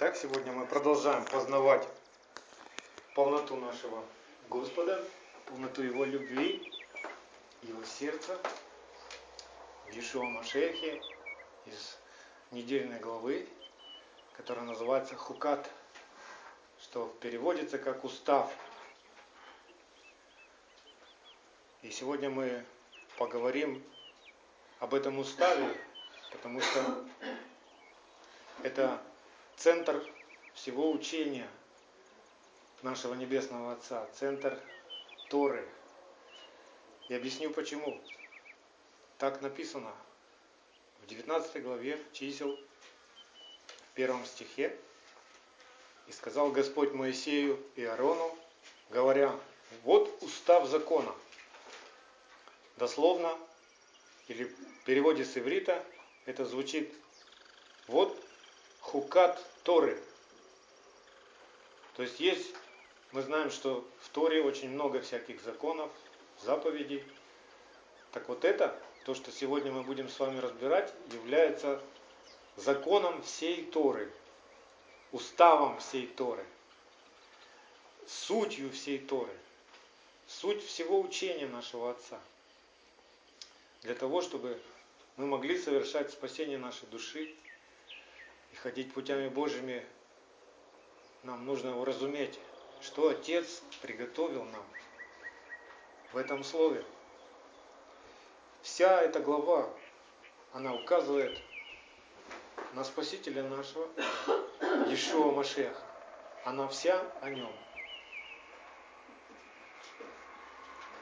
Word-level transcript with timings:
Итак, 0.00 0.16
сегодня 0.16 0.52
мы 0.52 0.66
продолжаем 0.66 1.24
познавать 1.24 1.88
полноту 3.14 3.56
нашего 3.56 4.04
Господа, 4.50 5.02
полноту 5.46 5.82
Его 5.82 6.04
любви, 6.04 6.70
Его 7.62 7.82
сердца, 7.84 8.38
Иешуа 9.92 10.24
Машехе 10.24 11.00
из 11.64 11.96
недельной 12.50 12.98
главы, 12.98 13.48
которая 14.36 14.66
называется 14.66 15.16
Хукат, 15.16 15.70
что 16.82 17.06
переводится 17.22 17.78
как 17.78 18.04
устав. 18.04 18.52
И 21.80 21.90
сегодня 21.90 22.28
мы 22.28 22.62
поговорим 23.16 23.82
об 24.80 24.92
этом 24.92 25.18
уставе, 25.18 25.74
потому 26.30 26.60
что 26.60 27.04
это 28.62 29.00
центр 29.56 30.04
всего 30.54 30.90
учения 30.90 31.48
нашего 32.82 33.14
Небесного 33.14 33.72
Отца, 33.72 34.06
центр 34.14 34.58
Торы. 35.28 35.66
И 37.08 37.14
объясню 37.14 37.50
почему. 37.50 38.00
Так 39.18 39.42
написано 39.42 39.92
в 41.02 41.06
19 41.06 41.62
главе 41.62 42.00
чисел, 42.12 42.58
в 43.90 43.94
первом 43.94 44.24
стихе. 44.24 44.76
И 46.06 46.12
сказал 46.12 46.50
Господь 46.50 46.92
Моисею 46.92 47.62
и 47.76 47.84
Аарону, 47.84 48.36
говоря, 48.90 49.38
вот 49.84 50.22
устав 50.22 50.66
закона. 50.66 51.14
Дословно, 52.76 53.36
или 54.26 54.44
в 54.44 54.84
переводе 54.84 55.24
с 55.24 55.36
иврита, 55.36 55.84
это 56.26 56.44
звучит, 56.44 56.92
вот 57.86 58.16
хукат 58.80 59.42
Торы. 59.62 60.00
То 61.96 62.02
есть 62.02 62.20
есть, 62.20 62.54
мы 63.12 63.22
знаем, 63.22 63.50
что 63.50 63.86
в 64.00 64.08
Торе 64.10 64.42
очень 64.42 64.70
много 64.70 65.00
всяких 65.00 65.42
законов, 65.42 65.90
заповедей. 66.42 67.04
Так 68.12 68.28
вот 68.28 68.44
это, 68.44 68.78
то, 69.04 69.14
что 69.14 69.30
сегодня 69.32 69.72
мы 69.72 69.82
будем 69.82 70.08
с 70.08 70.18
вами 70.18 70.38
разбирать, 70.38 70.92
является 71.12 71.82
законом 72.56 73.22
всей 73.22 73.64
Торы, 73.64 74.10
уставом 75.12 75.78
всей 75.78 76.06
Торы, 76.06 76.44
сутью 78.06 78.70
всей 78.70 78.98
Торы, 78.98 79.32
суть 80.26 80.64
всего 80.64 81.00
учения 81.00 81.46
нашего 81.46 81.90
Отца. 81.90 82.20
Для 83.82 83.94
того, 83.94 84.20
чтобы 84.20 84.60
мы 85.20 85.26
могли 85.26 85.58
совершать 85.58 86.10
спасение 86.10 86.56
нашей 86.56 86.88
души, 86.88 87.34
и 88.52 88.56
ходить 88.56 88.94
путями 88.94 89.28
Божьими, 89.28 89.84
нам 91.24 91.44
нужно 91.44 91.78
уразуметь, 91.78 92.40
что 92.80 93.10
Отец 93.10 93.62
приготовил 93.82 94.44
нам 94.44 94.64
в 96.14 96.16
этом 96.16 96.42
слове. 96.42 96.82
Вся 98.62 99.02
эта 99.02 99.20
глава, 99.20 99.68
она 100.54 100.74
указывает 100.74 101.38
на 102.72 102.82
Спасителя 102.82 103.42
нашего, 103.42 103.88
Ишуа 104.90 105.32
Машеха. 105.32 105.82
Она 106.46 106.66
вся 106.66 106.98
о 107.20 107.28
нем. 107.28 107.52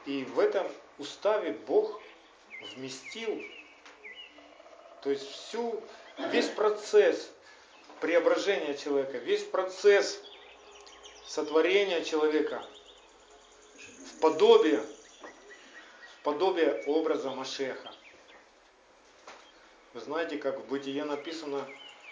И 0.05 0.25
в 0.25 0.39
этом 0.39 0.67
уставе 0.97 1.53
Бог 1.53 2.01
вместил, 2.75 3.41
то 5.01 5.09
есть 5.09 5.29
всю, 5.29 5.81
весь 6.31 6.49
процесс 6.49 7.29
преображения 8.01 8.75
человека, 8.75 9.17
весь 9.17 9.43
процесс 9.43 10.19
сотворения 11.25 12.03
человека 12.03 12.65
в 14.07 14.19
подобие, 14.19 14.83
в 16.19 16.23
подобие 16.23 16.83
образа 16.87 17.29
Машеха. 17.31 17.93
Вы 19.93 20.01
знаете, 20.01 20.37
как 20.37 20.59
в 20.59 20.67
Бытие 20.67 21.03
написано, 21.03 21.65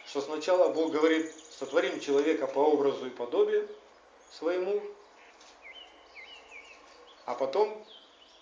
что 0.08 0.22
сначала 0.22 0.70
Бог 0.70 0.92
говорит, 0.92 1.34
сотворим 1.60 2.00
человека 2.00 2.48
по 2.48 2.60
образу 2.60 3.08
и 3.08 3.10
подобию 3.10 3.68
своему, 4.32 4.82
а 7.26 7.34
потом 7.36 7.86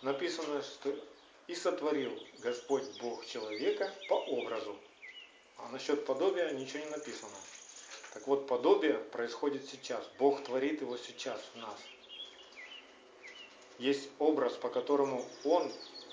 написано, 0.01 0.61
что 0.61 0.95
и 1.47 1.56
сотворил 1.56 2.17
Господь 2.39 2.85
Бог 3.00 3.25
человека 3.25 3.91
по 4.07 4.16
образу 4.16 4.75
а 5.57 5.69
насчет 5.69 6.06
подобия 6.06 6.51
ничего 6.51 6.83
не 6.83 6.89
написано. 6.91 7.31
Так 8.13 8.28
вот, 8.28 8.47
подобие 8.47 8.94
происходит 8.94 9.67
сейчас. 9.67 10.03
Бог 10.19 10.44
творит 10.44 10.81
его 10.81 10.97
сейчас 10.97 11.41
в 11.53 11.57
нас. 11.57 11.79
Есть 13.79 14.09
образ, 14.19 14.53
по 14.53 14.69
которому 14.69 15.25
Он 15.44 15.72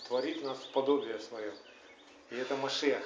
творит 0.09 0.43
нас 0.43 0.59
в 0.59 0.73
подобие 0.73 1.19
свое. 1.21 1.53
И 2.31 2.37
это 2.37 2.57
Машех. 2.57 3.03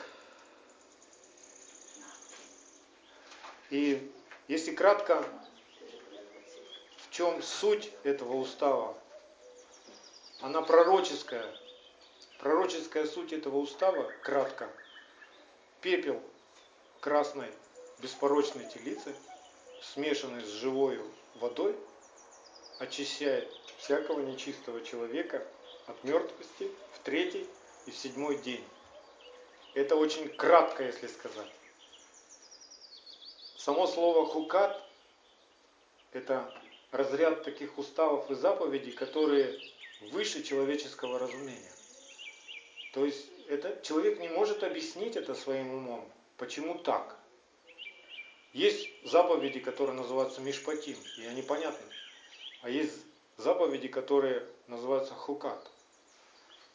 И 3.71 4.13
если 4.49 4.73
кратко, 4.73 5.27
в 6.99 7.11
чем 7.11 7.43
суть 7.43 7.91
этого 8.05 8.37
устава? 8.37 8.97
Она 10.41 10.63
пророческая. 10.63 11.45
Пророческая 12.39 13.07
суть 13.07 13.33
этого 13.33 13.59
устава, 13.59 14.11
кратко– 14.23 14.71
пепел 15.87 16.21
красной 16.99 17.49
беспорочной 18.01 18.67
телицы, 18.69 19.15
смешанный 19.81 20.43
с 20.43 20.49
живой 20.49 21.01
водой, 21.37 21.77
очищает 22.81 23.49
всякого 23.79 24.19
нечистого 24.21 24.85
человека 24.85 25.47
от 25.87 26.03
мертвости 26.03 26.73
в 26.95 26.99
третий 27.05 27.47
и 27.87 27.93
в 27.93 27.97
седьмой 27.97 28.39
день. 28.39 28.65
Это 29.75 29.95
очень 29.95 30.29
кратко, 30.29 30.83
если 30.83 31.07
сказать. 31.07 31.53
Само 33.57 33.87
слово 33.87 34.27
хукат– 34.27 34.83
это 36.13 36.53
разряд 36.91 37.45
таких 37.45 37.79
уставов 37.79 38.29
и 38.29 38.35
заповедей, 38.35 38.91
которые 38.91 39.57
выше 40.11 40.43
человеческого 40.43 41.21
разумения. 41.21 41.76
То 42.97 43.05
есть 43.05 43.27
это, 43.49 43.79
человек 43.83 44.21
не 44.21 44.31
может 44.31 44.63
объяснить 44.63 45.17
это 45.17 45.35
своим 45.35 45.71
умом. 45.75 46.11
Почему 46.39 46.79
так? 46.79 47.19
Есть 48.55 48.89
заповеди, 49.05 49.61
которые 49.61 49.95
называются 49.95 50.41
Мишпатим, 50.41 50.97
и 51.19 51.27
они 51.27 51.43
понятны. 51.43 51.87
А 52.63 52.71
есть 52.71 52.95
заповеди, 53.37 53.89
которые 53.89 54.49
называются 54.67 55.13
Хукат. 55.13 55.71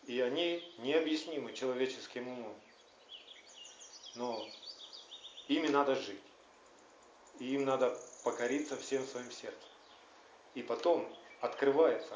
И 0.05 0.21
они 0.21 0.63
необъяснимы 0.77 1.53
человеческим 1.53 2.27
умом. 2.27 2.55
Но 4.13 4.47
ими 5.47 5.69
надо 5.69 5.95
жить. 5.95 6.21
И 7.39 7.55
им 7.55 7.65
надо 7.65 7.99
покориться 8.23 8.77
всем 8.77 9.07
своим 9.07 9.31
сердцем. 9.31 9.69
И 10.53 10.61
потом 10.61 11.11
открывается 11.39 12.15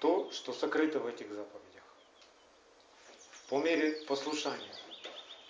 то, 0.00 0.30
что 0.30 0.52
сокрыто 0.52 1.00
в 1.00 1.08
этих 1.08 1.32
заповедях 1.32 1.65
по 3.48 3.58
мере 3.58 3.92
послушания, 4.06 4.74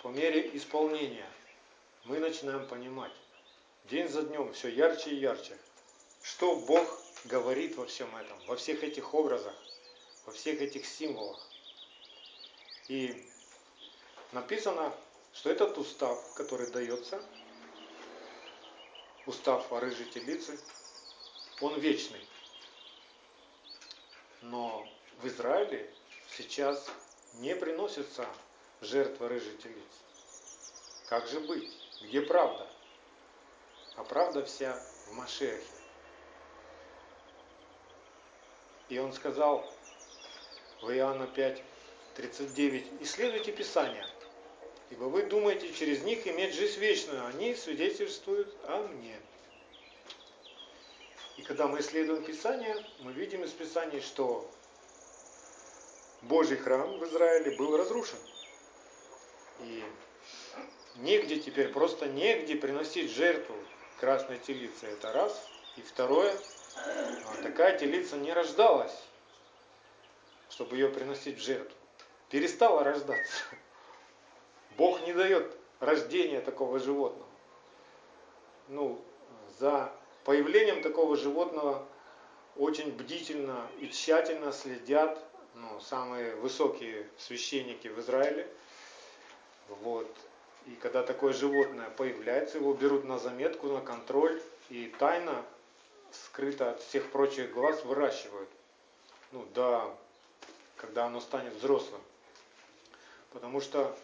по 0.03 0.09
мере 0.09 0.55
исполнения, 0.55 1.29
мы 2.03 2.19
начинаем 2.19 2.67
понимать 2.67 3.11
день 3.85 4.07
за 4.07 4.21
днем 4.21 4.53
все 4.53 4.69
ярче 4.69 5.11
и 5.11 5.15
ярче, 5.15 5.57
что 6.21 6.55
Бог 6.55 6.87
говорит 7.25 7.75
во 7.75 7.87
всем 7.87 8.15
этом, 8.15 8.37
во 8.45 8.55
всех 8.55 8.83
этих 8.83 9.13
образах, 9.13 9.55
во 10.25 10.31
всех 10.31 10.61
этих 10.61 10.85
символах. 10.85 11.39
И 12.87 13.27
написано, 14.31 14.93
что 15.33 15.49
этот 15.49 15.77
устав, 15.77 16.33
который 16.35 16.69
дается, 16.69 17.21
устав 19.25 19.71
о 19.73 19.79
рыжей 19.79 20.05
телице, 20.05 20.59
он 21.61 21.79
вечный. 21.79 22.25
Но 24.43 24.87
в 25.19 25.27
Израиле 25.27 25.91
сейчас 26.29 26.87
не 27.39 27.55
приносится 27.55 28.27
жертва 28.81 29.29
рыжей 29.29 29.55
телицы. 29.57 29.81
Как 31.07 31.27
же 31.27 31.39
быть? 31.39 31.69
Где 32.01 32.21
правда? 32.21 32.67
А 33.95 34.03
правда 34.03 34.43
вся 34.45 34.79
в 35.07 35.13
Машехе. 35.13 35.63
И 38.89 38.99
он 38.99 39.13
сказал 39.13 39.65
в 40.81 40.89
Иоанна 40.91 41.27
5, 41.27 41.63
39, 42.15 43.01
«Исследуйте 43.01 43.51
Писания, 43.51 44.07
ибо 44.89 45.05
вы 45.05 45.23
думаете 45.23 45.73
через 45.73 46.03
них 46.03 46.25
иметь 46.27 46.55
жизнь 46.55 46.79
вечную, 46.79 47.25
они 47.27 47.53
свидетельствуют 47.55 48.55
о 48.63 48.87
мне». 48.87 49.19
И 51.37 51.41
когда 51.43 51.67
мы 51.67 51.79
исследуем 51.79 52.23
Писание, 52.23 52.75
мы 52.99 53.11
видим 53.11 53.43
из 53.43 53.51
Писаний, 53.51 54.01
что 54.01 54.49
Божий 56.21 56.57
храм 56.57 56.97
в 56.97 57.05
Израиле 57.05 57.55
был 57.57 57.77
разрушен. 57.77 58.17
И 59.61 59.83
негде 60.97 61.39
теперь, 61.39 61.69
просто 61.69 62.07
негде 62.07 62.55
приносить 62.55 63.11
жертву 63.11 63.55
красной 63.99 64.39
телицы. 64.39 64.87
Это 64.87 65.13
раз. 65.13 65.47
И 65.77 65.81
второе, 65.81 66.33
а, 66.75 67.43
такая 67.43 67.77
телица 67.77 68.17
не 68.17 68.33
рождалась, 68.33 69.03
чтобы 70.49 70.75
ее 70.75 70.89
приносить 70.89 71.37
в 71.37 71.41
жертву. 71.41 71.75
Перестала 72.29 72.83
рождаться. 72.83 73.43
Бог 74.77 75.01
не 75.05 75.13
дает 75.13 75.55
рождения 75.79 76.41
такого 76.41 76.79
животного. 76.79 77.27
Ну, 78.67 79.01
за 79.59 79.91
появлением 80.23 80.81
такого 80.81 81.15
животного 81.15 81.87
очень 82.57 82.91
бдительно 82.91 83.67
и 83.79 83.89
тщательно 83.89 84.51
следят 84.51 85.23
ну, 85.61 85.79
самые 85.81 86.35
высокие 86.35 87.07
священники 87.17 87.87
в 87.87 87.99
Израиле. 87.99 88.47
Вот. 89.81 90.09
И 90.65 90.71
когда 90.75 91.03
такое 91.03 91.33
животное 91.33 91.89
появляется, 91.91 92.57
его 92.57 92.73
берут 92.73 93.05
на 93.05 93.17
заметку, 93.17 93.67
на 93.67 93.81
контроль 93.81 94.41
и 94.69 94.93
тайно, 94.99 95.43
скрыто 96.11 96.71
от 96.71 96.81
всех 96.81 97.11
прочих 97.11 97.53
глаз, 97.53 97.83
выращивают. 97.83 98.49
Ну, 99.31 99.45
до, 99.53 99.95
когда 100.77 101.05
оно 101.05 101.19
станет 101.19 101.53
взрослым. 101.53 102.01
Потому 103.31 103.61
что 103.61 103.95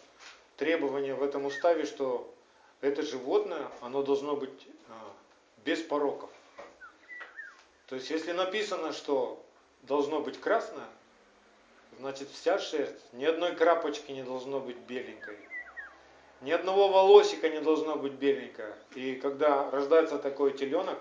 требование 0.56 1.14
в 1.14 1.22
этом 1.22 1.46
уставе, 1.46 1.86
что 1.86 2.32
это 2.80 3.02
животное, 3.02 3.70
оно 3.80 4.02
должно 4.02 4.36
быть 4.36 4.68
а, 4.88 5.12
без 5.64 5.80
пороков. 5.80 6.30
То 7.86 7.96
есть, 7.96 8.10
если 8.10 8.32
написано, 8.32 8.92
что 8.92 9.42
должно 9.82 10.20
быть 10.20 10.40
красное, 10.40 10.86
значит 11.98 12.28
вся 12.30 12.58
шерсть, 12.58 13.12
ни 13.12 13.24
одной 13.24 13.54
крапочки 13.54 14.12
не 14.12 14.22
должно 14.22 14.60
быть 14.60 14.78
беленькой. 14.78 15.38
Ни 16.40 16.50
одного 16.50 16.88
волосика 16.88 17.48
не 17.48 17.60
должно 17.60 17.96
быть 17.96 18.12
беленькое. 18.12 18.76
И 18.94 19.14
когда 19.16 19.70
рождается 19.70 20.18
такой 20.18 20.52
теленок, 20.52 20.98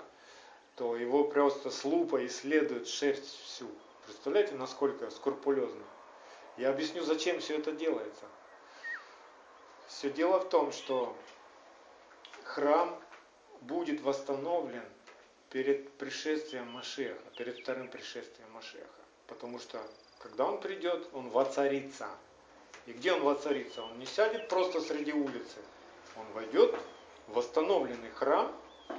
то 0.76 0.96
его 0.96 1.26
просто 1.26 1.70
с 1.70 1.84
лупой 1.84 2.28
исследуют 2.28 2.88
шерсть 2.88 3.40
всю. 3.44 3.68
Представляете, 4.06 4.56
насколько 4.56 5.10
скрупулезно? 5.12 5.84
Я 6.58 6.70
объясню, 6.70 7.04
зачем 7.04 7.40
все 7.40 7.58
это 7.58 7.72
делается. 7.72 8.26
Все 9.88 10.10
дело 10.10 10.40
в 10.40 10.50
том, 10.50 10.72
что 10.72 11.16
храм 12.44 13.00
будет 13.62 14.02
восстановлен 14.02 14.86
перед 15.50 15.92
пришествием 15.94 16.68
Машеха, 16.72 17.22
перед 17.38 17.60
вторым 17.60 17.88
пришествием 17.88 18.52
Машеха. 18.52 18.88
Потому 19.28 19.60
что, 19.60 19.82
когда 20.24 20.46
он 20.46 20.60
придет, 20.62 21.10
он 21.14 21.30
воцарится. 21.30 22.08
И 22.86 22.94
где 22.94 23.14
он 23.14 23.24
воцарится? 23.24 23.84
Он 23.84 24.00
не 24.00 24.06
сядет 24.06 24.48
просто 24.48 24.80
среди 24.80 25.12
улицы. 25.12 25.58
Он 26.16 26.26
войдет 26.34 26.74
в 27.28 27.34
восстановленный 27.34 28.10
храм 28.12 28.52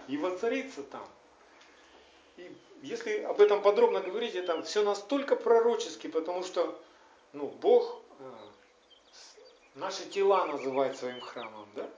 и 0.07 0.19
воцарится 0.19 0.83
там. 0.83 1.07
И 2.37 2.55
если 2.83 3.23
об 3.23 3.41
этом 3.41 3.63
подробно 3.63 4.01
говорить, 4.01 4.35
это 4.35 4.63
все 4.63 4.83
настолько 4.83 5.35
пророчески, 5.35 6.09
потому 6.09 6.45
что 6.45 6.79
ну, 7.33 7.47
Бог 7.47 8.03
э, 8.19 8.31
наши 9.77 10.05
тела 10.07 10.47
называет 10.47 10.97
своим 10.99 11.21
храмом. 11.23 11.67
Да? 11.75 11.89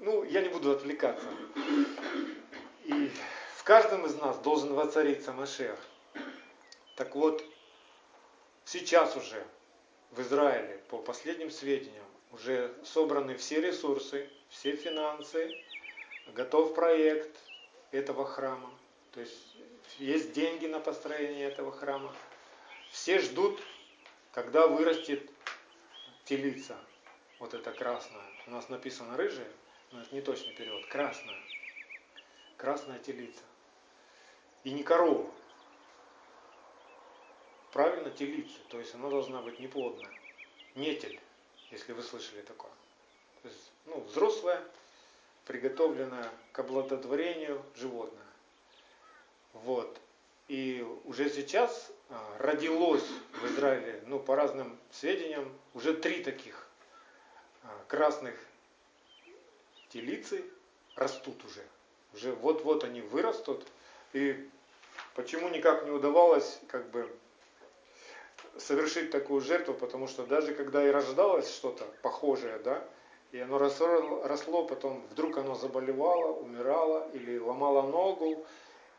Ну, 0.00 0.24
я 0.24 0.40
не 0.40 0.48
буду 0.48 0.70
отвлекаться. 0.70 1.26
И 2.84 3.10
в 3.56 3.64
каждом 3.64 4.06
из 4.06 4.14
нас 4.16 4.38
должен 4.38 4.72
воцариться 4.72 5.32
Машех. 5.32 5.78
Так 6.96 7.14
вот, 7.14 7.42
сейчас 8.64 9.16
уже 9.16 9.44
в 10.10 10.20
Израиле, 10.20 10.78
по 10.88 10.98
последним 10.98 11.50
сведениям, 11.50 12.04
уже 12.32 12.74
собраны 12.84 13.36
все 13.36 13.60
ресурсы, 13.60 14.28
все 14.48 14.76
финансы, 14.76 15.62
готов 16.34 16.74
проект 16.74 17.36
этого 17.90 18.24
храма. 18.24 18.70
То 19.12 19.20
есть 19.20 19.56
есть 19.98 20.32
деньги 20.32 20.66
на 20.66 20.80
построение 20.80 21.46
этого 21.46 21.72
храма. 21.72 22.14
Все 22.90 23.18
ждут, 23.18 23.60
когда 24.32 24.66
вырастет 24.66 25.28
телица. 26.24 26.76
Вот 27.38 27.54
это 27.54 27.72
красная. 27.72 28.22
У 28.46 28.50
нас 28.50 28.68
написано 28.68 29.16
рыжая, 29.16 29.50
но 29.90 30.00
это 30.00 30.14
не 30.14 30.20
точный 30.20 30.54
перевод. 30.54 30.86
Красная. 30.86 31.36
Красная 32.56 32.98
телица. 32.98 33.42
И 34.64 34.70
не 34.70 34.82
корова. 34.82 35.30
Правильно 37.72 38.10
телица, 38.10 38.58
то 38.68 38.78
есть 38.78 38.94
она 38.94 39.08
должна 39.08 39.40
быть 39.40 39.58
неплодная. 39.58 40.10
Нетель, 40.74 41.18
если 41.70 41.92
вы 41.94 42.02
слышали 42.02 42.42
такое. 42.42 42.70
То 43.42 43.48
есть, 43.48 43.72
ну, 43.86 44.00
взрослая, 44.00 44.62
приготовленная 45.46 46.30
к 46.52 46.58
оплодотворению 46.58 47.62
животное. 47.74 48.26
Вот. 49.54 49.98
И 50.48 50.86
уже 51.04 51.30
сейчас 51.30 51.90
а, 52.10 52.36
родилось 52.38 53.08
в 53.40 53.46
Израиле, 53.46 54.02
ну, 54.06 54.20
по 54.20 54.36
разным 54.36 54.78
сведениям, 54.90 55.50
уже 55.72 55.94
три 55.94 56.22
таких 56.22 56.68
а, 57.62 57.84
красных 57.88 58.34
телицы 59.88 60.44
растут 60.94 61.42
уже. 61.44 61.64
Уже 62.12 62.32
вот-вот 62.32 62.84
они 62.84 63.00
вырастут, 63.00 63.66
и 64.12 64.50
почему 65.14 65.48
никак 65.48 65.84
не 65.86 65.90
удавалось 65.90 66.60
как 66.68 66.90
бы 66.90 67.10
совершить 68.58 69.10
такую 69.10 69.40
жертву, 69.40 69.74
потому 69.74 70.06
что 70.06 70.26
даже 70.26 70.54
когда 70.54 70.86
и 70.86 70.90
рождалось 70.90 71.52
что-то 71.52 71.84
похожее, 72.02 72.58
да, 72.58 72.84
и 73.32 73.38
оно 73.38 73.58
росло, 73.58 74.22
росло, 74.24 74.64
потом 74.66 75.02
вдруг 75.10 75.38
оно 75.38 75.54
заболевало, 75.54 76.32
умирало, 76.32 77.08
или 77.14 77.38
ломало 77.38 77.82
ногу, 77.82 78.44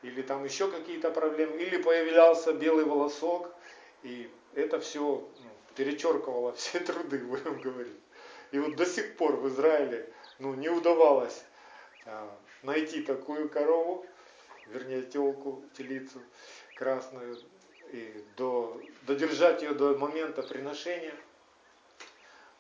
или 0.02 0.22
там 0.22 0.44
еще 0.44 0.70
какие-то 0.70 1.12
проблемы, 1.12 1.58
или 1.58 1.82
появлялся 1.82 2.52
белый 2.52 2.86
волосок, 2.86 3.54
и 4.02 4.30
это 4.56 4.80
все 4.80 5.02
ну, 5.02 5.50
перечеркивало 5.76 6.54
все 6.58 6.80
труды, 6.80 7.20
будем 7.20 7.62
говорить. 7.62 8.00
И 8.52 8.60
вот 8.60 8.76
до 8.76 8.86
сих 8.86 9.18
пор 9.18 9.36
в 9.36 9.48
Израиле 9.50 10.12
ну, 10.40 10.54
не 10.56 10.70
удавалось 10.70 11.44
а, 12.06 12.30
найти 12.64 13.02
такую 13.02 13.50
корову, 13.50 14.06
вернее 14.68 15.04
телку, 15.04 15.64
телицу 15.78 16.20
красную, 16.76 17.38
и 17.94 18.26
до, 18.38 18.82
додержать 19.04 19.62
ее 19.62 19.74
до 19.74 19.96
момента 19.96 20.42
приношения. 20.42 21.16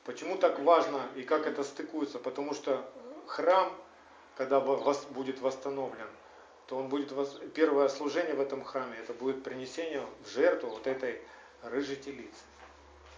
Почему 0.06 0.38
так 0.38 0.60
важно 0.60 1.02
и 1.16 1.24
как 1.24 1.48
это 1.48 1.64
стыкуется? 1.64 2.20
Потому 2.20 2.54
что 2.54 2.88
храм, 3.26 3.74
когда 4.38 4.60
будет 4.60 5.42
восстановлен, 5.42 6.08
то 6.68 6.78
он 6.78 6.88
будет 6.88 7.12
первое 7.54 7.90
служение 7.90 8.36
в 8.36 8.42
этом 8.42 8.64
храме, 8.64 8.98
это 8.98 9.14
будет 9.14 9.44
принесение 9.44 10.06
в 10.24 10.30
жертву 10.30 10.70
вот 10.70 10.88
этой 10.88 11.22
рыжей 11.64 11.96
телицы. 11.96 12.44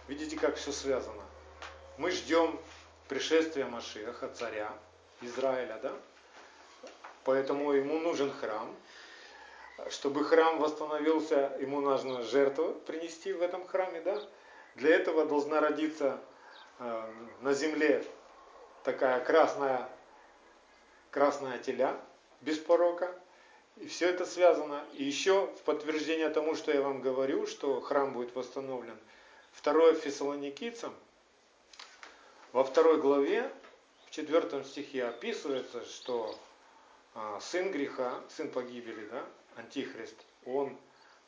Видите, 0.08 0.38
как 0.38 0.56
все 0.56 0.72
связано? 0.72 1.22
Мы 1.98 2.10
ждем 2.10 2.58
пришествия 3.08 3.66
Машеха, 3.66 4.28
царя 4.28 4.72
Израиля, 5.20 5.78
да? 5.82 5.92
Поэтому 7.24 7.72
ему 7.72 7.98
нужен 7.98 8.32
храм. 8.32 8.74
Чтобы 9.90 10.24
храм 10.24 10.58
восстановился, 10.58 11.56
ему 11.60 11.80
нужно 11.80 12.22
жертву 12.22 12.72
принести 12.86 13.32
в 13.32 13.42
этом 13.42 13.66
храме, 13.66 14.00
да? 14.00 14.20
Для 14.74 14.94
этого 14.94 15.24
должна 15.26 15.60
родиться 15.60 16.18
э, 16.78 17.12
на 17.40 17.52
земле 17.52 18.04
такая 18.84 19.20
красная, 19.20 19.88
красная 21.10 21.58
теля 21.58 21.96
без 22.40 22.58
порока. 22.58 23.14
И 23.76 23.86
все 23.88 24.08
это 24.08 24.24
связано. 24.24 24.82
И 24.94 25.04
еще 25.04 25.46
в 25.46 25.62
подтверждение 25.62 26.30
тому, 26.30 26.54
что 26.54 26.72
я 26.72 26.80
вам 26.80 27.02
говорю, 27.02 27.46
что 27.46 27.80
храм 27.80 28.12
будет 28.14 28.34
восстановлен, 28.34 28.96
второе 29.52 29.94
Фессалоникийцам, 29.94 30.94
во 32.52 32.64
второй 32.64 32.98
главе, 32.98 33.50
в 34.06 34.10
четвертом 34.10 34.64
стихе 34.64 35.04
описывается, 35.04 35.84
что 35.84 36.34
а, 37.14 37.38
сын 37.40 37.70
греха, 37.70 38.14
сын 38.30 38.50
погибели, 38.50 39.06
да, 39.10 39.24
антихрист, 39.56 40.16
он 40.44 40.76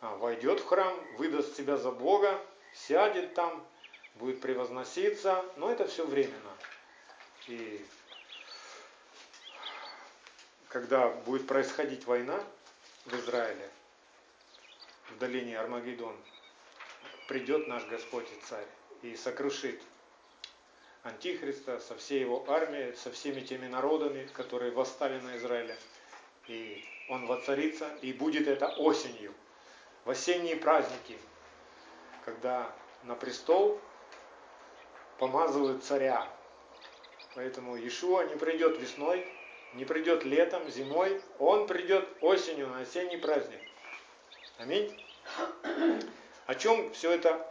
а, 0.01 0.17
войдет 0.17 0.61
в 0.61 0.67
храм, 0.67 0.95
выдаст 1.17 1.57
себя 1.57 1.77
за 1.77 1.91
Бога, 1.91 2.41
сядет 2.73 3.35
там, 3.35 3.67
будет 4.15 4.41
превозноситься, 4.41 5.45
но 5.57 5.71
это 5.71 5.87
все 5.87 6.07
временно. 6.07 6.53
И 7.47 7.85
когда 10.69 11.09
будет 11.09 11.47
происходить 11.47 12.07
война 12.07 12.43
в 13.07 13.15
Израиле, 13.15 13.71
в 15.11 15.19
долине 15.19 15.59
Армагеддон, 15.59 16.17
придет 17.27 17.69
наш 17.69 17.87
Господь 17.87 18.27
и 18.31 18.47
Царь 18.47 18.67
и 19.03 19.17
сокрушит 19.17 19.81
Антихриста, 21.03 21.79
со 21.81 21.95
всей 21.97 22.21
его 22.21 22.45
армией, 22.51 22.95
со 22.97 23.11
всеми 23.11 23.41
теми 23.41 23.67
народами, 23.67 24.29
которые 24.35 24.73
восстали 24.73 25.19
на 25.21 25.37
Израиле. 25.37 25.79
И 26.49 26.85
он 27.09 27.27
воцарится, 27.27 27.89
и 28.03 28.13
будет 28.13 28.49
это 28.49 28.69
осенью, 28.69 29.35
в 30.05 30.11
осенние 30.11 30.57
праздники, 30.57 31.17
когда 32.25 32.75
на 33.05 33.15
престол 33.15 33.79
помазывают 35.19 35.85
царя. 35.85 36.27
Поэтому 37.35 37.77
Иешуа 37.77 38.25
не 38.25 38.37
придет 38.37 38.79
весной, 38.79 39.27
не 39.75 39.85
придет 39.85 40.25
летом, 40.25 40.69
зимой, 40.71 41.23
он 41.39 41.67
придет 41.67 42.09
осенью 42.23 42.69
на 42.69 42.81
осенний 42.81 43.19
праздник. 43.19 43.61
Аминь. 44.57 45.05
О 46.47 46.55
чем 46.55 46.93
все 46.95 47.13
это, 47.13 47.47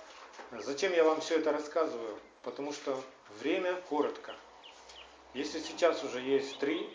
зачем 0.51 0.92
я 0.94 1.04
вам 1.04 1.22
все 1.22 1.38
это 1.38 1.51
рассказываю? 1.51 2.18
Потому 2.42 2.74
что 2.74 3.00
время 3.39 3.75
коротко. 3.89 4.34
Если 5.34 5.60
сейчас 5.60 6.04
уже 6.04 6.20
есть 6.20 6.58
три 6.58 6.89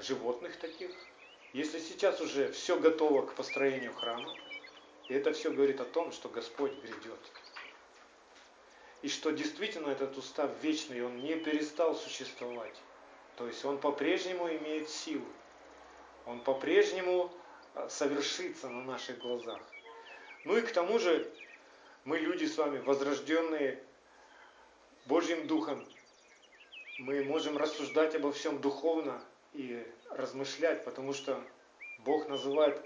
животных 0.00 0.56
таких, 0.58 0.90
если 1.52 1.78
сейчас 1.78 2.20
уже 2.20 2.50
все 2.52 2.78
готово 2.78 3.26
к 3.26 3.34
построению 3.34 3.92
храма, 3.94 4.34
и 5.08 5.14
это 5.14 5.32
все 5.32 5.50
говорит 5.50 5.80
о 5.80 5.84
том, 5.84 6.12
что 6.12 6.28
Господь 6.28 6.72
грядет. 6.80 7.20
И 9.02 9.08
что 9.08 9.30
действительно 9.30 9.88
этот 9.88 10.16
устав 10.16 10.50
вечный, 10.62 11.04
он 11.04 11.18
не 11.18 11.34
перестал 11.34 11.94
существовать. 11.94 12.74
То 13.36 13.46
есть 13.46 13.64
он 13.64 13.78
по-прежнему 13.78 14.48
имеет 14.48 14.88
силу. 14.88 15.26
Он 16.24 16.40
по-прежнему 16.40 17.32
а, 17.74 17.88
совершится 17.88 18.68
на 18.68 18.82
наших 18.82 19.18
глазах. 19.18 19.60
Ну 20.44 20.56
и 20.56 20.62
к 20.62 20.72
тому 20.72 20.98
же 20.98 21.30
мы 22.04 22.18
люди 22.18 22.44
с 22.44 22.56
вами, 22.56 22.78
возрожденные 22.78 23.82
Божьим 25.06 25.46
Духом, 25.48 25.84
мы 26.98 27.24
можем 27.24 27.56
рассуждать 27.58 28.14
обо 28.14 28.32
всем 28.32 28.60
духовно 28.60 29.20
и 29.52 29.86
размышлять, 30.10 30.84
потому 30.84 31.12
что 31.12 31.42
Бог 31.98 32.28
называет 32.28 32.82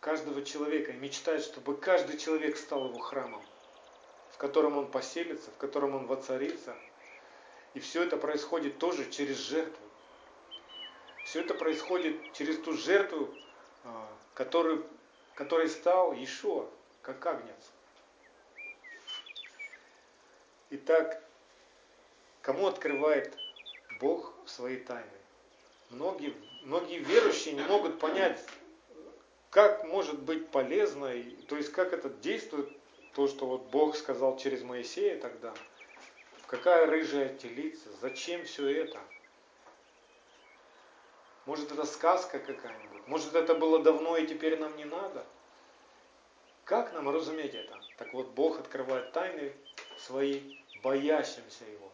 каждого 0.00 0.42
человека 0.42 0.92
и 0.92 0.96
мечтает, 0.96 1.42
чтобы 1.42 1.76
каждый 1.76 2.18
человек 2.18 2.56
стал 2.56 2.88
его 2.88 2.98
храмом, 2.98 3.42
в 4.32 4.38
котором 4.38 4.76
он 4.78 4.90
поселится, 4.90 5.50
в 5.50 5.56
котором 5.56 5.94
он 5.94 6.06
воцарится. 6.06 6.74
И 7.74 7.80
все 7.80 8.02
это 8.02 8.16
происходит 8.16 8.78
тоже 8.78 9.10
через 9.10 9.36
жертву. 9.36 9.86
Все 11.24 11.40
это 11.40 11.54
происходит 11.54 12.32
через 12.32 12.58
ту 12.58 12.72
жертву, 12.72 13.32
а, 13.84 14.08
которую, 14.34 14.86
которой 15.34 15.68
стал 15.68 16.12
Иешуа, 16.12 16.68
как 17.00 17.24
агнец. 17.24 17.70
Итак, 20.70 21.22
кому 22.42 22.66
открывает 22.66 23.36
Бог 24.00 24.34
свои 24.46 24.78
тайны? 24.78 25.22
Многие, 25.92 26.34
многие 26.62 26.98
верующие 26.98 27.54
не 27.54 27.62
могут 27.62 27.98
понять, 28.00 28.42
как 29.50 29.84
может 29.84 30.18
быть 30.22 30.48
полезно, 30.48 31.12
то 31.48 31.56
есть 31.56 31.70
как 31.70 31.92
это 31.92 32.08
действует, 32.08 32.70
то, 33.14 33.28
что 33.28 33.46
вот 33.46 33.64
Бог 33.66 33.94
сказал 33.94 34.38
через 34.38 34.62
Моисея 34.62 35.20
тогда. 35.20 35.52
Какая 36.46 36.86
рыжая 36.86 37.34
телица, 37.36 37.90
зачем 38.00 38.44
все 38.44 38.68
это? 38.68 38.98
Может 41.44 41.72
это 41.72 41.84
сказка 41.84 42.38
какая-нибудь? 42.38 43.06
Может 43.06 43.34
это 43.34 43.54
было 43.54 43.82
давно 43.82 44.16
и 44.16 44.26
теперь 44.26 44.58
нам 44.58 44.74
не 44.76 44.86
надо? 44.86 45.26
Как 46.64 46.94
нам 46.94 47.10
разуметь 47.10 47.54
это? 47.54 47.78
Так 47.98 48.14
вот, 48.14 48.28
Бог 48.28 48.60
открывает 48.60 49.12
тайны 49.12 49.52
свои 49.98 50.56
боящимся 50.82 51.64
Его. 51.64 51.91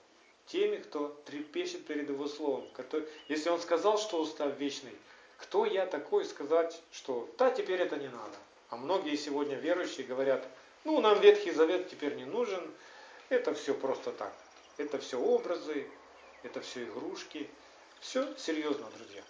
Теми, 0.49 0.77
кто 0.77 1.09
трепещет 1.25 1.87
перед 1.87 2.09
Его 2.09 2.27
Словом. 2.27 2.69
Который, 2.73 3.09
если 3.29 3.49
Он 3.49 3.61
сказал, 3.61 3.99
что 3.99 4.21
устав 4.21 4.59
вечный, 4.59 4.95
кто 5.37 5.65
я 5.65 5.87
такой 5.87 6.25
сказать, 6.25 6.81
что 6.91 7.33
да, 7.39 7.51
теперь 7.51 7.81
это 7.81 7.97
не 7.97 8.09
надо. 8.09 8.37
А 8.71 8.77
многие 8.77 9.17
сегодня 9.17 9.57
верующие 9.57 10.07
говорят, 10.07 10.47
ну, 10.85 11.01
нам 11.01 11.21
Ветхий 11.21 11.53
Завет 11.53 11.89
теперь 11.89 12.15
не 12.15 12.25
нужен, 12.25 12.71
это 13.29 13.55
все 13.55 13.75
просто 13.75 14.13
так. 14.13 14.33
Это 14.79 14.99
все 14.99 15.19
образы, 15.21 15.87
это 16.43 16.61
все 16.61 16.85
игрушки. 16.85 17.49
Все 18.01 18.33
серьезно, 18.37 18.87
друзья. 18.97 19.23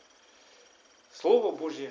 Слово 1.12 1.54
Божье, 1.56 1.90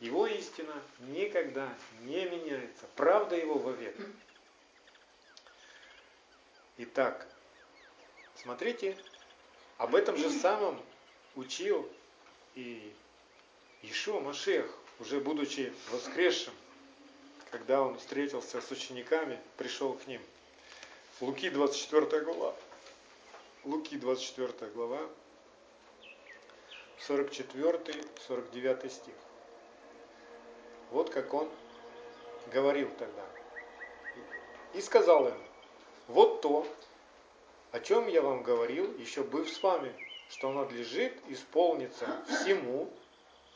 Его 0.00 0.26
истина 0.26 0.74
никогда 1.00 1.68
не 2.02 2.24
меняется. 2.24 2.86
Правда 2.96 3.36
Его 3.36 3.54
вовек. 3.54 3.96
Итак, 6.78 7.26
смотрите, 8.42 8.96
об 9.78 9.94
этом 9.94 10.16
же 10.16 10.30
самом 10.30 10.80
учил 11.36 11.88
и 12.54 12.92
Ишуа 13.82 14.20
Машех, 14.20 14.66
уже 14.98 15.20
будучи 15.20 15.72
воскресшим, 15.90 16.54
когда 17.50 17.82
он 17.82 17.98
встретился 17.98 18.60
с 18.60 18.70
учениками, 18.70 19.40
пришел 19.56 19.94
к 19.94 20.06
ним. 20.06 20.22
Луки 21.20 21.50
24 21.50 22.24
глава. 22.24 22.54
Луки 23.64 23.96
24 23.96 24.70
глава, 24.72 25.00
44-49 27.08 28.90
стих. 28.90 29.14
Вот 30.90 31.10
как 31.10 31.34
он 31.34 31.50
говорил 32.52 32.88
тогда. 32.98 33.24
И 34.74 34.80
сказал 34.80 35.28
им, 35.28 35.34
вот 36.08 36.40
то, 36.40 36.66
о 37.72 37.80
чем 37.80 38.08
я 38.08 38.22
вам 38.22 38.42
говорил, 38.42 38.92
еще 38.98 39.22
быв 39.22 39.48
с 39.48 39.62
вами, 39.62 39.94
что 40.28 40.52
надлежит 40.52 41.16
исполниться 41.28 42.06
всему, 42.26 42.92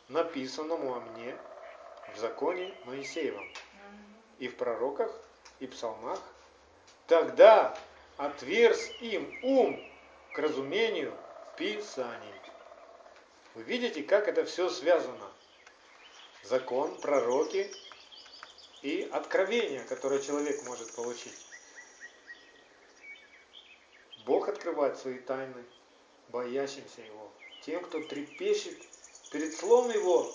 написанному 0.08 0.94
о 0.94 1.00
мне 1.00 1.36
в 2.14 2.18
законе 2.18 2.74
Моисеевом 2.84 3.48
и 4.38 4.48
в 4.48 4.56
пророках 4.56 5.12
и 5.60 5.66
псалмах, 5.66 6.20
тогда 7.06 7.76
отверз 8.16 8.90
им 9.00 9.32
ум 9.42 9.80
к 10.32 10.38
разумению 10.38 11.12
Писаний. 11.56 12.34
Вы 13.54 13.62
видите, 13.62 14.02
как 14.02 14.28
это 14.28 14.44
все 14.44 14.68
связано? 14.68 15.30
Закон, 16.42 17.00
пророки 17.00 17.70
и 18.82 19.08
откровение, 19.12 19.80
которое 19.84 20.20
человек 20.20 20.64
может 20.66 20.92
получить. 20.94 21.43
Бог 24.24 24.48
открывает 24.48 24.98
свои 24.98 25.18
тайны 25.18 25.64
боящимся 26.28 27.00
Его, 27.02 27.30
тем, 27.62 27.82
кто 27.84 28.00
трепещет 28.00 28.78
Перед 29.34 29.52
словом 29.52 29.90
его 29.90 30.32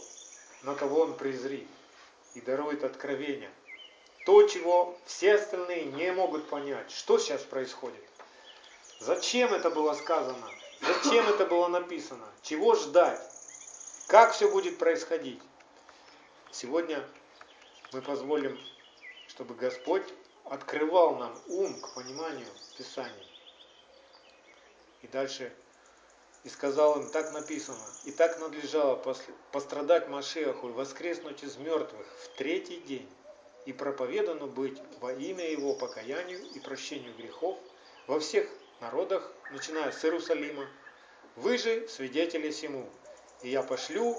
на 0.64 0.76
того 0.76 1.04
он 1.04 1.16
презри 1.16 1.66
и 2.34 2.42
дарует 2.42 2.84
откровение. 2.84 3.50
То, 4.26 4.46
чего 4.46 4.98
все 5.06 5.36
остальные 5.36 5.86
не 5.86 6.12
могут 6.12 6.50
понять, 6.50 6.92
что 6.92 7.18
сейчас 7.18 7.44
происходит. 7.44 8.04
Зачем 9.00 9.54
это 9.54 9.70
было 9.70 9.94
сказано? 9.94 10.46
Зачем 10.82 11.26
это 11.30 11.46
было 11.46 11.70
написано? 11.70 12.26
Чего 12.42 12.76
ждать? 12.76 13.22
Как 14.10 14.34
все 14.34 14.52
будет 14.52 14.78
происходить? 14.78 15.42
Сегодня 16.52 17.02
мы 17.94 18.02
позволим, 18.02 18.60
чтобы 19.30 19.56
Господь 19.56 20.14
открывал 20.44 21.16
нам 21.16 21.34
ум 21.48 21.80
к 21.80 21.94
пониманию 21.96 22.50
Писания. 22.78 23.29
И 25.02 25.08
дальше 25.08 25.54
и 26.44 26.50
сказал 26.50 27.02
им, 27.02 27.10
так 27.10 27.34
написано, 27.34 27.86
и 28.06 28.12
так 28.12 28.40
надлежало 28.40 28.96
пострадать 29.52 30.08
Машеху 30.08 30.70
и 30.70 30.72
воскреснуть 30.72 31.44
из 31.44 31.58
мертвых 31.58 32.08
в 32.24 32.38
третий 32.38 32.80
день, 32.82 33.10
и 33.66 33.74
проповедану 33.74 34.48
быть 34.48 34.82
во 35.02 35.12
имя 35.12 35.50
Его 35.50 35.76
покаянию 35.76 36.42
и 36.56 36.60
прощению 36.60 37.14
грехов 37.16 37.58
во 38.08 38.20
всех 38.20 38.50
народах, 38.80 39.30
начиная 39.52 39.92
с 39.92 40.04
Иерусалима. 40.04 40.68
Вы 41.36 41.58
же 41.58 41.88
свидетели 41.88 42.52
сему, 42.52 42.90
и 43.42 43.50
я 43.50 43.62
пошлю 43.62 44.18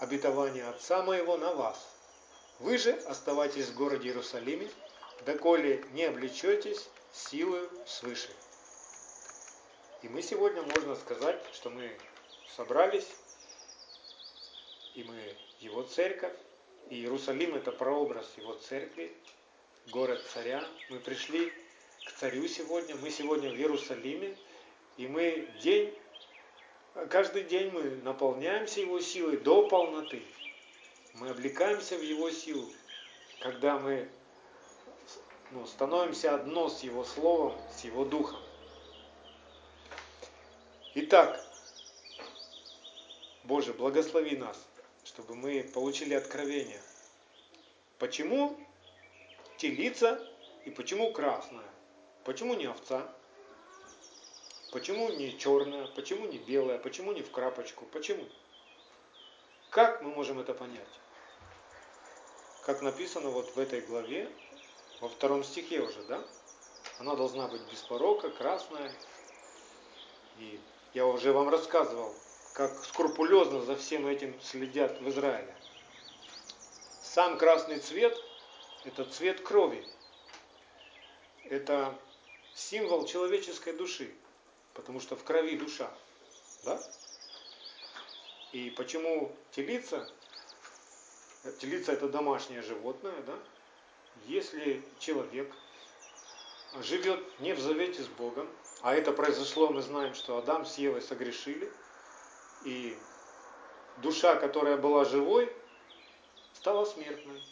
обетование 0.00 0.68
Отца 0.68 1.02
моего 1.02 1.36
на 1.36 1.52
вас. 1.54 1.78
Вы 2.58 2.78
же 2.78 2.92
оставайтесь 3.06 3.66
в 3.68 3.74
городе 3.74 4.08
Иерусалиме, 4.08 4.70
доколе 5.24 5.84
не 5.92 6.04
облечетесь 6.04 6.88
силою 7.12 7.68
свыше. 7.86 8.30
И 10.02 10.08
мы 10.08 10.20
сегодня, 10.20 10.62
можно 10.62 10.96
сказать, 10.96 11.40
что 11.52 11.70
мы 11.70 11.96
собрались, 12.56 13.06
и 14.96 15.04
мы 15.04 15.16
его 15.60 15.84
церковь, 15.84 16.34
и 16.90 16.96
Иерусалим 16.96 17.54
это 17.54 17.70
прообраз 17.70 18.26
его 18.36 18.54
церкви, 18.54 19.14
город 19.92 20.20
царя. 20.34 20.64
Мы 20.90 20.98
пришли 20.98 21.52
к 22.04 22.12
царю 22.18 22.48
сегодня, 22.48 22.96
мы 22.96 23.10
сегодня 23.10 23.50
в 23.50 23.54
Иерусалиме, 23.54 24.36
и 24.96 25.06
мы 25.06 25.48
день, 25.62 25.96
каждый 27.08 27.44
день 27.44 27.70
мы 27.70 27.82
наполняемся 28.02 28.80
его 28.80 29.00
силой 29.00 29.36
до 29.36 29.68
полноты. 29.68 30.24
Мы 31.14 31.28
облекаемся 31.28 31.96
в 31.96 32.02
его 32.02 32.28
силу, 32.32 32.68
когда 33.40 33.78
мы 33.78 34.08
ну, 35.52 35.64
становимся 35.64 36.34
одно 36.34 36.68
с 36.68 36.82
его 36.82 37.04
словом, 37.04 37.54
с 37.76 37.84
его 37.84 38.04
духом. 38.04 38.41
Итак, 40.94 41.42
Боже, 43.44 43.72
благослови 43.72 44.36
нас, 44.36 44.58
чтобы 45.04 45.34
мы 45.34 45.62
получили 45.62 46.12
откровение. 46.12 46.82
Почему 47.98 48.58
телица 49.56 50.22
и 50.66 50.70
почему 50.70 51.10
красная? 51.14 51.64
Почему 52.24 52.52
не 52.52 52.66
овца? 52.66 53.10
Почему 54.70 55.08
не 55.08 55.38
черная, 55.38 55.86
почему 55.86 56.26
не 56.26 56.36
белая, 56.36 56.78
почему 56.78 57.12
не 57.12 57.22
в 57.22 57.30
крапочку, 57.30 57.86
почему? 57.86 58.28
Как 59.70 60.02
мы 60.02 60.10
можем 60.10 60.40
это 60.40 60.52
понять? 60.52 61.00
Как 62.66 62.82
написано 62.82 63.30
вот 63.30 63.56
в 63.56 63.58
этой 63.58 63.80
главе, 63.80 64.30
во 65.00 65.08
втором 65.08 65.42
стихе 65.42 65.80
уже, 65.80 66.02
да? 66.02 66.22
Она 66.98 67.16
должна 67.16 67.48
быть 67.48 67.62
без 67.70 67.80
порока, 67.80 68.28
красная. 68.28 68.94
И 70.38 70.60
я 70.94 71.06
уже 71.06 71.32
вам 71.32 71.48
рассказывал, 71.48 72.14
как 72.52 72.72
скрупулезно 72.84 73.62
за 73.62 73.76
всем 73.76 74.06
этим 74.06 74.38
следят 74.42 75.00
в 75.00 75.08
Израиле. 75.08 75.54
Сам 77.02 77.38
красный 77.38 77.78
цвет– 77.78 78.16
это 78.84 79.04
цвет 79.04 79.40
крови. 79.40 79.86
Это 81.44 81.94
символ 82.54 83.06
человеческой 83.06 83.72
души, 83.74 84.12
потому 84.74 85.00
что 85.00 85.16
в 85.16 85.24
крови 85.24 85.56
душа. 85.56 85.90
Да? 86.64 86.80
И 88.52 88.70
почему 88.70 89.34
телица? 89.50 90.08
Телица 91.58 91.92
это 91.92 92.08
домашнее 92.08 92.62
животное, 92.62 93.20
да? 93.22 93.34
Если 94.26 94.82
человек 94.98 95.52
живет 96.80 97.20
не 97.40 97.52
в 97.52 97.60
завете 97.60 98.02
с 98.02 98.08
Богом, 98.08 98.48
а 98.80 98.94
это 98.94 99.12
произошло, 99.12 99.68
мы 99.68 99.82
знаем, 99.82 100.14
что 100.14 100.38
Адам 100.38 100.64
с 100.64 100.78
Евой 100.78 101.02
согрешили, 101.02 101.70
и 102.64 102.96
душа, 103.98 104.36
которая 104.36 104.76
была 104.76 105.04
живой, 105.04 105.52
стала 106.54 106.84
смертной. 106.84 107.42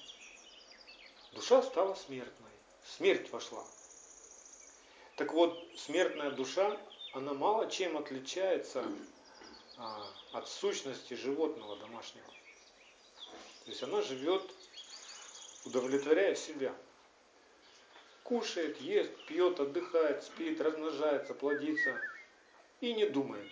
Душа 1.32 1.62
стала 1.62 1.94
смертной. 1.94 2.50
Смерть 2.84 3.30
вошла. 3.30 3.64
Так 5.16 5.32
вот, 5.32 5.62
смертная 5.76 6.30
душа, 6.30 6.80
она 7.12 7.34
мало 7.34 7.70
чем 7.70 7.96
отличается 7.96 8.84
а, 9.76 10.06
от 10.32 10.48
сущности 10.48 11.14
животного 11.14 11.76
домашнего. 11.76 12.26
То 13.64 13.70
есть 13.70 13.82
она 13.82 14.00
живет, 14.02 14.42
удовлетворяя 15.64 16.34
себя. 16.34 16.74
Кушает, 18.30 18.80
ест, 18.80 19.10
пьет, 19.26 19.58
отдыхает, 19.58 20.22
спит, 20.22 20.60
размножается, 20.60 21.34
плодится 21.34 22.00
и 22.80 22.94
не 22.94 23.06
думает. 23.06 23.50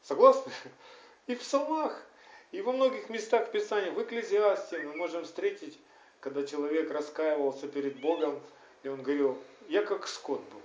Согласны? 0.00 0.50
И 1.26 1.34
в 1.34 1.40
псалмах, 1.40 2.02
и 2.50 2.62
во 2.62 2.72
многих 2.72 3.10
местах 3.10 3.50
Писания, 3.50 3.92
в 3.92 4.02
Экклезиасте 4.02 4.78
мы 4.78 4.96
можем 4.96 5.24
встретить, 5.24 5.78
когда 6.20 6.46
человек 6.46 6.90
раскаивался 6.90 7.68
перед 7.68 8.00
Богом, 8.00 8.40
и 8.84 8.88
он 8.88 9.02
говорил, 9.02 9.36
я 9.68 9.82
как 9.84 10.08
скот 10.08 10.40
был. 10.40 10.62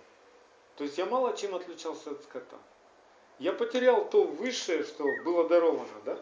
То 0.78 0.86
есть 0.86 0.98
я 0.98 1.06
мало 1.06 1.36
чем 1.36 1.56
отличался 1.56 2.12
от 2.12 2.24
скота. 2.24 2.58
Я 3.38 3.52
потерял 3.52 4.10
то 4.10 4.24
высшее, 4.24 4.86
что 4.86 5.04
было 5.26 5.46
даровано, 5.50 6.02
да? 6.06 6.18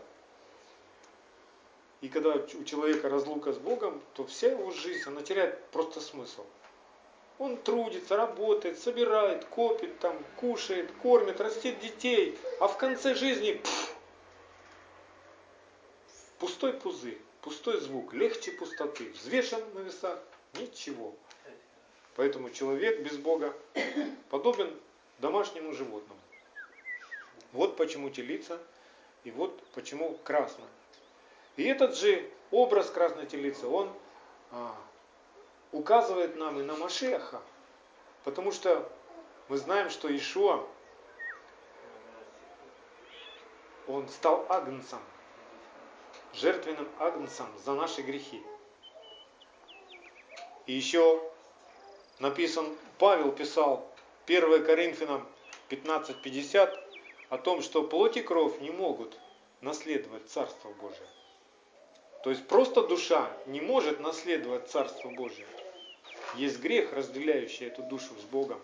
И 2.01 2.09
когда 2.09 2.33
у 2.33 2.63
человека 2.63 3.07
разлука 3.07 3.53
с 3.53 3.57
Богом, 3.59 4.01
то 4.15 4.25
вся 4.25 4.49
его 4.49 4.71
жизнь, 4.71 5.07
она 5.07 5.21
теряет 5.21 5.63
просто 5.65 6.01
смысл. 6.01 6.43
Он 7.39 7.57
трудится, 7.57 8.17
работает, 8.17 8.79
собирает, 8.79 9.45
копит, 9.45 9.99
там, 9.99 10.17
кушает, 10.37 10.91
кормит, 11.03 11.39
растит 11.39 11.79
детей, 11.79 12.37
а 12.59 12.67
в 12.67 12.77
конце 12.77 13.13
жизни 13.13 13.53
пфф, 13.53 13.95
пустой 16.39 16.73
пузырь, 16.73 17.17
пустой 17.41 17.79
звук, 17.79 18.13
легче 18.13 18.51
пустоты, 18.51 19.11
взвешен 19.11 19.61
на 19.75 19.79
весах, 19.79 20.19
ничего. 20.55 21.13
Поэтому 22.15 22.49
человек 22.49 23.01
без 23.01 23.17
Бога 23.17 23.53
подобен 24.29 24.75
домашнему 25.19 25.73
животному. 25.73 26.19
Вот 27.53 27.77
почему 27.77 28.09
телица, 28.09 28.59
и 29.23 29.31
вот 29.31 29.61
почему 29.75 30.15
красная. 30.23 30.67
И 31.55 31.63
этот 31.63 31.95
же 31.95 32.27
образ 32.51 32.89
красной 32.89 33.25
телицы, 33.27 33.67
он 33.67 33.91
а, 34.51 34.75
указывает 35.71 36.35
нам 36.35 36.59
и 36.59 36.63
на 36.63 36.75
Машеха. 36.75 37.41
Потому 38.23 38.51
что 38.51 38.89
мы 39.47 39.57
знаем, 39.57 39.89
что 39.89 40.13
Ишуа, 40.15 40.65
он 43.87 44.09
стал 44.09 44.45
агнцем, 44.49 44.99
жертвенным 46.33 46.87
агнцем 46.99 47.47
за 47.63 47.73
наши 47.73 48.01
грехи. 48.01 48.43
И 50.65 50.73
еще 50.73 51.21
написан, 52.19 52.75
Павел 52.99 53.31
писал 53.31 53.89
1 54.25 54.65
Коринфянам 54.65 55.25
15.50, 55.69 56.83
о 57.29 57.37
том, 57.37 57.61
что 57.61 57.83
плоть 57.83 58.17
и 58.17 58.21
кровь 58.21 58.59
не 58.61 58.71
могут 58.71 59.17
наследовать 59.61 60.29
Царство 60.29 60.69
Божие. 60.69 61.07
То 62.27 62.31
есть 62.31 62.45
просто 62.45 62.83
душа 62.83 63.31
не 63.45 63.61
может 63.61 64.01
наследовать 64.01 64.69
Царство 64.69 65.09
Божие. 65.11 65.47
Есть 66.35 66.59
грех, 66.59 66.91
разделяющий 66.91 67.67
эту 67.67 67.83
душу 67.83 68.13
с 68.19 68.23
Богом. 68.23 68.59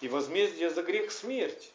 И 0.00 0.08
возмездие 0.08 0.70
за 0.70 0.82
грех 0.82 1.12
смерть. 1.12 1.72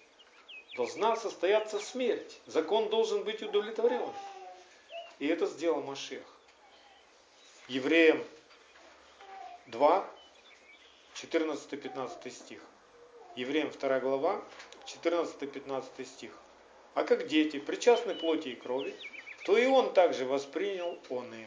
Должна 0.76 1.16
состояться 1.16 1.80
смерть. 1.80 2.42
Закон 2.48 2.90
должен 2.90 3.24
быть 3.24 3.42
удовлетворен. 3.42 4.12
И 5.20 5.28
это 5.28 5.46
сделал 5.46 5.82
Машех. 5.82 6.22
Евреям 7.70 8.22
2, 9.68 10.10
14-15 11.16 12.30
стих. 12.30 12.60
Евреям 13.38 13.72
2 13.72 14.00
глава, 14.02 14.44
14-15 14.86 16.04
стих. 16.04 16.38
А 16.94 17.06
как 17.06 17.28
дети, 17.28 17.58
причастны 17.58 18.16
плоти 18.16 18.50
и 18.50 18.56
крови, 18.56 18.94
то 19.46 19.58
и 19.58 19.66
он 19.66 19.94
также 19.94 20.26
воспринял 20.26 21.00
он 21.10 21.34
и, 21.34 21.46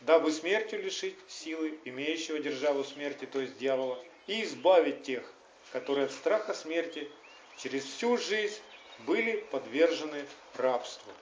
дабы 0.00 0.30
смертью 0.30 0.82
лишить 0.82 1.16
силы, 1.26 1.78
имеющего 1.84 2.38
державу 2.38 2.84
смерти, 2.84 3.24
то 3.24 3.40
есть 3.40 3.58
дьявола, 3.58 3.98
и 4.26 4.44
избавить 4.44 5.02
тех, 5.02 5.24
которые 5.72 6.06
от 6.06 6.12
страха 6.12 6.54
смерти 6.54 7.10
через 7.56 7.84
всю 7.84 8.16
жизнь 8.18 8.60
были 9.00 9.40
подвержены 9.50 10.24
рабству. 10.54 11.12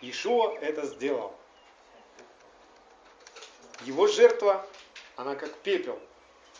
Ишуа 0.00 0.56
это 0.60 0.86
сделал. 0.86 1.34
Его 3.84 4.06
жертва, 4.06 4.66
она 5.16 5.34
как 5.34 5.54
пепел 5.58 5.98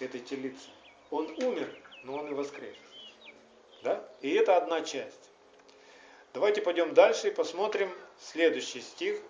этой 0.00 0.20
телицы. 0.20 0.68
Он 1.10 1.26
умер, 1.42 1.74
но 2.02 2.14
он 2.14 2.28
и 2.30 2.34
воскрес. 2.34 2.76
Да? 3.82 4.06
И 4.20 4.32
это 4.34 4.56
одна 4.56 4.80
часть. 4.82 5.30
Давайте 6.34 6.60
пойдем 6.60 6.92
дальше 6.92 7.28
и 7.28 7.30
посмотрим 7.30 7.90
следующий 8.20 8.80
стих. 8.80 9.20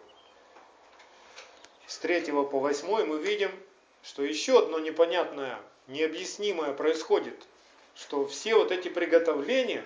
С 1.86 1.98
3 1.98 2.32
по 2.32 2.42
8 2.44 3.04
мы 3.04 3.18
видим, 3.18 3.50
что 4.02 4.22
еще 4.22 4.58
одно 4.58 4.78
непонятное, 4.78 5.58
необъяснимое 5.86 6.72
происходит. 6.72 7.46
Что 7.94 8.26
все 8.26 8.56
вот 8.56 8.72
эти 8.72 8.88
приготовления 8.88 9.84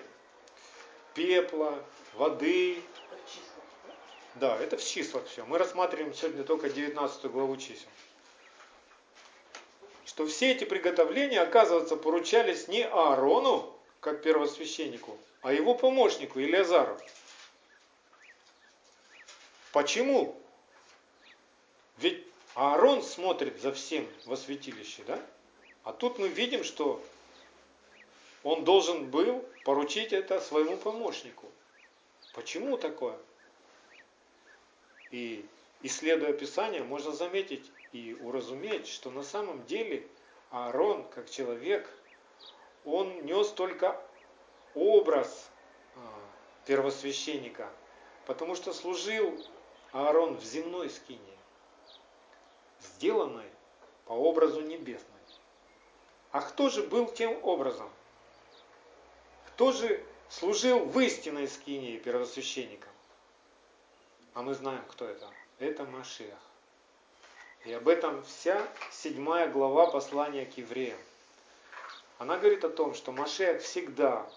пепла, 1.13 1.83
воды, 2.13 2.81
да, 4.35 4.57
это 4.57 4.77
в 4.77 4.83
числах 4.83 5.25
все. 5.27 5.45
Мы 5.45 5.57
рассматриваем 5.57 6.13
сегодня 6.13 6.43
только 6.43 6.69
19 6.69 7.25
главу 7.25 7.57
чисел. 7.57 7.89
Что 10.05 10.25
все 10.27 10.51
эти 10.51 10.63
приготовления, 10.63 11.41
оказывается, 11.41 11.95
поручались 11.95 12.67
не 12.67 12.83
Аарону, 12.83 13.73
как 13.99 14.23
первосвященнику, 14.23 15.17
а 15.41 15.53
его 15.53 15.75
помощнику 15.75 16.39
Илиазару. 16.39 16.97
Почему? 19.71 20.35
Ведь 21.97 22.25
Аарон 22.55 23.01
смотрит 23.03 23.61
за 23.61 23.71
всем 23.71 24.07
во 24.25 24.35
святилище, 24.35 25.03
да? 25.07 25.19
А 25.83 25.93
тут 25.93 26.19
мы 26.19 26.27
видим, 26.27 26.63
что 26.63 27.01
он 28.43 28.63
должен 28.63 29.09
был 29.09 29.45
поручить 29.63 30.13
это 30.13 30.41
своему 30.41 30.77
помощнику. 30.77 31.47
Почему 32.33 32.77
такое? 32.77 33.17
И 35.11 35.45
исследуя 35.81 36.33
Писание, 36.33 36.83
можно 36.83 37.11
заметить 37.11 37.69
и 37.91 38.15
уразуметь, 38.21 38.87
что 38.87 39.09
на 39.11 39.23
самом 39.23 39.65
деле 39.65 40.07
Аарон, 40.49 41.05
как 41.09 41.29
человек, 41.29 41.89
он 42.83 43.25
нес 43.25 43.49
только 43.51 44.01
образ 44.73 45.49
а, 45.95 45.99
первосвященника, 46.65 47.69
потому 48.25 48.55
что 48.55 48.73
служил 48.73 49.37
Аарон 49.91 50.35
в 50.35 50.43
земной 50.43 50.89
скине, 50.89 51.37
сделанной 52.79 53.49
по 54.05 54.13
образу 54.13 54.61
небесной. 54.61 55.07
А 56.31 56.41
кто 56.41 56.69
же 56.69 56.83
был 56.83 57.07
тем 57.07 57.37
образом? 57.43 57.89
Кто 59.47 59.73
же 59.73 60.03
служил 60.29 60.85
в 60.85 60.97
истинной 60.99 61.47
скине 61.47 61.97
первосвященником? 61.97 62.91
А 64.33 64.41
мы 64.41 64.53
знаем, 64.53 64.83
кто 64.87 65.05
это. 65.05 65.29
Это 65.59 65.83
Машиах. 65.83 66.39
И 67.65 67.73
об 67.73 67.87
этом 67.87 68.23
вся 68.23 68.65
седьмая 68.91 69.49
глава 69.49 69.87
послания 69.87 70.45
к 70.45 70.57
евреям. 70.57 70.97
Она 72.17 72.37
говорит 72.37 72.63
о 72.63 72.69
том, 72.69 72.95
что 72.95 73.11
Машех 73.11 73.61
всегда 73.61 74.27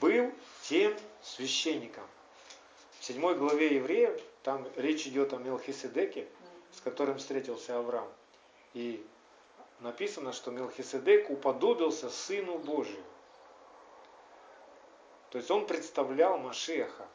был 0.00 0.32
тем 0.62 0.96
священником. 1.22 2.06
В 3.00 3.04
седьмой 3.04 3.34
главе 3.34 3.74
Евреев, 3.74 4.20
там 4.48 4.66
речь 4.76 5.06
идет 5.06 5.34
о 5.34 5.36
Мелхиседеке, 5.36 6.26
с 6.72 6.80
которым 6.80 7.18
встретился 7.18 7.76
Авраам. 7.76 8.10
И 8.72 9.06
написано, 9.80 10.32
что 10.32 10.50
Мелхиседек 10.50 11.28
уподобился 11.28 12.08
Сыну 12.08 12.56
Божию. 12.56 13.04
То 15.28 15.36
есть 15.36 15.50
он 15.50 15.66
представлял 15.66 16.38
Машеха, 16.38 17.06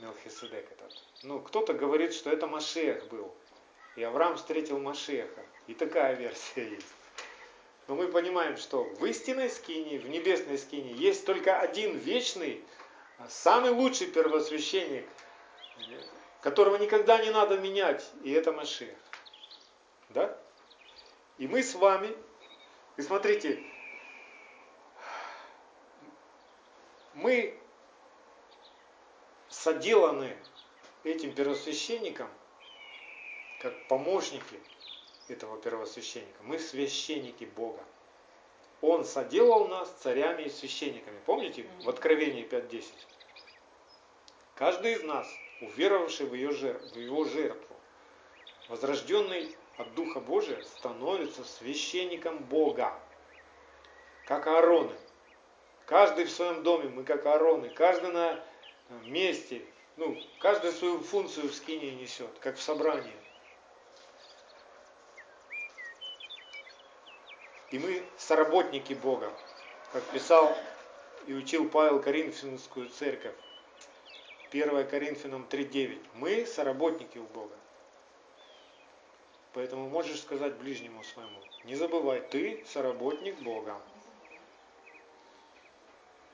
Мелхиседек 0.00 0.68
этот. 0.72 0.92
Ну, 1.22 1.40
кто-то 1.42 1.74
говорит, 1.74 2.12
что 2.12 2.28
это 2.28 2.48
Машех 2.48 3.06
был. 3.06 3.32
И 3.94 4.02
Авраам 4.02 4.36
встретил 4.36 4.80
Машеха. 4.80 5.46
И 5.68 5.74
такая 5.74 6.16
версия 6.16 6.68
есть. 6.70 6.92
Но 7.86 7.94
мы 7.94 8.08
понимаем, 8.08 8.56
что 8.56 8.82
в 8.82 9.04
истинной 9.04 9.48
скине, 9.48 10.00
в 10.00 10.08
небесной 10.08 10.58
скине 10.58 10.92
есть 10.94 11.24
только 11.24 11.56
один 11.56 11.96
вечный, 11.98 12.64
самый 13.28 13.70
лучший 13.70 14.08
первосвященник, 14.08 15.06
которого 16.44 16.76
никогда 16.76 17.16
не 17.24 17.30
надо 17.30 17.56
менять, 17.56 18.04
и 18.22 18.30
это 18.30 18.52
Машех. 18.52 18.94
Да? 20.10 20.38
И 21.38 21.48
мы 21.48 21.62
с 21.62 21.74
вами, 21.74 22.14
и 22.98 23.02
смотрите, 23.02 23.64
мы 27.14 27.58
соделаны 29.48 30.36
этим 31.02 31.34
первосвященником, 31.34 32.28
как 33.60 33.88
помощники 33.88 34.60
этого 35.28 35.58
первосвященника. 35.62 36.42
Мы 36.42 36.58
священники 36.58 37.44
Бога. 37.44 37.82
Он 38.82 39.06
соделал 39.06 39.66
нас 39.68 39.90
царями 40.02 40.42
и 40.42 40.50
священниками. 40.50 41.18
Помните 41.24 41.66
в 41.82 41.88
Откровении 41.88 42.46
5.10? 42.46 42.84
Каждый 44.56 44.92
из 44.92 45.02
нас, 45.04 45.26
уверовавший 45.60 46.26
в, 46.26 46.34
ее 46.34 46.52
жертву, 46.52 46.88
в 46.88 46.98
его 46.98 47.24
жертву, 47.24 47.76
возрожденный 48.68 49.56
от 49.76 49.94
Духа 49.94 50.20
Божия, 50.20 50.62
становится 50.62 51.44
священником 51.44 52.38
Бога. 52.38 52.92
Как 54.26 54.46
Аароны. 54.46 54.96
Каждый 55.86 56.24
в 56.24 56.30
своем 56.30 56.62
доме, 56.62 56.88
мы 56.88 57.04
как 57.04 57.26
Аароны. 57.26 57.68
Каждый 57.68 58.12
на 58.12 58.40
месте, 59.04 59.62
ну, 59.96 60.16
каждый 60.40 60.72
свою 60.72 61.00
функцию 61.00 61.48
в 61.48 61.54
скине 61.54 61.92
несет, 61.92 62.30
как 62.40 62.56
в 62.56 62.62
собрании. 62.62 63.12
И 67.70 67.78
мы 67.78 68.04
соработники 68.16 68.94
Бога, 68.94 69.32
как 69.92 70.04
писал 70.04 70.56
и 71.26 71.34
учил 71.34 71.68
Павел 71.68 72.00
Коринфянскую 72.00 72.88
церковь. 72.88 73.34
1 74.54 74.86
Коринфянам 74.86 75.48
3.9. 75.50 75.98
Мы 76.14 76.46
соработники 76.46 77.18
у 77.18 77.24
Бога. 77.24 77.56
Поэтому 79.52 79.88
можешь 79.88 80.20
сказать 80.20 80.54
ближнему 80.54 81.02
своему, 81.02 81.40
не 81.64 81.74
забывай, 81.74 82.20
ты 82.20 82.64
соработник 82.64 83.36
Бога. 83.42 83.80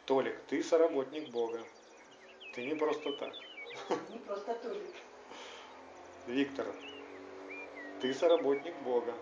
Толик, 0.04 0.38
ты 0.48 0.62
соработник 0.62 1.30
Бога. 1.30 1.62
Ты 2.54 2.66
не 2.66 2.74
просто 2.74 3.10
так. 3.12 3.32
Не 4.10 4.18
просто 4.18 4.54
Толик. 4.54 4.94
Виктор, 6.26 6.66
ты 8.02 8.12
соработник 8.12 8.74
Бога. 8.82 9.14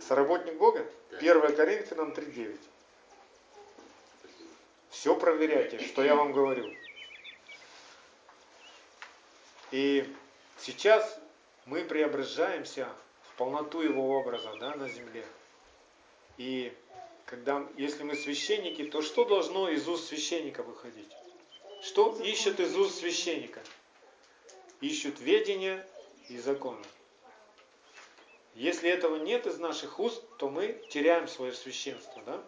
Соработник 0.00 0.58
Бога? 0.58 0.84
Да. 1.12 1.18
1 1.18 1.56
Коринфянам 1.56 2.12
3.9. 2.12 2.67
Все 4.98 5.14
проверяйте, 5.14 5.78
что 5.78 6.02
я 6.02 6.16
вам 6.16 6.32
говорю. 6.32 6.74
И 9.70 10.12
сейчас 10.58 11.20
мы 11.66 11.84
преображаемся 11.84 12.88
в 13.22 13.36
полноту 13.36 13.80
Его 13.80 14.18
образа 14.18 14.52
да, 14.58 14.74
на 14.74 14.88
земле. 14.88 15.24
И 16.36 16.76
когда, 17.26 17.64
если 17.76 18.02
мы 18.02 18.16
священники, 18.16 18.86
то 18.86 19.00
что 19.00 19.24
должно 19.24 19.68
из 19.68 19.86
уст 19.86 20.08
священника 20.08 20.64
выходить? 20.64 21.12
Что 21.80 22.20
ищут 22.20 22.58
из 22.58 22.76
уст 22.76 22.98
священника? 22.98 23.62
Ищут 24.80 25.20
ведения 25.20 25.86
и 26.28 26.38
закона. 26.38 26.82
Если 28.56 28.90
этого 28.90 29.14
нет 29.14 29.46
из 29.46 29.60
наших 29.60 30.00
уст, 30.00 30.24
то 30.38 30.50
мы 30.50 30.82
теряем 30.90 31.28
свое 31.28 31.52
священство. 31.52 32.20
Да? 32.26 32.42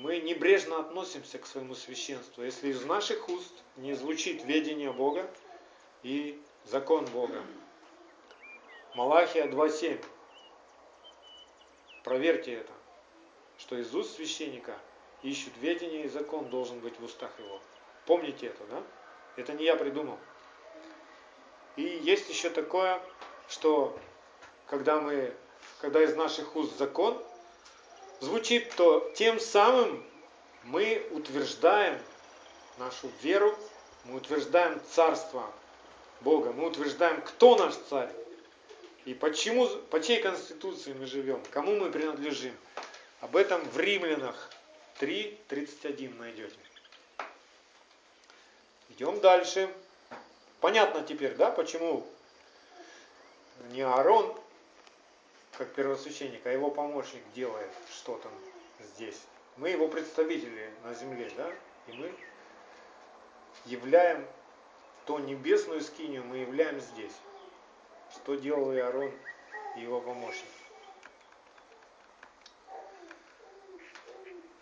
Мы 0.00 0.18
небрежно 0.20 0.78
относимся 0.78 1.38
к 1.38 1.44
своему 1.44 1.74
священству. 1.74 2.42
Если 2.42 2.68
из 2.68 2.82
наших 2.86 3.28
уст 3.28 3.52
не 3.76 3.92
звучит 3.92 4.42
ведение 4.44 4.90
Бога 4.90 5.30
и 6.02 6.40
закон 6.64 7.04
Бога. 7.04 7.44
Малахия 8.94 9.46
2.7. 9.46 10.02
Проверьте 12.02 12.54
это, 12.54 12.72
что 13.58 13.76
из 13.76 13.94
уст 13.94 14.16
священника 14.16 14.74
ищут 15.22 15.52
ведение 15.58 16.06
и 16.06 16.08
закон 16.08 16.48
должен 16.48 16.80
быть 16.80 16.98
в 16.98 17.04
устах 17.04 17.38
его. 17.38 17.60
Помните 18.06 18.46
это, 18.46 18.64
да? 18.70 18.82
Это 19.36 19.52
не 19.52 19.66
я 19.66 19.76
придумал. 19.76 20.18
И 21.76 21.82
есть 21.82 22.30
еще 22.30 22.48
такое, 22.48 23.02
что 23.50 23.98
когда 24.66 24.98
мы, 24.98 25.34
когда 25.82 26.02
из 26.02 26.16
наших 26.16 26.56
уст 26.56 26.78
закон 26.78 27.22
звучит, 28.20 28.74
то 28.76 29.10
тем 29.16 29.40
самым 29.40 30.04
мы 30.64 31.06
утверждаем 31.10 31.98
нашу 32.78 33.10
веру, 33.22 33.56
мы 34.04 34.16
утверждаем 34.16 34.80
царство 34.90 35.50
Бога, 36.20 36.52
мы 36.52 36.66
утверждаем, 36.66 37.20
кто 37.22 37.56
наш 37.56 37.74
царь 37.88 38.10
и 39.04 39.14
почему, 39.14 39.66
по 39.90 40.00
чьей 40.00 40.20
конституции 40.20 40.92
мы 40.92 41.06
живем, 41.06 41.42
кому 41.50 41.76
мы 41.76 41.90
принадлежим. 41.90 42.54
Об 43.20 43.36
этом 43.36 43.62
в 43.62 43.78
Римлянах 43.78 44.50
3.31 45.00 46.18
найдете. 46.18 46.56
Идем 48.90 49.20
дальше. 49.20 49.72
Понятно 50.60 51.02
теперь, 51.02 51.34
да, 51.34 51.50
почему 51.50 52.06
не 53.70 53.82
Аарон, 53.82 54.34
как 55.60 55.74
первосвященник, 55.74 56.46
а 56.46 56.50
его 56.50 56.70
помощник 56.70 57.20
делает 57.34 57.70
что-то 57.92 58.30
здесь. 58.80 59.20
Мы 59.58 59.68
его 59.68 59.88
представители 59.88 60.70
на 60.82 60.94
земле, 60.94 61.30
да, 61.36 61.52
и 61.86 61.92
мы 61.92 62.14
являем 63.66 64.26
то 65.04 65.18
небесную 65.18 65.82
скинию, 65.82 66.24
мы 66.24 66.38
являем 66.38 66.80
здесь. 66.80 67.12
Что 68.14 68.36
делал 68.36 68.72
Иарон 68.72 69.12
и 69.76 69.80
его 69.82 70.00
помощник. 70.00 70.48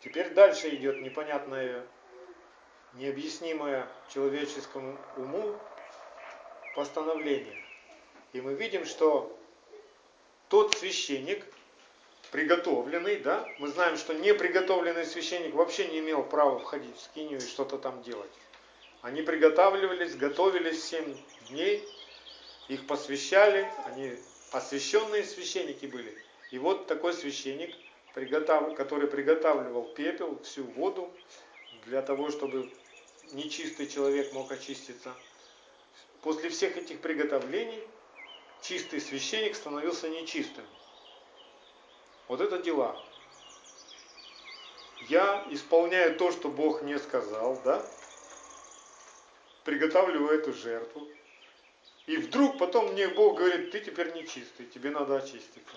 Теперь 0.01 0.31
дальше 0.35 0.69
идет 0.75 1.01
непонятное, 1.01 1.87
необъяснимое 2.95 3.87
человеческому 4.13 4.99
уму 5.17 5.57
постановление. 6.75 7.63
И 8.33 8.41
мы 8.41 8.55
видим, 8.55 8.85
что 8.85 9.38
тот 10.49 10.75
священник, 10.77 11.45
приготовленный, 12.31 13.17
да, 13.17 13.49
мы 13.59 13.69
знаем, 13.69 13.97
что 13.97 14.15
неприготовленный 14.15 15.07
священник 15.07 15.55
вообще 15.55 15.89
не 15.89 15.99
имел 16.01 16.23
права 16.23 16.59
входить 16.59 16.97
в 16.97 17.03
скинию 17.03 17.39
и 17.39 17.47
что-то 17.47 17.79
там 17.79 18.03
делать. 18.03 18.31
Они 19.03 19.23
приготавливались, 19.23 20.17
готовились 20.17 20.85
7 20.85 21.17
дней, 21.49 21.87
их 22.69 22.87
посвящали, 22.87 23.71
они 23.87 24.17
освященные 24.53 25.25
священники 25.25 25.87
были. 25.87 26.17
И 26.51 26.59
вот 26.59 26.87
такой 26.87 27.13
священник, 27.13 27.75
который 28.15 29.07
приготавливал 29.07 29.85
пепел, 29.95 30.41
всю 30.43 30.65
воду, 30.65 31.11
для 31.87 32.03
того, 32.03 32.31
чтобы 32.31 32.71
нечистый 33.33 33.87
человек 33.87 34.33
мог 34.33 34.51
очиститься. 34.51 35.15
После 36.23 36.49
всех 36.49 36.77
этих 36.77 37.01
приготовлений 37.01 37.81
чистый 38.62 39.01
священник 39.01 39.57
становился 39.57 40.09
нечистым. 40.09 40.64
Вот 42.29 42.40
это 42.40 42.59
дела. 42.59 43.01
Я 45.09 45.47
исполняю 45.51 46.16
то, 46.16 46.33
что 46.33 46.49
Бог 46.49 46.83
мне 46.83 46.99
сказал, 46.99 47.61
да? 47.64 47.85
Приготавливаю 49.64 50.38
эту 50.38 50.53
жертву. 50.53 51.09
И 52.07 52.16
вдруг 52.16 52.59
потом 52.59 52.92
мне 52.92 53.09
Бог 53.09 53.38
говорит, 53.38 53.71
ты 53.71 53.81
теперь 53.81 54.14
нечистый, 54.14 54.66
тебе 54.66 54.90
надо 54.90 55.16
очиститься. 55.16 55.77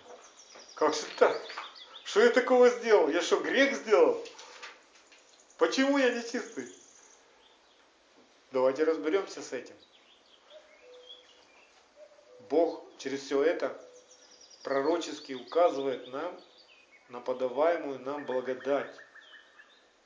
Как 0.76 0.94
же 0.94 1.04
так? 1.17 1.39
Что 2.04 2.22
я 2.22 2.30
такого 2.30 2.70
сделал? 2.70 3.10
Я 3.10 3.22
что, 3.22 3.38
грех 3.38 3.76
сделал? 3.76 4.22
Почему 5.58 5.98
я 5.98 6.10
нечистый? 6.10 6.67
Давайте 8.52 8.84
разберемся 8.84 9.41
с 9.41 9.54
этим. 9.54 9.76
Бог 12.52 12.84
через 12.98 13.22
все 13.22 13.42
это 13.44 13.82
пророчески 14.62 15.32
указывает 15.32 16.10
нам 16.10 16.38
на 17.08 17.22
подаваемую 17.22 18.00
нам 18.00 18.26
благодать 18.26 18.94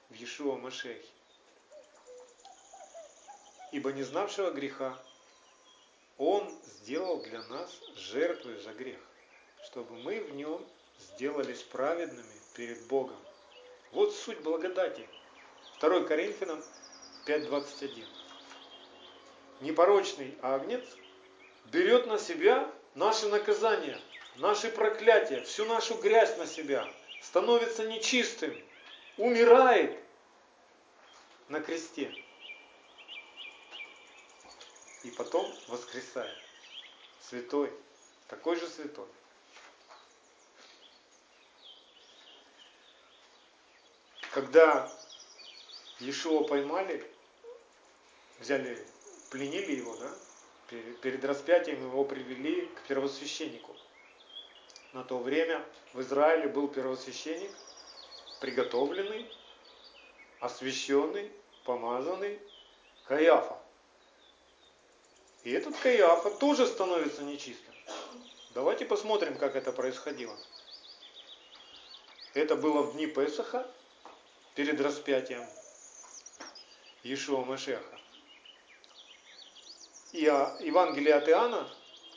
в 0.10 0.14
Иешуа 0.14 0.56
Машехе. 0.56 1.10
Ибо 3.72 3.92
не 3.94 4.04
знавшего 4.04 4.52
греха 4.52 4.96
Он 6.20 6.48
сделал 6.66 7.20
для 7.24 7.42
нас 7.48 7.82
жертвой 7.96 8.60
за 8.60 8.74
грех, 8.74 9.00
чтобы 9.64 9.96
мы 9.96 10.22
в 10.22 10.36
нем 10.36 10.64
сделались 11.00 11.64
праведными 11.64 12.40
перед 12.54 12.86
Богом. 12.86 13.18
Вот 13.92 14.14
суть 14.14 14.42
благодати. 14.42 15.10
2 15.82 16.04
Коринфянам 16.04 16.64
5.21. 17.26 18.06
Непорочный 19.62 20.38
агнец 20.44 20.86
берет 21.66 22.08
на 22.08 22.18
себя 22.20 22.70
наши 22.94 23.28
наказания, 23.28 24.00
наши 24.36 24.70
проклятия, 24.70 25.42
всю 25.42 25.66
нашу 25.66 25.96
грязь 25.96 26.38
на 26.38 26.46
себя, 26.46 26.88
становится 27.22 27.88
нечистым, 27.88 28.56
умирает 29.18 30.00
на 31.50 31.62
кресте 31.62 32.14
и 35.04 35.12
потом 35.12 35.54
воскресает. 35.68 36.38
Святой, 37.22 37.72
такой 38.28 38.56
же 38.56 38.68
святой. 38.68 39.08
Когда 44.32 44.92
Иешуа 46.00 46.44
поймали, 46.44 47.10
взяли, 48.40 48.86
пленили 49.30 49.76
его, 49.78 49.96
да, 49.96 50.12
перед 50.70 51.24
распятием 51.24 51.82
его 51.84 52.04
привели 52.04 52.68
к 52.68 52.88
первосвященнику. 52.88 53.76
На 54.94 55.04
то 55.04 55.18
время 55.18 55.64
в 55.94 56.02
Израиле 56.02 56.48
был 56.48 56.68
первосвященник, 56.68 57.52
приготовленный, 58.40 59.30
освященный, 60.40 61.32
помазанный 61.66 62.40
Каиафа. 63.06 63.58
И 65.44 65.52
этот 65.52 65.76
Каиафа 65.78 66.32
тоже 66.32 66.66
становится 66.66 67.24
нечистым. 67.24 67.76
Давайте 68.54 68.86
посмотрим, 68.86 69.38
как 69.38 69.56
это 69.56 69.72
происходило. 69.72 70.36
Это 72.34 72.56
было 72.56 72.82
в 72.82 72.94
дни 72.94 73.06
Песаха, 73.06 73.70
перед 74.56 74.80
распятием 74.80 75.46
Иешуа 77.04 77.44
Машеха. 77.44 78.00
И 80.16 80.22
Евангелие 80.22 81.14
от 81.16 81.28
Иоанна, 81.28 81.68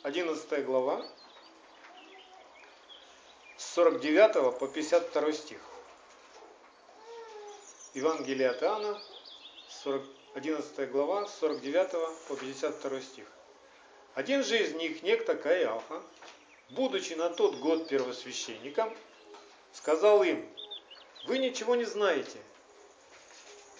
11 0.04 0.64
глава, 0.64 1.04
с 3.56 3.74
49 3.74 4.56
по 4.56 4.68
52 4.68 5.32
стих. 5.32 5.58
Евангелие 7.94 8.50
от 8.50 8.62
Иоанна, 8.62 9.02
40, 9.82 10.04
11 10.34 10.90
глава, 10.92 11.26
с 11.26 11.38
49 11.40 11.90
по 12.28 12.36
52 12.36 13.00
стих. 13.00 13.26
Один 14.14 14.44
же 14.44 14.62
из 14.62 14.74
них, 14.74 15.02
некто 15.02 15.34
Каиафа, 15.34 16.00
будучи 16.70 17.14
на 17.14 17.30
тот 17.30 17.56
год 17.56 17.88
первосвященником, 17.88 18.96
сказал 19.72 20.22
им, 20.22 20.48
вы 21.26 21.38
ничего 21.38 21.74
не 21.74 21.84
знаете, 21.84 22.38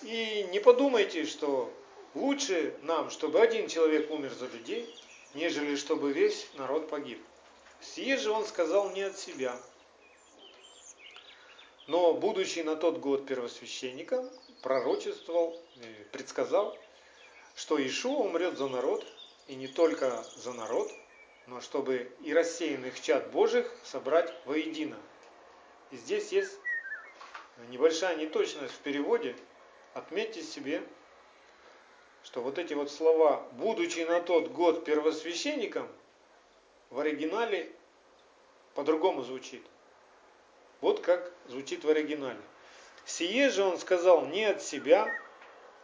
и 0.03 0.45
не 0.51 0.59
подумайте, 0.59 1.25
что 1.25 1.73
Лучше 2.15 2.75
нам, 2.83 3.11
чтобы 3.11 3.41
один 3.41 3.69
человек 3.69 4.11
умер 4.11 4.33
за 4.33 4.47
людей, 4.47 4.93
нежели 5.35 5.77
чтобы 5.77 6.13
весь 6.13 6.49
народ 6.55 6.89
погиб. 6.89 7.23
Сие 7.81 8.17
же 8.17 8.31
он 8.31 8.45
сказал 8.45 8.91
не 8.91 9.03
от 9.03 9.19
себя. 9.19 9.57
Но, 11.87 12.15
будучи 12.15 12.61
на 12.61 12.77
тот 12.77 12.99
год 12.99 13.27
первосвященником, 13.27 14.29
пророчествовал, 14.63 15.59
э, 15.77 16.05
предсказал, 16.13 16.77
что 17.55 17.79
Ишуа 17.85 18.19
умрет 18.19 18.59
за 18.59 18.69
народ, 18.69 19.07
и 19.47 19.55
не 19.55 19.69
только 19.69 20.25
за 20.37 20.53
народ, 20.53 20.93
но 21.47 21.61
чтобы 21.61 22.13
и 22.23 22.33
рассеянных 22.33 23.01
чад 23.01 23.31
Божьих 23.31 23.73
собрать 23.85 24.33
воедино. 24.45 24.99
И 25.91 25.97
здесь 25.97 26.31
есть 26.33 26.59
небольшая 27.69 28.17
неточность 28.17 28.75
в 28.75 28.79
переводе. 28.79 29.35
Отметьте 29.95 30.43
себе, 30.43 30.83
что 32.29 32.43
вот 32.43 32.59
эти 32.59 32.75
вот 32.75 32.91
слова, 32.91 33.43
будучи 33.53 34.01
на 34.01 34.21
тот 34.21 34.49
год 34.49 34.85
первосвященником, 34.85 35.89
в 36.91 36.99
оригинале 36.99 37.73
по-другому 38.75 39.23
звучит. 39.23 39.65
Вот 40.83 41.01
как 41.01 41.33
звучит 41.47 41.85
в 41.85 41.89
оригинале. 41.89 42.41
Сие 43.07 43.49
же 43.49 43.65
он 43.65 43.79
сказал 43.79 44.27
не 44.27 44.45
от 44.45 44.61
себя, 44.61 45.11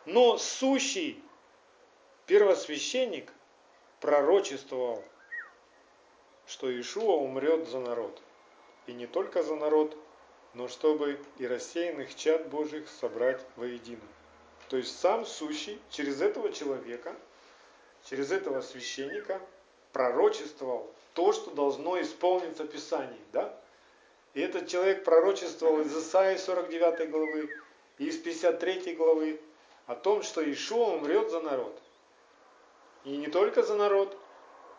но 0.05 0.37
сущий 0.37 1.25
первосвященник 2.27 3.33
пророчествовал, 4.01 5.03
что 6.47 6.69
Иешуа 6.69 7.17
умрет 7.17 7.71
за 7.71 7.81
народ. 7.81 8.21
И 8.87 8.93
не 8.93 9.07
только 9.07 9.43
за 9.43 9.55
народ, 9.55 9.97
но 10.53 10.69
чтобы 10.69 11.19
и 11.39 11.47
рассеянных 11.47 12.15
чад 12.15 12.51
Божьих 12.51 12.91
собрать 12.91 13.41
воедино. 13.57 14.03
То 14.69 14.77
есть 14.77 14.99
сам 14.99 15.27
сущий 15.27 15.81
через 15.91 16.21
этого 16.21 16.53
человека, 16.53 17.15
через 18.05 18.33
этого 18.33 18.61
священника 18.61 19.41
пророчествовал 19.93 20.91
то, 21.15 21.33
что 21.33 21.51
должно 21.51 22.01
исполниться 22.01 22.65
Писанием. 22.65 23.25
Да? 23.33 23.57
И 24.35 24.41
этот 24.41 24.69
человек 24.69 25.05
пророчествовал 25.05 25.81
из 25.81 25.97
Исаии 25.97 26.37
49 26.37 27.11
главы 27.11 27.51
и 27.99 28.07
из 28.07 28.19
53 28.19 28.95
главы 28.95 29.41
о 29.87 29.95
том, 29.95 30.23
что 30.23 30.43
Ишуа 30.43 30.97
умрет 30.97 31.31
за 31.31 31.41
народ. 31.41 31.81
И 33.05 33.17
не 33.17 33.29
только 33.29 33.63
за 33.63 33.77
народ, 33.77 34.17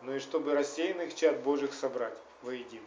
но 0.02 0.14
и 0.14 0.18
чтобы 0.18 0.52
рассеянных 0.52 1.14
чад 1.14 1.42
Божьих 1.42 1.72
собрать 1.72 2.16
воедино. 2.42 2.86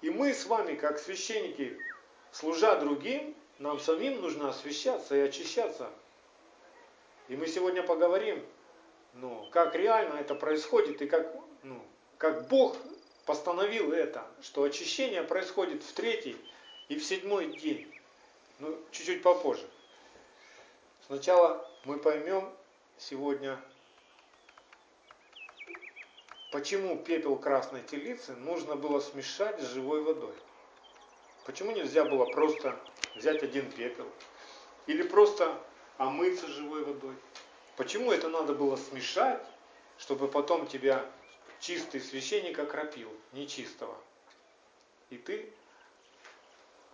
И 0.00 0.10
мы 0.10 0.32
с 0.32 0.46
вами, 0.46 0.74
как 0.74 0.98
священники, 0.98 1.78
служа 2.30 2.76
другим, 2.76 3.34
нам 3.58 3.80
самим 3.80 4.20
нужно 4.20 4.50
освещаться 4.50 5.16
и 5.16 5.20
очищаться. 5.20 5.90
И 7.28 7.36
мы 7.36 7.46
сегодня 7.46 7.82
поговорим, 7.82 8.44
ну, 9.14 9.48
как 9.50 9.74
реально 9.74 10.18
это 10.18 10.34
происходит 10.34 11.00
и 11.02 11.06
как, 11.06 11.34
ну, 11.62 11.82
как 12.18 12.48
Бог 12.48 12.76
постановил 13.24 13.92
это, 13.92 14.24
что 14.42 14.62
очищение 14.62 15.22
происходит 15.22 15.82
в 15.82 15.92
третий 15.92 16.36
и 16.88 16.96
в 16.96 17.04
седьмой 17.04 17.56
день. 17.56 17.92
Ну, 18.58 18.78
чуть-чуть 18.90 19.22
попозже. 19.22 19.66
Сначала 21.06 21.68
мы 21.84 21.98
поймем 21.98 22.52
сегодня, 22.98 23.58
почему 26.52 26.96
пепел 26.96 27.36
красной 27.36 27.82
телицы 27.82 28.34
нужно 28.34 28.76
было 28.76 29.00
смешать 29.00 29.60
с 29.60 29.72
живой 29.72 30.02
водой. 30.02 30.34
Почему 31.44 31.72
нельзя 31.72 32.04
было 32.04 32.24
просто 32.26 32.78
взять 33.16 33.42
один 33.42 33.70
пепел 33.70 34.06
или 34.86 35.02
просто 35.02 35.60
омыться 35.98 36.46
живой 36.46 36.84
водой? 36.84 37.14
Почему 37.76 38.12
это 38.12 38.28
надо 38.28 38.54
было 38.54 38.76
смешать, 38.76 39.42
чтобы 39.98 40.28
потом 40.28 40.66
тебя 40.66 41.04
чистый 41.60 42.00
священник 42.00 42.58
окропил, 42.58 43.12
нечистого? 43.32 43.96
И 45.10 45.18
ты 45.18 45.52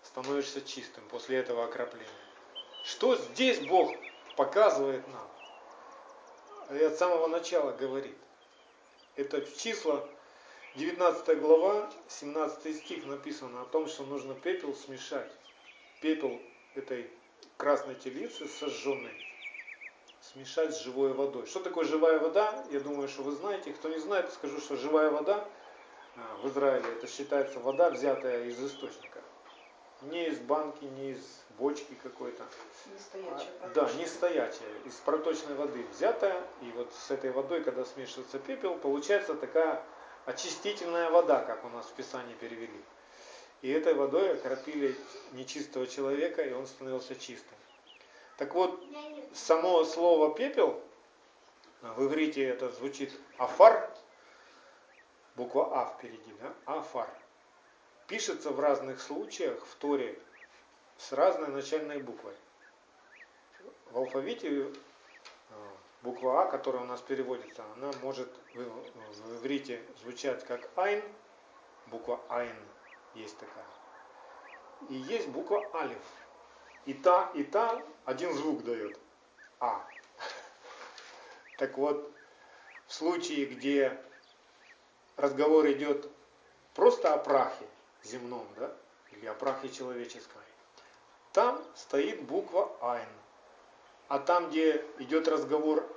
становишься 0.03 0.61
чистым 0.61 1.05
после 1.09 1.39
этого 1.39 1.65
окропления. 1.65 2.09
Что 2.85 3.17
здесь 3.17 3.61
Бог 3.67 3.95
показывает 4.37 5.05
нам? 5.09 6.79
И 6.79 6.83
от 6.83 6.97
самого 6.97 7.27
начала 7.29 7.73
говорит. 7.73 8.17
Это 9.15 9.43
числа 9.59 10.09
19 10.77 11.39
глава, 11.41 11.91
17 12.09 12.77
стих 12.79 13.05
написано 13.05 13.63
о 13.63 13.65
том, 13.67 13.87
что 13.87 14.05
нужно 14.05 14.35
пепел 14.35 14.75
смешать. 14.75 15.31
Пепел 16.03 16.41
этой 16.75 17.09
красной 17.57 17.95
телицы 17.95 18.49
сожженной 18.49 19.15
смешать 20.21 20.75
с 20.75 20.81
живой 20.81 21.13
водой. 21.13 21.47
Что 21.47 21.61
такое 21.61 21.85
живая 21.85 22.19
вода? 22.19 22.65
Я 22.73 22.81
думаю, 22.81 23.07
что 23.09 23.23
вы 23.23 23.31
знаете. 23.33 23.73
Кто 23.73 23.89
не 23.89 23.99
знает, 23.99 24.33
скажу, 24.33 24.59
что 24.59 24.77
живая 24.77 25.11
вода 25.11 25.47
а, 26.17 26.37
в 26.43 26.49
Израиле 26.49 26.91
это 26.91 27.07
считается 27.07 27.61
вода, 27.61 27.91
взятая 27.91 28.47
из 28.47 28.61
источника. 28.61 29.21
Не 30.03 30.27
из 30.27 30.41
банки, 30.41 30.85
не 30.85 31.13
из 31.13 31.45
бочки 31.57 31.97
какой-то. 32.03 32.43
Не 32.93 32.99
стоячая. 32.99 33.53
А, 33.61 33.69
да, 33.69 33.89
не 33.93 34.07
стоячая. 34.07 34.75
Из 34.85 34.95
проточной 34.95 35.55
воды 35.55 35.87
взятая. 35.93 36.43
И 36.63 36.73
вот 36.73 36.93
с 36.93 37.13
этой 37.13 37.31
водой, 37.31 37.63
когда 37.63 37.85
смешивается 37.85 38.41
пепел, 38.41 38.77
получается 38.77 39.35
такая 39.35 39.81
очистительная 40.27 41.11
вода, 41.11 41.45
как 41.45 41.65
у 41.65 41.69
нас 41.69 41.87
в 41.87 41.93
Писании 41.93 42.35
перевели. 42.35 42.83
И 43.63 43.71
этой 43.71 43.95
водой 43.95 44.35
окропили 44.35 44.97
нечистого 45.33 45.87
человека, 45.87 46.43
и 46.43 46.53
он 46.53 46.67
становился 46.67 47.15
чистым. 47.15 47.57
Так 48.37 48.55
вот, 48.55 48.85
само 49.35 49.85
слово 49.85 50.35
пепел, 50.35 50.83
в 51.81 52.05
иврите 52.07 52.45
это 52.45 52.71
звучит 52.71 53.13
афар, 53.39 53.89
буква 55.37 55.81
А 55.81 55.95
впереди, 55.95 56.33
да? 56.41 56.53
Афар. 56.67 57.09
пишется 58.09 58.51
в 58.51 58.59
разных 58.59 59.01
случаях 59.01 59.65
в 59.65 59.75
Торе 59.77 60.19
с 60.99 61.13
разной 61.13 61.49
начальной 61.49 61.99
буквой. 61.99 62.35
В 63.93 63.99
алфавите 63.99 64.65
э, 64.65 64.73
буква 66.03 66.43
А, 66.43 66.47
которая 66.47 66.83
у 66.83 66.87
нас 66.87 67.01
переводится, 67.01 67.63
она 67.77 67.93
может 68.03 68.29
в 68.55 69.37
иврите 69.37 69.81
звучать 70.03 70.45
как 70.45 70.69
Айн, 70.77 71.03
буква 71.87 72.21
Айн 72.29 72.57
есть 73.15 73.39
такая. 73.39 73.67
И 74.89 74.95
есть 74.95 75.29
буква 75.29 75.65
Алиф. 75.75 76.03
И 76.87 76.95
та, 76.95 77.31
и 77.35 77.45
та 77.45 77.83
один 78.05 78.33
звук 78.35 78.65
дает. 78.65 78.99
А. 79.61 79.87
Так 81.59 81.79
вот, 81.79 82.11
в 82.87 82.93
случае, 82.93 83.47
где 83.47 84.01
разговор 85.17 85.71
идет 85.71 86.11
просто 86.75 87.15
о 87.15 87.19
прахе 87.19 87.67
земном, 88.03 88.47
да, 88.57 88.75
или 89.13 89.27
о 89.27 89.35
прахе 89.35 89.69
человеческом, 89.69 90.43
там 91.33 91.63
стоит 91.75 92.23
буква 92.25 92.71
Айн. 92.83 93.09
А 94.09 94.19
там, 94.19 94.51
где 94.51 94.85
идет 94.99 95.29
разговор 95.29 95.89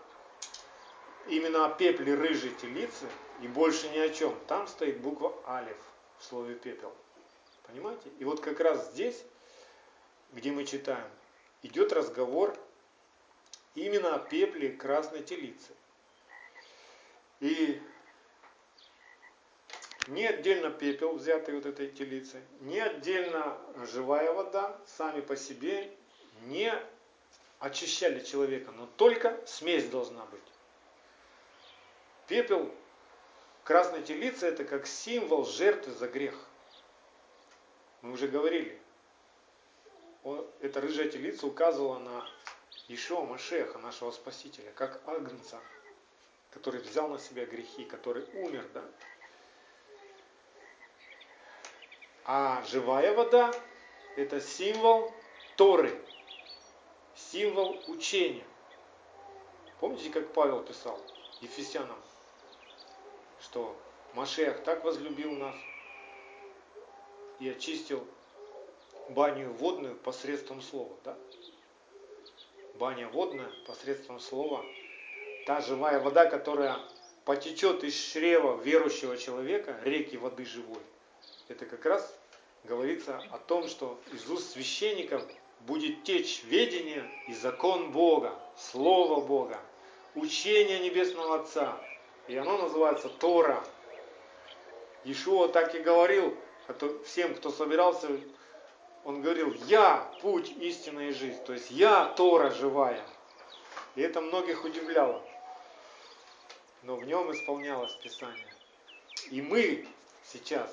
именно 1.28 1.65
о 1.65 1.69
пепле 1.69 2.15
рыжей 2.15 2.51
телицы 2.51 3.10
и 3.41 3.47
больше 3.47 3.89
ни 3.89 3.97
о 3.97 4.10
чем, 4.10 4.34
там 4.47 4.67
стоит 4.67 5.01
буква 5.01 5.34
Алиф 5.45 5.78
в 6.19 6.23
слове 6.23 6.56
пепел. 6.56 6.93
Понимаете? 7.67 8.10
И 8.19 8.23
вот 8.25 8.41
как 8.41 8.60
раз 8.60 8.91
здесь, 8.91 9.23
где 10.34 10.51
мы 10.51 10.65
читаем, 10.65 11.08
идет 11.63 11.93
разговор 11.93 12.58
именно 13.73 14.15
о 14.15 14.19
пепле 14.19 14.69
красной 14.69 15.23
телицы. 15.23 15.73
И 17.39 17.82
не 20.08 20.25
отдельно 20.25 20.69
пепел, 20.69 21.15
взятый 21.15 21.56
вот 21.56 21.65
этой 21.65 21.89
телицы, 21.89 22.41
не 22.62 22.80
отдельно 22.80 23.58
живая 23.91 24.32
вода, 24.32 24.80
сами 24.86 25.21
по 25.21 25.36
себе 25.36 25.91
не 26.43 26.71
очищали 27.60 28.23
человека, 28.23 28.71
но 28.71 28.88
только 28.97 29.39
смесь 29.47 29.88
должна 29.89 30.25
быть. 30.25 30.41
Пепел 32.28 32.73
красной 33.63 34.04
телицы 34.04 34.47
это 34.47 34.63
как 34.63 34.86
символ 34.86 35.45
жертвы 35.45 35.93
за 35.93 36.08
грех. 36.08 36.36
Мы 38.05 38.11
уже 38.11 38.27
говорили. 38.27 38.79
Эта 40.61 40.79
рыжая 40.79 41.09
телица 41.09 41.47
указывала 41.47 41.97
на 41.97 42.29
Ишуа 42.87 43.25
Машеха, 43.25 43.79
нашего 43.79 44.11
Спасителя, 44.11 44.71
как 44.73 45.01
Агнца, 45.07 45.59
который 46.51 46.81
взял 46.81 47.07
на 47.07 47.17
себя 47.17 47.47
грехи, 47.47 47.83
который 47.83 48.23
умер, 48.35 48.63
да? 48.75 48.83
А 52.25 52.63
живая 52.67 53.11
вода– 53.15 53.51
это 54.15 54.39
символ 54.39 55.11
Торы, 55.57 55.99
символ 57.15 57.81
учения. 57.87 58.45
Помните, 59.79 60.11
как 60.11 60.31
Павел 60.31 60.61
писал 60.61 61.01
Ефесянам, 61.41 61.99
что 63.41 63.75
Машех 64.13 64.63
так 64.63 64.83
возлюбил 64.83 65.31
нас 65.31 65.55
и 67.39 67.50
очистил 67.50 68.06
баню 69.10 69.52
водную 69.54 69.95
посредством 69.95 70.62
слова. 70.62 70.95
Да? 71.04 71.17
Баня 72.76 73.08
водная 73.10 73.50
посредством 73.67 74.19
слова. 74.19 74.63
Та 75.45 75.62
живая 75.62 76.00
вода, 76.00 76.26
которая 76.26 76.78
потечет 77.24 77.84
из 77.84 77.93
чрева 77.93 78.62
верующего 78.62 79.17
человека, 79.17 79.80
реки 79.84 80.17
воды 80.17 80.45
живой, 80.45 80.82
это 81.48 81.65
как 81.65 81.86
раз 81.86 82.17
говорится 82.63 83.21
о 83.32 83.38
том, 83.38 83.67
что 83.67 84.00
из 84.12 84.30
уст 84.30 84.52
священников 84.52 85.24
будет 85.62 86.04
течь 86.04 86.43
ведение 86.43 87.10
и 87.28 87.34
закон 87.34 87.91
Бога, 87.91 88.39
Слово 88.58 89.21
Бога, 89.21 89.60
учение 90.15 90.80
Небесного 90.80 91.41
Отца. 91.41 91.78
И 92.28 92.36
оно 92.36 92.58
называется 92.58 93.10
Тора. 93.10 93.63
Ишуа 95.04 95.50
так 95.50 95.76
и 95.76 95.80
говорил 95.80 96.36
всем, 97.06 97.36
кто 97.36 97.51
собирался, 97.51 98.10
он 99.04 99.21
говорил, 99.21 99.54
я 99.67 100.12
путь, 100.21 100.49
истина 100.60 101.10
и 101.10 101.12
жизнь. 101.12 101.43
То 101.45 101.54
есть 101.54 101.71
я 101.71 102.06
Тора 102.06 102.49
живая. 102.49 103.06
И 103.95 104.01
это 104.01 104.21
многих 104.21 104.63
удивляло. 104.65 105.21
Но 106.84 106.95
в 106.95 107.06
нем 107.06 107.32
исполнялось 107.32 107.93
Писание. 107.97 108.54
И 109.32 109.41
мы 109.41 109.88
сейчас 110.23 110.69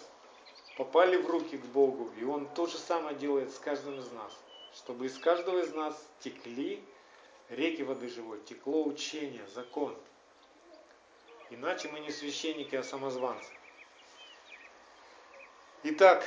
попали 0.77 1.17
в 1.17 1.29
руки 1.29 1.57
к 1.57 1.65
Богу, 1.67 2.11
и 2.19 2.25
Он 2.25 2.47
то 2.55 2.67
же 2.67 2.79
самое 2.79 3.17
делает 3.17 3.55
с 3.55 3.59
каждым 3.59 3.99
из 4.01 4.11
нас, 4.13 4.33
чтобы 4.75 5.07
из 5.07 5.19
каждого 5.19 5.63
из 5.63 5.73
нас 5.75 5.95
текли 6.21 6.83
реки 7.49 7.83
воды 7.83 8.09
живой, 8.09 8.41
текло 8.41 8.85
учение, 8.85 9.47
закон. 9.55 9.97
Иначе 11.51 11.89
мы 11.89 12.01
не 12.01 12.11
священники, 12.11 12.75
а 12.75 12.83
самозванцы. 12.83 13.53
Итак, 15.85 16.25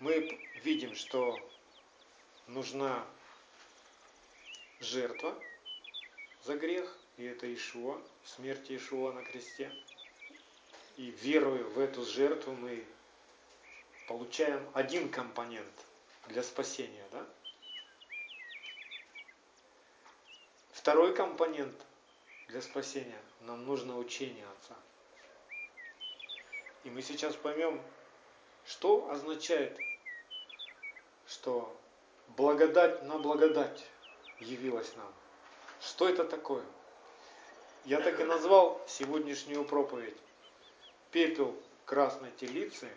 мы 0.00 0.38
видим, 0.62 0.94
что 0.94 1.38
нужна 2.46 3.04
жертва 4.80 5.34
за 6.42 6.56
грех, 6.56 6.96
и 7.16 7.24
это 7.24 7.52
Ишуа, 7.52 8.00
смерть 8.24 8.70
Ишуа 8.70 9.12
на 9.12 9.24
кресте– 9.24 9.72
и 10.96 11.10
веруя 11.10 11.62
в 11.64 11.78
эту 11.78 12.04
жертву, 12.04 12.52
мы 12.52 12.84
получаем 14.06 14.64
один 14.74 15.08
компонент 15.08 15.72
для 16.28 16.42
спасения. 16.42 17.04
Да? 17.10 17.26
Второй 20.72 21.14
компонент 21.14 21.74
для 22.48 22.62
спасения 22.62 23.20
нам 23.40 23.64
нужно 23.64 23.98
учение 23.98 24.46
Отца. 24.58 24.76
И 26.84 26.90
мы 26.90 27.02
сейчас 27.02 27.34
поймем, 27.34 27.82
что 28.64 29.10
означает, 29.10 29.78
что 31.26 31.74
благодать 32.36 33.02
на 33.04 33.18
благодать 33.18 33.84
явилась 34.38 34.94
нам. 34.96 35.12
Что 35.80 36.08
это 36.08 36.24
такое? 36.24 36.64
Я 37.84 38.00
так 38.00 38.20
и 38.20 38.24
назвал 38.24 38.80
сегодняшнюю 38.86 39.64
проповедь 39.64 40.16
пепел 41.10 41.54
красной 41.84 42.32
телицы 42.32 42.88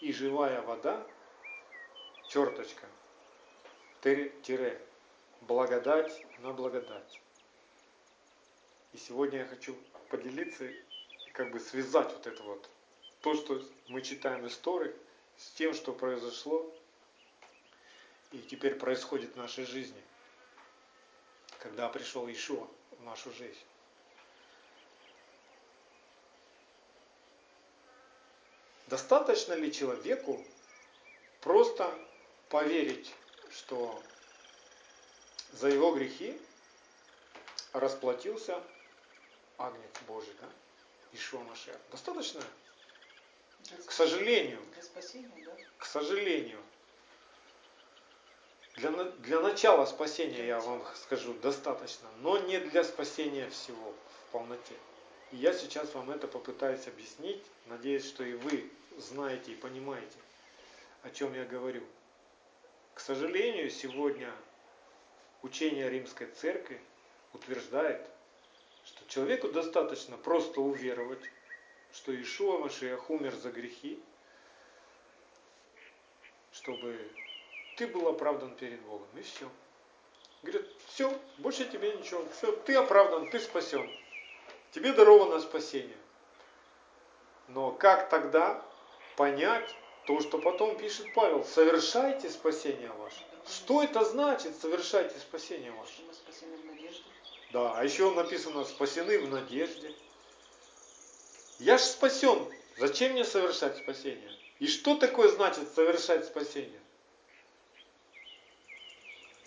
и 0.00 0.12
живая 0.12 0.62
вода, 0.62 1.04
черточка, 2.28 2.86
тире, 4.02 4.80
благодать 5.40 6.24
на 6.38 6.52
благодать. 6.52 7.20
И 8.92 8.98
сегодня 8.98 9.40
я 9.40 9.46
хочу 9.46 9.76
поделиться, 10.08 10.70
как 11.32 11.50
бы 11.50 11.58
связать 11.58 12.12
вот 12.12 12.26
это 12.26 12.42
вот, 12.42 12.68
то, 13.20 13.34
что 13.34 13.62
мы 13.88 14.02
читаем 14.02 14.46
истории, 14.46 14.94
с 15.36 15.50
тем, 15.50 15.74
что 15.74 15.92
произошло 15.92 16.72
и 18.32 18.38
теперь 18.38 18.74
происходит 18.74 19.34
в 19.34 19.36
нашей 19.36 19.64
жизни, 19.64 20.02
когда 21.60 21.88
пришел 21.88 22.30
Ишуа 22.30 22.68
в 22.98 23.04
нашу 23.04 23.32
жизнь. 23.32 23.58
Достаточно 28.88 29.52
ли 29.52 29.72
человеку 29.72 30.42
просто 31.40 31.92
поверить, 32.48 33.14
что 33.50 34.02
за 35.52 35.68
его 35.68 35.94
грехи 35.94 36.40
расплатился 37.72 38.62
Агнец 39.58 40.00
Божий, 40.06 40.34
да? 40.40 40.48
Ишуа 41.12 41.42
Машех. 41.44 41.76
Достаточно? 41.90 42.42
К 43.86 43.92
сожалению. 43.92 44.60
Для 44.74 44.82
спасения, 44.82 45.44
да? 45.44 45.52
К 45.78 45.84
сожалению. 45.84 46.60
Для, 48.76 48.90
для 48.90 49.40
начала 49.40 49.86
спасения, 49.86 50.46
я 50.46 50.60
вам 50.60 50.82
скажу, 50.94 51.34
достаточно, 51.34 52.08
но 52.20 52.38
не 52.38 52.58
для 52.58 52.84
спасения 52.84 53.50
всего 53.50 53.92
в 53.92 54.32
полноте. 54.32 54.74
И 55.32 55.36
я 55.36 55.52
сейчас 55.52 55.92
вам 55.94 56.10
это 56.10 56.28
попытаюсь 56.28 56.86
объяснить, 56.86 57.44
надеюсь, 57.66 58.06
что 58.06 58.24
и 58.24 58.34
вы 58.34 58.70
знаете 58.96 59.52
и 59.52 59.56
понимаете, 59.56 60.16
о 61.02 61.10
чем 61.10 61.34
я 61.34 61.44
говорю. 61.44 61.82
К 62.94 63.00
сожалению, 63.00 63.70
сегодня 63.70 64.32
учение 65.42 65.90
Римской 65.90 66.26
Церкви 66.28 66.80
утверждает, 67.32 68.08
что 68.84 69.04
человеку 69.08 69.48
достаточно 69.48 70.16
просто 70.16 70.60
уверовать, 70.60 71.22
что 71.92 72.14
Ишуа 72.20 72.58
Машиах 72.58 73.10
умер 73.10 73.34
за 73.34 73.50
грехи, 73.50 74.02
чтобы 76.52 77.10
ты 77.76 77.86
был 77.86 78.08
оправдан 78.08 78.54
перед 78.56 78.80
Богом. 78.82 79.06
И 79.16 79.22
все. 79.22 79.48
Говорит, 80.42 80.66
все, 80.86 81.16
больше 81.38 81.64
тебе 81.64 81.94
ничего. 81.94 82.24
Все, 82.36 82.52
ты 82.52 82.74
оправдан, 82.74 83.30
ты 83.30 83.40
спасен. 83.40 83.88
Тебе 84.72 84.92
даровано 84.92 85.40
спасение. 85.40 85.96
Но 87.48 87.72
как 87.72 88.08
тогда 88.10 88.62
понять 89.16 89.74
то, 90.06 90.20
что 90.20 90.38
потом 90.38 90.76
пишет 90.76 91.06
Павел? 91.14 91.44
Совершайте 91.44 92.28
спасение 92.30 92.90
ваше. 92.92 93.24
Что 93.46 93.82
это 93.82 94.04
значит, 94.04 94.54
совершайте 94.56 95.18
спасение 95.18 95.70
ваше? 95.72 96.02
Мы 96.06 96.12
спасены 96.12 96.56
в 96.56 96.64
надежде. 96.66 97.04
Да, 97.52 97.72
а 97.74 97.84
еще 97.84 98.10
написано, 98.10 98.64
спасены 98.64 99.18
в 99.18 99.30
надежде. 99.30 99.94
Я 101.58 101.76
ж 101.76 101.80
спасен. 101.80 102.46
Зачем 102.76 103.12
мне 103.12 103.24
совершать 103.24 103.76
спасение? 103.78 104.30
И 104.60 104.68
что 104.68 104.96
такое 104.96 105.28
значит 105.28 105.68
совершать 105.74 106.24
спасение? 106.24 106.80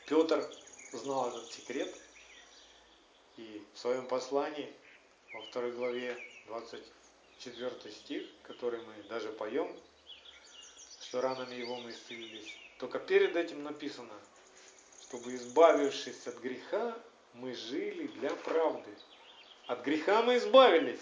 Петр 0.05 0.45
знал 0.91 1.29
этот 1.29 1.49
секрет. 1.53 1.95
И 3.37 3.63
в 3.73 3.79
своем 3.79 4.07
послании, 4.07 4.69
во 5.33 5.41
второй 5.43 5.71
главе, 5.71 6.17
24 6.47 7.93
стих, 7.93 8.27
который 8.43 8.81
мы 8.81 9.03
даже 9.03 9.29
поем, 9.29 9.73
что 11.01 11.21
ранами 11.21 11.55
его 11.55 11.77
мы 11.77 11.91
исцелились. 11.91 12.57
Только 12.77 12.99
перед 12.99 13.37
этим 13.37 13.63
написано, 13.63 14.13
чтобы 15.03 15.33
избавившись 15.35 16.27
от 16.27 16.39
греха, 16.39 16.97
мы 17.35 17.55
жили 17.55 18.07
для 18.07 18.31
правды. 18.31 18.91
От 19.67 19.81
греха 19.85 20.21
мы 20.23 20.37
избавились. 20.37 20.99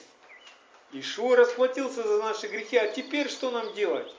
Ишуа 0.91 1.35
расплатился 1.35 2.01
за 2.01 2.17
наши 2.17 2.47
грехи, 2.47 2.77
а 2.77 2.87
теперь 2.87 3.29
что 3.29 3.51
нам 3.51 3.73
делать? 3.73 4.11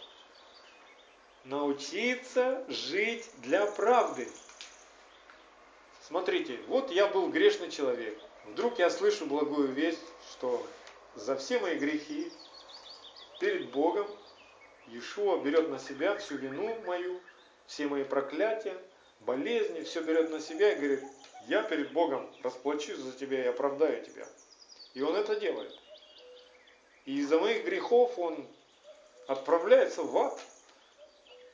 Научиться 1.45 2.65
жить 2.69 3.29
для 3.39 3.67
правды. 3.67 4.29
Смотрите, 6.07 6.59
вот 6.69 6.93
я 6.93 7.09
был 7.09 7.29
грешный 7.29 7.71
человек. 7.71 8.17
Вдруг 8.47 8.79
я 8.79 8.91
слышу 8.91 9.27
благую 9.27 9.69
весть, 9.69 10.05
что 10.31 10.65
за 11.17 11.37
все 11.37 11.59
мои 11.59 11.77
грехи 11.77 12.31
перед 13.41 13.71
Богом 13.71 14.07
Иешуа 14.87 15.39
берет 15.39 15.71
на 15.71 15.79
себя 15.79 16.17
всю 16.17 16.37
вину 16.37 16.77
мою, 16.85 17.21
все 17.67 17.87
мои 17.87 18.05
проклятия, 18.05 18.77
болезни, 19.21 19.83
все 19.83 20.03
берет 20.03 20.31
на 20.31 20.41
себя 20.41 20.73
и 20.73 20.77
говорит, 20.77 21.03
я 21.49 21.63
перед 21.63 21.93
Богом 21.93 22.31
расплачусь 22.43 22.99
за 22.99 23.13
тебя 23.13 23.45
и 23.45 23.49
оправдаю 23.49 24.05
тебя. 24.05 24.27
И 24.95 25.03
он 25.03 25.17
это 25.17 25.39
делает. 25.39 25.73
И 27.11 27.19
из-за 27.23 27.41
моих 27.41 27.65
грехов 27.65 28.17
он 28.21 28.47
отправляется 29.27 30.05
в 30.05 30.17
ад. 30.17 30.41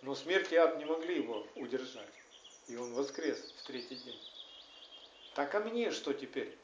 Но 0.03 0.15
смерть 0.15 0.53
и 0.53 0.57
ад 0.57 0.77
не 0.77 0.85
могли 0.85 1.17
его 1.17 1.47
удержать. 1.55 2.13
И 2.69 2.77
он 2.77 2.93
воскрес 2.93 3.39
в 3.39 3.67
третий 3.67 3.95
день. 3.95 4.21
Так 5.35 5.55
а 5.55 5.61
мне 5.61 5.93
что 5.93 6.13
теперь? 6.13 6.55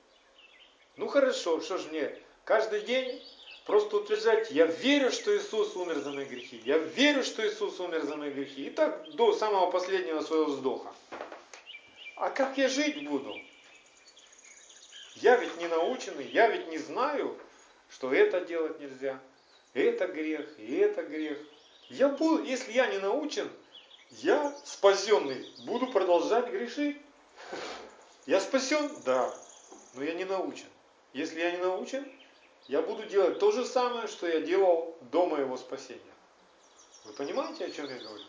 Ну 0.97 1.09
хорошо, 1.09 1.63
что 1.63 1.79
ж 1.79 1.87
мне 1.87 2.15
каждый 2.45 2.83
день 2.83 3.25
просто 3.65 3.97
утверждать, 3.97 4.51
я 4.51 4.67
верю, 4.67 5.11
что 5.11 5.35
Иисус 5.35 5.75
умер 5.75 6.01
за 6.01 6.11
мои 6.11 6.27
грехи. 6.27 6.61
Я 6.67 6.77
верю, 6.77 7.25
что 7.25 7.49
Иисус 7.49 7.81
умер 7.81 8.03
за 8.03 8.17
мои 8.19 8.31
грехи. 8.31 8.67
И 8.67 8.71
так 8.71 9.11
до 9.13 9.33
самого 9.33 9.71
последнего 9.71 10.21
своего 10.21 10.45
вздоха. 10.45 10.93
А 12.17 12.29
как 12.29 12.59
я 12.59 12.69
жить 12.69 13.09
буду? 13.09 13.41
Я 15.15 15.39
ведь 15.39 15.57
не 15.57 15.69
наученный, 15.69 16.27
я 16.27 16.49
ведь 16.49 16.69
не 16.69 16.77
знаю, 16.77 17.39
что 17.93 18.13
это 18.13 18.41
делать 18.41 18.81
нельзя. 18.81 19.21
Это 19.75 20.07
грех, 20.07 20.59
и 20.59 20.77
это 20.77 21.03
грех. 21.03 21.39
Я 21.89 22.09
буду, 22.09 22.43
если 22.43 22.73
я 22.73 22.87
не 22.87 22.99
научен, 22.99 23.51
я 24.11 24.55
спасенный, 24.65 25.47
буду 25.65 25.87
продолжать 25.87 26.51
грешить. 26.51 26.97
Я 28.27 28.41
спасен? 28.41 28.91
Да. 29.05 29.33
Но 29.95 30.03
я 30.03 30.15
не 30.15 30.25
научен. 30.25 30.67
Если 31.13 31.41
я 31.41 31.53
не 31.53 31.59
научен, 31.59 32.11
я 32.69 32.81
буду 32.81 33.05
делать 33.05 33.39
то 33.39 33.51
же 33.51 33.65
самое, 33.65 34.09
что 34.09 34.27
я 34.27 34.41
делал 34.41 34.97
до 35.11 35.27
моего 35.27 35.57
спасения. 35.57 36.01
Вы 37.05 37.13
понимаете, 37.13 37.67
о 37.67 37.71
чем 37.71 37.89
я 37.89 37.99
говорю? 37.99 38.25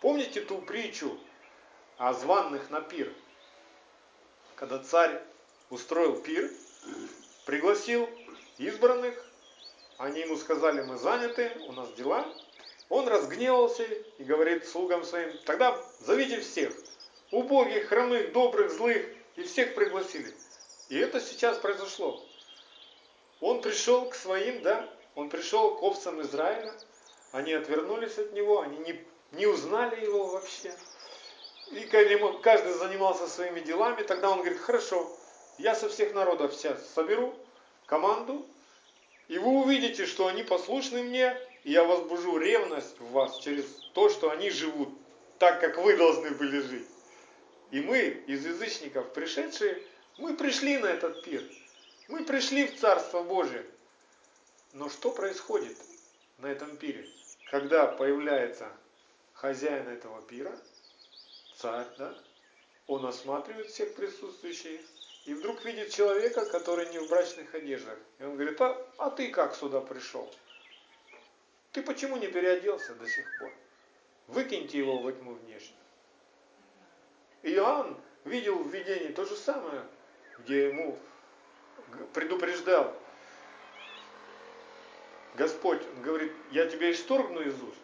Помните 0.00 0.40
ту 0.40 0.58
притчу 0.62 1.18
о 1.98 2.14
званных 2.14 2.70
на 2.70 2.80
пир? 2.80 3.12
Когда 4.54 4.78
царь 4.78 5.22
устроил 5.70 6.16
пир, 6.16 6.50
пригласил 7.44 8.08
избранных, 8.60 9.14
они 9.96 10.20
ему 10.20 10.36
сказали, 10.36 10.82
мы 10.82 10.98
заняты, 10.98 11.50
у 11.68 11.72
нас 11.72 11.90
дела. 11.92 12.26
Он 12.88 13.08
разгневался 13.08 13.84
и 13.84 14.24
говорит 14.24 14.66
слугам 14.66 15.04
своим, 15.04 15.36
тогда 15.46 15.80
зовите 16.00 16.40
всех, 16.40 16.72
убогих, 17.30 17.88
хромых, 17.88 18.32
добрых, 18.32 18.70
злых, 18.72 19.06
и 19.36 19.42
всех 19.44 19.74
пригласили. 19.74 20.34
И 20.88 20.98
это 20.98 21.20
сейчас 21.20 21.58
произошло. 21.58 22.22
Он 23.40 23.62
пришел 23.62 24.08
к 24.08 24.14
своим, 24.14 24.62
да, 24.62 24.88
он 25.14 25.30
пришел 25.30 25.76
к 25.76 25.82
овцам 25.82 26.20
Израиля, 26.22 26.74
они 27.32 27.52
отвернулись 27.52 28.18
от 28.18 28.32
него, 28.32 28.60
они 28.60 28.76
не, 28.78 29.06
не 29.32 29.46
узнали 29.46 30.04
его 30.04 30.26
вообще. 30.26 30.74
И 31.70 31.80
каждый 32.42 32.72
занимался 32.72 33.28
своими 33.28 33.60
делами, 33.60 34.02
тогда 34.02 34.30
он 34.30 34.40
говорит, 34.40 34.60
хорошо, 34.60 35.16
я 35.58 35.74
со 35.74 35.88
всех 35.88 36.12
народов 36.12 36.52
сейчас 36.54 36.84
соберу 36.92 37.34
команду, 37.90 38.46
и 39.26 39.36
вы 39.38 39.62
увидите, 39.62 40.06
что 40.06 40.28
они 40.28 40.44
послушны 40.44 41.02
мне, 41.02 41.36
и 41.64 41.72
я 41.72 41.82
возбужу 41.82 42.38
ревность 42.38 42.98
в 43.00 43.10
вас 43.10 43.40
через 43.40 43.64
то, 43.94 44.08
что 44.08 44.30
они 44.30 44.50
живут 44.50 44.88
так, 45.38 45.60
как 45.60 45.76
вы 45.76 45.96
должны 45.96 46.30
были 46.30 46.60
жить. 46.60 46.86
И 47.72 47.80
мы, 47.80 47.98
из 48.28 48.46
язычников 48.46 49.12
пришедшие, 49.12 49.82
мы 50.18 50.36
пришли 50.36 50.78
на 50.78 50.86
этот 50.86 51.22
пир. 51.24 51.42
Мы 52.08 52.24
пришли 52.24 52.66
в 52.66 52.78
Царство 52.78 53.22
Божие. 53.22 53.66
Но 54.72 54.88
что 54.88 55.10
происходит 55.10 55.76
на 56.38 56.46
этом 56.46 56.76
пире? 56.76 57.08
Когда 57.50 57.86
появляется 57.86 58.68
хозяин 59.32 59.88
этого 59.88 60.22
пира, 60.22 60.56
царь, 61.56 61.86
да, 61.98 62.14
он 62.86 63.04
осматривает 63.04 63.68
всех 63.68 63.94
присутствующих, 63.96 64.80
и 65.26 65.34
вдруг 65.34 65.64
видит 65.64 65.90
человека, 65.90 66.46
который 66.46 66.88
не 66.90 66.98
в 66.98 67.08
брачных 67.08 67.54
одеждах. 67.54 67.98
И 68.18 68.24
он 68.24 68.36
говорит, 68.36 68.60
а, 68.60 68.76
а 68.98 69.10
ты 69.10 69.28
как 69.28 69.54
сюда 69.54 69.80
пришел? 69.80 70.32
Ты 71.72 71.82
почему 71.82 72.16
не 72.16 72.28
переоделся 72.28 72.94
до 72.94 73.06
сих 73.06 73.26
пор? 73.38 73.52
Выкиньте 74.28 74.78
его 74.78 74.98
во 74.98 75.12
тьму 75.12 75.34
внешнюю. 75.34 75.76
Иоанн 77.42 77.96
видел 78.24 78.58
в 78.58 78.68
видении 78.68 79.12
то 79.12 79.24
же 79.24 79.36
самое, 79.36 79.82
где 80.38 80.68
ему 80.68 80.98
предупреждал 82.12 82.94
Господь, 85.34 85.80
он 85.96 86.02
говорит, 86.02 86.32
я 86.50 86.66
тебя 86.66 86.90
исторгну 86.90 87.40
из 87.40 87.54
уст. 87.54 87.78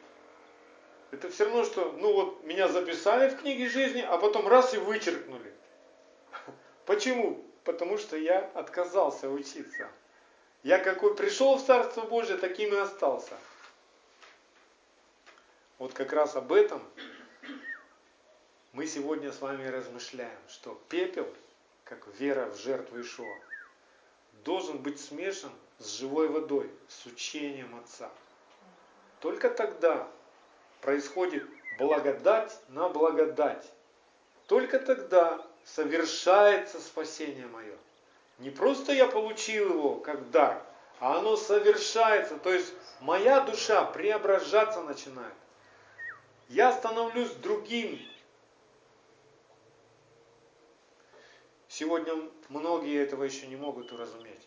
Это 1.11 1.30
все 1.30 1.45
равно, 1.45 1.64
что, 1.64 1.93
ну 1.93 2.12
вот, 2.12 2.45
меня 2.45 2.68
записали 2.68 3.30
в 3.30 3.41
книге 3.41 3.68
жизни, 3.68 4.01
а 4.01 4.18
потом 4.18 4.49
раз 4.49 4.74
и 4.74 4.78
вычеркнули. 4.78 5.55
Почему? 6.87 7.45
Потому 7.64 7.99
что 7.99 8.16
я 8.16 8.39
отказался 8.55 9.28
учиться. 9.28 9.91
Я 10.62 10.78
какой 10.78 11.14
пришел 11.14 11.57
в 11.57 11.64
Царство 11.64 12.03
Божие, 12.03 12.39
таким 12.39 12.72
и 12.72 12.78
остался. 12.78 13.37
Вот 15.78 15.93
как 15.93 16.12
раз 16.12 16.37
об 16.37 16.53
этом 16.53 16.82
мы 18.72 18.87
сегодня 18.87 19.32
с 19.32 19.41
вами 19.41 19.66
размышляем, 19.66 20.39
что 20.49 20.80
пепел, 20.89 21.28
как 21.84 22.07
вера 22.18 22.47
в 22.47 22.57
жертву 22.57 23.01
Ишуа, 23.01 23.37
должен 24.45 24.78
быть 24.78 25.01
смешан 25.01 25.53
с 25.78 25.99
живой 25.99 26.28
водой, 26.28 26.70
с 26.89 27.05
учением 27.07 27.78
Отца. 27.78 28.11
Только 29.20 29.51
тогда 29.51 30.09
происходит 30.80 31.47
благодать 31.78 32.59
на 32.68 32.89
благодать. 32.89 33.70
Только 34.47 34.78
тогда 34.78 35.45
совершается 35.66 36.80
спасение 36.80 37.46
мое. 37.48 37.76
Не 38.38 38.50
просто 38.50 38.92
я 38.92 39.06
получил 39.06 39.70
его 39.70 39.96
как 39.96 40.30
дар, 40.30 40.62
а 41.00 41.18
оно 41.18 41.36
совершается. 41.36 42.38
То 42.38 42.52
есть 42.52 42.72
моя 43.00 43.40
душа 43.40 43.84
преображаться 43.84 44.82
начинает. 44.82 45.34
Я 46.48 46.72
становлюсь 46.72 47.30
другим. 47.32 48.00
Сегодня 51.68 52.14
многие 52.48 53.02
этого 53.02 53.24
еще 53.24 53.48
не 53.48 53.56
могут 53.56 53.92
уразуметь. 53.92 54.46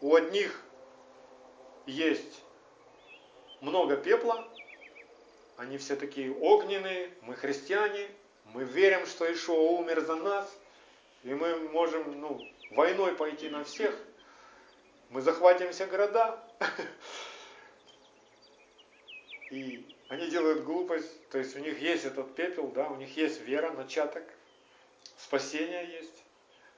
У 0.00 0.14
одних 0.14 0.60
есть 1.86 2.42
много 3.60 3.96
пепла, 3.96 4.48
они 5.56 5.78
все 5.78 5.94
такие 5.94 6.34
огненные, 6.34 7.10
мы 7.22 7.36
христиане, 7.36 8.08
мы 8.54 8.64
верим, 8.64 9.06
что 9.06 9.32
Ишуа 9.32 9.58
умер 9.58 10.00
за 10.00 10.16
нас, 10.16 10.50
и 11.22 11.34
мы 11.34 11.56
можем 11.70 12.20
ну, 12.20 12.40
войной 12.72 13.14
пойти 13.14 13.48
на 13.48 13.64
всех. 13.64 13.96
Мы 15.10 15.20
захватим 15.20 15.72
все 15.72 15.86
города. 15.86 16.42
И 19.50 19.96
они 20.08 20.28
делают 20.28 20.64
глупость, 20.64 21.28
то 21.30 21.38
есть 21.38 21.56
у 21.56 21.58
них 21.58 21.80
есть 21.80 22.04
этот 22.04 22.34
пепел, 22.34 22.68
да, 22.68 22.88
у 22.88 22.96
них 22.96 23.16
есть 23.16 23.40
вера, 23.40 23.72
начаток, 23.72 24.22
спасение 25.18 25.86
есть. 25.88 26.22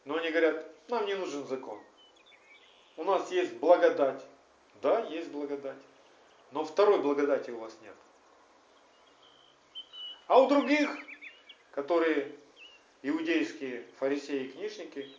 Но 0.04 0.16
они 0.16 0.30
говорят, 0.30 0.66
нам 0.88 1.06
не 1.06 1.14
нужен 1.14 1.46
закон. 1.46 1.78
у 2.96 3.04
нас 3.04 3.30
есть 3.30 3.54
благодать. 3.54 4.22
Да, 4.80 5.04
есть 5.04 5.28
благодать. 5.28 5.78
Но 6.50 6.64
второй 6.64 7.00
благодати 7.00 7.50
у 7.50 7.58
вас 7.58 7.76
нет. 7.82 7.94
А 10.26 10.40
у 10.40 10.48
других, 10.48 10.90
которые 11.72 12.32
иудейские 13.02 13.84
фарисеи 13.98 14.44
и 14.44 14.48
книжники, 14.52 15.10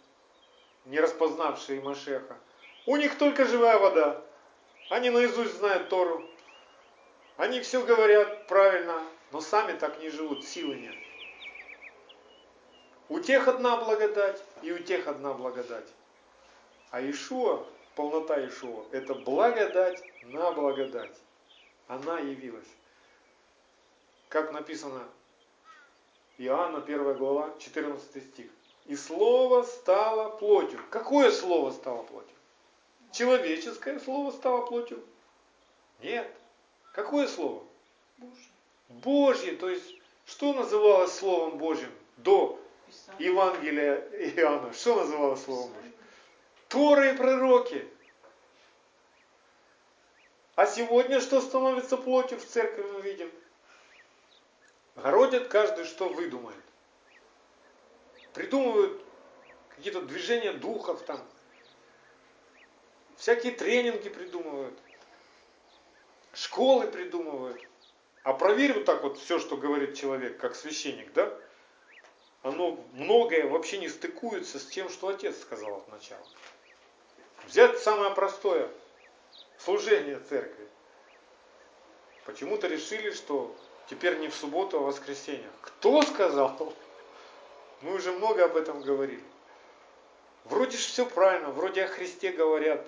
не 0.85 0.99
распознавшие 0.99 1.81
Машеха, 1.81 2.37
у 2.85 2.95
них 2.95 3.17
только 3.17 3.45
живая 3.45 3.77
вода. 3.79 4.21
Они 4.89 5.09
наизусть 5.09 5.55
знают 5.57 5.89
Тору. 5.89 6.27
Они 7.37 7.61
все 7.61 7.83
говорят 7.83 8.47
правильно, 8.47 9.01
но 9.31 9.41
сами 9.41 9.77
так 9.77 9.99
не 9.99 10.09
живут, 10.09 10.45
силы 10.45 10.75
нет. 10.75 10.95
У 13.09 13.19
тех 13.19 13.47
одна 13.47 13.77
благодать, 13.77 14.43
и 14.61 14.71
у 14.71 14.79
тех 14.79 15.07
одна 15.07 15.33
благодать. 15.33 15.87
А 16.91 17.01
Ишуа, 17.01 17.65
полнота 17.95 18.45
Ишуа, 18.45 18.85
это 18.91 19.15
благодать 19.15 20.03
на 20.23 20.51
благодать. 20.51 21.15
Она 21.87 22.19
явилась. 22.19 22.67
Как 24.29 24.51
написано 24.51 25.03
Иоанна 26.37 26.79
1 26.79 27.13
глава, 27.15 27.53
14 27.59 28.23
стих. 28.23 28.47
И 28.85 28.95
слово 28.95 29.63
стало 29.63 30.29
плотью. 30.29 30.79
Какое 30.89 31.31
слово 31.31 31.71
стало 31.71 32.03
плотью? 32.03 32.35
Человеческое 33.11 33.99
слово 33.99 34.31
стало 34.31 34.65
плотью? 34.65 35.03
Нет. 36.01 36.29
Какое 36.93 37.27
слово? 37.27 37.63
Божье. 38.17 38.49
Божье. 38.89 39.55
То 39.55 39.69
есть, 39.69 39.95
что 40.25 40.53
называлось 40.53 41.13
Словом 41.13 41.57
Божьим 41.57 41.91
до 42.17 42.59
Писание. 42.87 43.31
Евангелия 43.31 43.95
Иоанна? 44.35 44.73
Что 44.73 44.95
называлось 44.95 45.43
Словом 45.43 45.71
Божьим? 45.71 45.93
Торы 46.67 47.13
и 47.13 47.17
пророки. 47.17 47.87
А 50.55 50.65
сегодня 50.65 51.21
что 51.21 51.41
становится 51.41 51.97
плотью 51.97 52.39
в 52.39 52.45
церкви 52.45 52.83
мы 52.83 53.01
видим? 53.01 53.31
Городят 54.95 55.47
каждый, 55.47 55.85
что 55.85 56.09
выдумает. 56.09 56.63
Придумывают 58.33 59.03
какие-то 59.75 60.01
движения 60.01 60.53
духов 60.53 61.03
там. 61.03 61.19
Всякие 63.17 63.53
тренинги 63.53 64.09
придумывают. 64.09 64.77
Школы 66.33 66.87
придумывают. 66.87 67.61
А 68.23 68.33
проверь 68.33 68.73
вот 68.73 68.85
так 68.85 69.03
вот 69.03 69.17
все, 69.19 69.39
что 69.39 69.57
говорит 69.57 69.97
человек, 69.97 70.39
как 70.39 70.55
священник, 70.55 71.11
да? 71.13 71.31
Оно 72.41 72.83
многое 72.93 73.47
вообще 73.47 73.77
не 73.77 73.89
стыкуется 73.89 74.59
с 74.59 74.65
тем, 74.65 74.89
что 74.89 75.09
отец 75.09 75.41
сказал 75.41 75.77
от 75.77 75.87
начала. 75.89 76.25
Взять 77.45 77.79
самое 77.79 78.11
простое. 78.11 78.69
Служение 79.57 80.19
церкви. 80.19 80.67
Почему-то 82.25 82.67
решили, 82.67 83.11
что 83.11 83.55
теперь 83.89 84.19
не 84.19 84.27
в 84.27 84.35
субботу, 84.35 84.77
а 84.77 84.81
в 84.81 84.85
воскресенье. 84.85 85.49
Кто 85.61 86.01
сказал? 86.01 86.73
Мы 87.81 87.95
уже 87.95 88.11
много 88.11 88.45
об 88.45 88.55
этом 88.55 88.81
говорили. 88.81 89.23
Вроде 90.45 90.77
же 90.77 90.83
все 90.83 91.05
правильно, 91.05 91.49
вроде 91.51 91.83
о 91.83 91.87
Христе 91.87 92.31
говорят. 92.31 92.85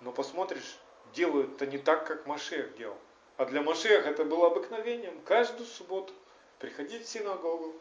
Но 0.00 0.12
посмотришь, 0.12 0.78
делают-то 1.12 1.66
не 1.66 1.78
так, 1.78 2.06
как 2.06 2.26
Машех 2.26 2.76
делал. 2.76 2.98
А 3.36 3.46
для 3.46 3.62
Машех 3.62 4.06
это 4.06 4.24
было 4.24 4.48
обыкновением. 4.48 5.20
Каждую 5.22 5.66
субботу 5.66 6.12
приходить 6.58 7.06
в 7.06 7.08
синагогу 7.08 7.74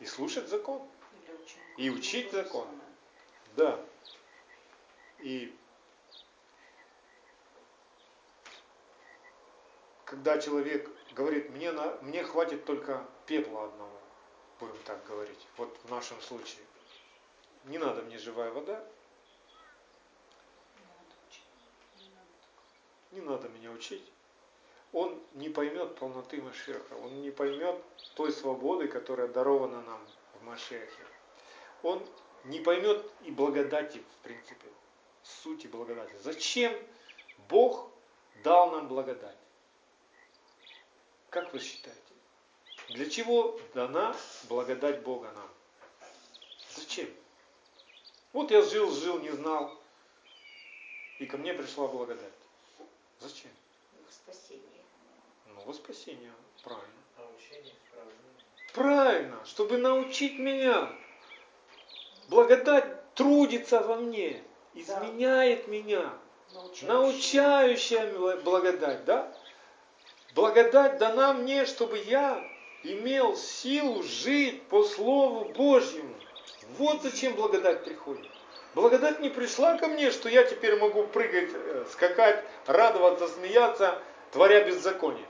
и 0.00 0.06
слушать 0.06 0.48
закон. 0.48 0.82
И 1.76 1.90
учить 1.90 2.30
закон. 2.32 2.66
Да. 3.56 3.80
И 5.20 5.54
когда 10.04 10.38
человек 10.38 10.90
говорит, 11.14 11.50
мне, 11.50 11.72
на, 11.72 11.96
мне 12.02 12.22
хватит 12.22 12.64
только 12.64 13.06
пепла 13.26 13.66
одного, 13.66 14.00
будем 14.60 14.76
так 14.84 15.04
говорить, 15.06 15.46
вот 15.56 15.76
в 15.84 15.90
нашем 15.90 16.20
случае. 16.20 16.64
Не 17.64 17.78
надо 17.78 18.02
мне 18.02 18.18
живая 18.18 18.50
вода, 18.50 18.84
Не 23.12 23.20
надо 23.20 23.48
меня 23.50 23.70
учить. 23.70 24.10
Он 24.92 25.22
не 25.34 25.50
поймет 25.50 25.96
полноты 25.96 26.40
Машеха, 26.40 26.94
он 26.94 27.20
не 27.20 27.30
поймет 27.30 27.82
той 28.14 28.32
свободы, 28.32 28.88
которая 28.88 29.28
дарована 29.28 29.82
нам 29.82 30.00
в 30.34 30.44
Машехе. 30.44 31.06
Он 31.82 32.02
не 32.44 32.60
поймет 32.60 33.04
и 33.22 33.30
благодати, 33.30 33.98
в 33.98 34.22
принципе, 34.22 34.66
сути 35.22 35.66
благодати. 35.66 36.14
Зачем 36.22 36.72
Бог 37.48 37.90
дал 38.42 38.70
нам 38.70 38.88
благодать? 38.88 39.36
Как 41.32 41.50
вы 41.54 41.60
считаете? 41.60 41.98
Для 42.90 43.08
чего 43.08 43.58
дана 43.72 44.14
благодать 44.50 45.00
Бога 45.00 45.32
нам? 45.34 45.48
Зачем? 46.76 47.08
Вот 48.34 48.50
я 48.50 48.60
жил, 48.60 48.90
жил, 48.92 49.18
не 49.18 49.30
знал, 49.30 49.74
и 51.18 51.24
ко 51.24 51.38
мне 51.38 51.54
пришла 51.54 51.88
благодать. 51.88 52.34
Зачем? 53.18 53.50
Их 53.98 54.12
спасение. 54.12 54.84
Ну, 55.46 55.62
во 55.64 55.72
спасение, 55.72 56.32
правильно. 56.62 57.02
Научение 57.16 57.74
исправления. 57.82 58.74
Правильно, 58.74 59.44
чтобы 59.46 59.78
научить 59.78 60.38
меня. 60.38 60.94
Благодать 62.28 63.14
трудится 63.14 63.80
во 63.80 63.96
мне, 63.96 64.44
изменяет 64.74 65.66
меня. 65.66 66.12
Научающий. 66.52 66.86
Научающая 66.88 68.36
благодать, 68.42 69.06
да? 69.06 69.34
Благодать 70.34 70.98
дана 70.98 71.34
мне, 71.34 71.66
чтобы 71.66 71.98
я 71.98 72.42
имел 72.82 73.36
силу 73.36 74.02
жить 74.02 74.62
по 74.64 74.82
Слову 74.82 75.46
Божьему. 75.52 76.14
Вот 76.78 77.02
зачем 77.02 77.34
благодать 77.34 77.84
приходит. 77.84 78.26
Благодать 78.74 79.20
не 79.20 79.28
пришла 79.28 79.76
ко 79.76 79.88
мне, 79.88 80.10
что 80.10 80.30
я 80.30 80.44
теперь 80.44 80.76
могу 80.76 81.02
прыгать, 81.04 81.50
э, 81.52 81.84
скакать, 81.90 82.42
радоваться, 82.66 83.28
смеяться, 83.28 83.98
творя 84.30 84.64
беззаконие. 84.64 85.26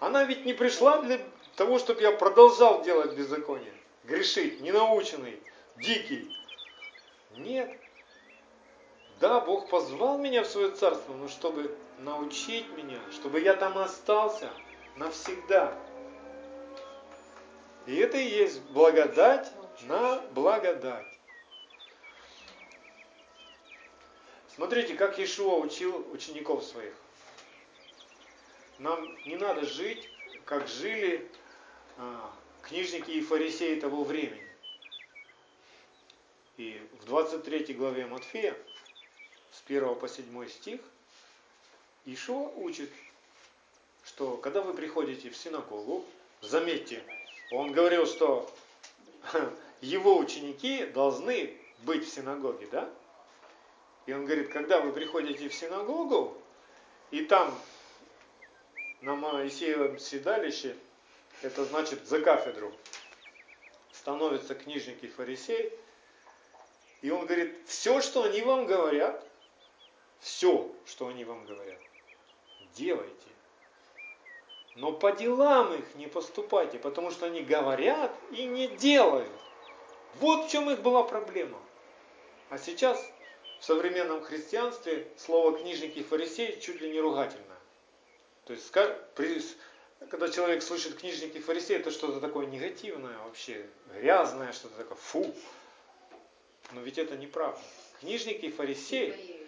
Она 0.00 0.24
ведь 0.24 0.46
не 0.46 0.54
пришла 0.54 1.02
для 1.02 1.20
того, 1.56 1.78
чтобы 1.78 2.00
я 2.00 2.12
продолжал 2.12 2.82
делать 2.82 3.12
беззаконие, 3.12 3.74
грешить, 4.04 4.62
ненаученный, 4.62 5.38
дикий. 5.76 6.34
Нет. 7.36 7.81
Да, 9.22 9.38
Бог 9.38 9.68
позвал 9.68 10.18
меня 10.18 10.42
в 10.42 10.48
свое 10.48 10.72
царство, 10.72 11.14
но 11.14 11.28
чтобы 11.28 11.72
научить 12.00 12.68
меня, 12.70 12.98
чтобы 13.12 13.40
я 13.40 13.54
там 13.54 13.78
остался 13.78 14.50
навсегда. 14.96 15.72
И 17.86 17.94
это 17.94 18.18
и 18.18 18.28
есть 18.28 18.60
благодать 18.62 19.48
на 19.82 20.18
благодать. 20.32 21.06
Смотрите, 24.56 24.94
как 24.94 25.16
Иешуа 25.20 25.60
учил 25.60 26.04
учеников 26.12 26.64
своих. 26.64 26.94
Нам 28.80 29.06
не 29.24 29.36
надо 29.36 29.64
жить, 29.66 30.10
как 30.44 30.66
жили 30.66 31.30
а, 31.96 32.28
книжники 32.62 33.12
и 33.12 33.22
фарисеи 33.22 33.78
того 33.78 34.02
времени. 34.02 34.48
И 36.56 36.82
в 37.00 37.04
23 37.04 37.72
главе 37.74 38.06
Матфея, 38.06 38.56
с 39.52 39.62
1 39.66 39.94
по 39.96 40.08
7 40.08 40.48
стих, 40.48 40.80
Ишуа 42.06 42.48
учит, 42.56 42.90
что 44.04 44.36
когда 44.38 44.62
вы 44.62 44.74
приходите 44.74 45.30
в 45.30 45.36
синагогу, 45.36 46.04
заметьте, 46.40 47.04
он 47.52 47.72
говорил, 47.72 48.06
что 48.06 48.52
его 49.80 50.18
ученики 50.18 50.86
должны 50.86 51.56
быть 51.82 52.04
в 52.06 52.12
синагоге, 52.12 52.66
да? 52.72 52.90
И 54.06 54.12
он 54.12 54.24
говорит, 54.24 54.50
когда 54.52 54.80
вы 54.80 54.92
приходите 54.92 55.48
в 55.48 55.54
синагогу, 55.54 56.36
и 57.10 57.24
там 57.24 57.56
на 59.02 59.14
Моисеевом 59.14 59.98
седалище, 59.98 60.76
это 61.42 61.64
значит 61.64 62.06
за 62.06 62.20
кафедру, 62.20 62.72
становится 63.92 64.54
книжник 64.54 65.04
и 65.04 65.08
фарисей, 65.08 65.72
и 67.02 67.10
он 67.10 67.26
говорит, 67.26 67.54
все, 67.66 68.00
что 68.00 68.24
они 68.24 68.42
вам 68.42 68.66
говорят, 68.66 69.24
все, 70.22 70.70
что 70.86 71.08
они 71.08 71.24
вам 71.24 71.44
говорят, 71.44 71.78
делайте. 72.74 73.12
Но 74.76 74.92
по 74.92 75.12
делам 75.12 75.74
их 75.74 75.94
не 75.96 76.06
поступайте, 76.06 76.78
потому 76.78 77.10
что 77.10 77.26
они 77.26 77.42
говорят 77.42 78.16
и 78.30 78.44
не 78.44 78.68
делают. 78.68 79.30
Вот 80.20 80.46
в 80.46 80.50
чем 80.50 80.70
их 80.70 80.80
была 80.80 81.02
проблема. 81.02 81.58
А 82.48 82.58
сейчас 82.58 83.04
в 83.58 83.64
современном 83.64 84.22
христианстве 84.22 85.08
слово 85.18 85.58
книжник 85.58 85.96
и 85.96 86.02
фарисей 86.02 86.58
чуть 86.60 86.80
ли 86.80 86.90
не 86.90 87.00
ругательное. 87.00 87.58
То 88.44 88.52
есть, 88.52 88.70
когда 90.08 90.28
человек 90.28 90.62
слышит 90.62 90.94
книжник 90.94 91.34
и 91.34 91.40
фарисей, 91.40 91.76
это 91.76 91.90
что-то 91.90 92.20
такое 92.20 92.46
негативное 92.46 93.18
вообще, 93.18 93.66
грязное, 93.92 94.52
что-то 94.52 94.76
такое, 94.76 94.96
фу. 94.96 95.34
Но 96.72 96.80
ведь 96.80 96.98
это 96.98 97.16
неправда. 97.16 97.60
книжник 98.00 98.42
и 98.42 98.50
фарисей, 98.50 99.10
Боюсь. 99.10 99.41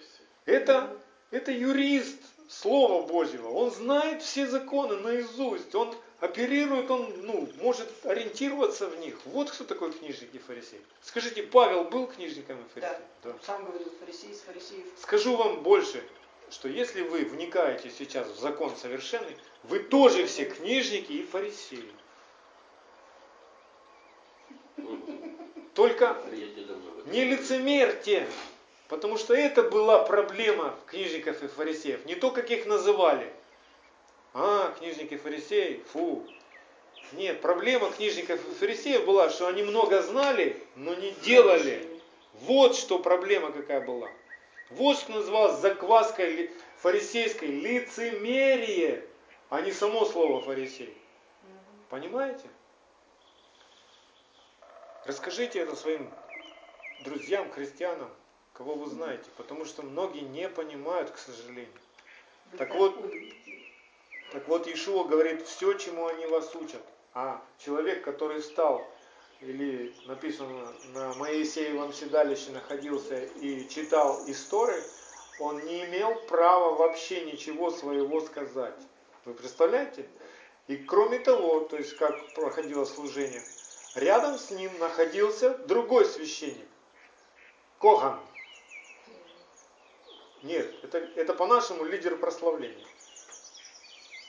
Это, 0.46 0.96
это 1.30 1.52
юрист 1.52 2.18
Слова 2.48 3.06
Божьего. 3.06 3.48
Он 3.48 3.70
знает 3.70 4.22
все 4.22 4.46
законы 4.46 4.96
наизусть. 4.96 5.74
Он 5.74 5.94
оперирует, 6.20 6.90
он 6.90 7.12
ну, 7.22 7.48
может 7.60 7.88
ориентироваться 8.04 8.88
в 8.88 8.98
них. 8.98 9.18
Вот 9.24 9.50
кто 9.50 9.64
такой 9.64 9.92
книжник 9.92 10.34
и 10.34 10.38
фарисей. 10.38 10.80
Скажите, 11.02 11.42
Павел 11.42 11.84
был 11.84 12.06
книжником 12.06 12.58
и 12.60 12.68
фарисеем? 12.74 13.02
Да. 13.22 13.34
Сам 13.42 13.64
говорил, 13.64 13.92
фарисей 14.00 14.30
из 14.30 14.40
фарисеев. 14.40 14.86
Скажу 15.00 15.36
вам 15.36 15.62
больше, 15.62 16.02
что 16.50 16.68
если 16.68 17.02
вы 17.02 17.24
вникаете 17.24 17.90
сейчас 17.90 18.28
в 18.28 18.38
закон 18.38 18.74
совершенный, 18.76 19.36
вы 19.64 19.80
тоже 19.80 20.26
все 20.26 20.44
книжники 20.44 21.12
и 21.12 21.24
фарисеи. 21.24 21.90
Только 25.74 26.16
не 27.06 27.24
лицемерьте, 27.24 28.28
потому 28.94 29.18
что 29.18 29.34
это 29.34 29.64
была 29.64 30.04
проблема 30.04 30.72
книжников 30.86 31.42
и 31.42 31.48
фарисеев. 31.48 32.06
Не 32.06 32.14
то, 32.14 32.30
как 32.30 32.48
их 32.52 32.64
называли. 32.66 33.28
А, 34.34 34.72
книжники 34.78 35.14
и 35.14 35.16
фарисеи, 35.16 35.82
фу. 35.92 36.24
Нет, 37.10 37.40
проблема 37.40 37.90
книжников 37.90 38.38
и 38.48 38.54
фарисеев 38.54 39.04
была, 39.04 39.30
что 39.30 39.48
они 39.48 39.64
много 39.64 40.00
знали, 40.02 40.62
но 40.76 40.94
не 40.94 41.10
делали. 41.24 41.84
Вот 42.34 42.76
что 42.76 43.00
проблема 43.00 43.50
какая 43.50 43.80
была. 43.80 44.08
Вот 44.70 44.96
что 44.96 45.10
называлось 45.10 45.58
закваской 45.58 46.52
фарисейской 46.78 47.48
лицемерие, 47.48 49.04
а 49.50 49.60
не 49.60 49.72
само 49.72 50.04
слово 50.04 50.40
фарисей. 50.40 50.96
Понимаете? 51.90 52.46
Расскажите 55.04 55.58
это 55.58 55.74
своим 55.74 56.08
друзьям, 57.04 57.50
христианам, 57.50 58.08
кого 58.54 58.74
вы 58.74 58.88
знаете, 58.88 59.28
потому 59.36 59.64
что 59.64 59.82
многие 59.82 60.20
не 60.20 60.48
понимают, 60.48 61.10
к 61.10 61.18
сожалению. 61.18 61.68
Так 62.56 62.74
вот. 62.74 62.96
Так 64.32 64.48
вот, 64.48 64.66
Ишуа 64.66 65.04
говорит, 65.04 65.46
все, 65.46 65.74
чему 65.74 66.06
они 66.06 66.26
вас 66.26 66.54
учат. 66.56 66.82
А 67.12 67.40
человек, 67.58 68.02
который 68.02 68.40
встал, 68.40 68.84
или 69.40 69.94
написано, 70.06 70.72
на 70.92 71.14
Моисеевом 71.14 71.92
седалище 71.92 72.50
находился 72.50 73.24
и 73.24 73.68
читал 73.68 74.20
истории, 74.26 74.82
он 75.38 75.64
не 75.64 75.84
имел 75.84 76.14
права 76.26 76.74
вообще 76.74 77.24
ничего 77.24 77.70
своего 77.70 78.20
сказать. 78.20 78.74
Вы 79.24 79.34
представляете? 79.34 80.08
И 80.66 80.76
кроме 80.76 81.18
того, 81.18 81.60
то 81.60 81.76
есть 81.76 81.96
как 81.96 82.34
проходило 82.34 82.84
служение, 82.84 83.42
рядом 83.94 84.38
с 84.38 84.50
ним 84.50 84.76
находился 84.78 85.56
другой 85.58 86.06
священник, 86.06 86.66
Коган. 87.78 88.18
Нет, 90.44 90.70
это, 90.82 90.98
это 91.16 91.32
по-нашему 91.32 91.84
лидер 91.84 92.16
прославления. 92.16 92.86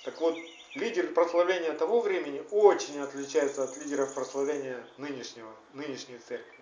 Так 0.05 0.19
вот, 0.21 0.37
лидер 0.75 1.11
прославления 1.13 1.73
того 1.73 1.99
времени 1.99 2.41
очень 2.51 2.99
отличается 3.01 3.65
от 3.65 3.77
лидеров 3.77 4.13
прославления 4.15 4.81
нынешнего, 4.97 5.53
нынешней 5.73 6.17
церкви. 6.19 6.57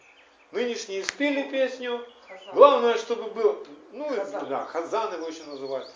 Нынешние 0.51 1.03
спели 1.03 1.49
песню, 1.51 2.03
Хазан. 2.27 2.55
главное, 2.55 2.97
чтобы 2.97 3.29
был, 3.29 3.65
ну 3.91 4.07
Хазан. 4.09 4.49
да, 4.49 4.65
Хазан 4.65 5.13
его 5.13 5.27
еще 5.27 5.43
называют. 5.43 5.87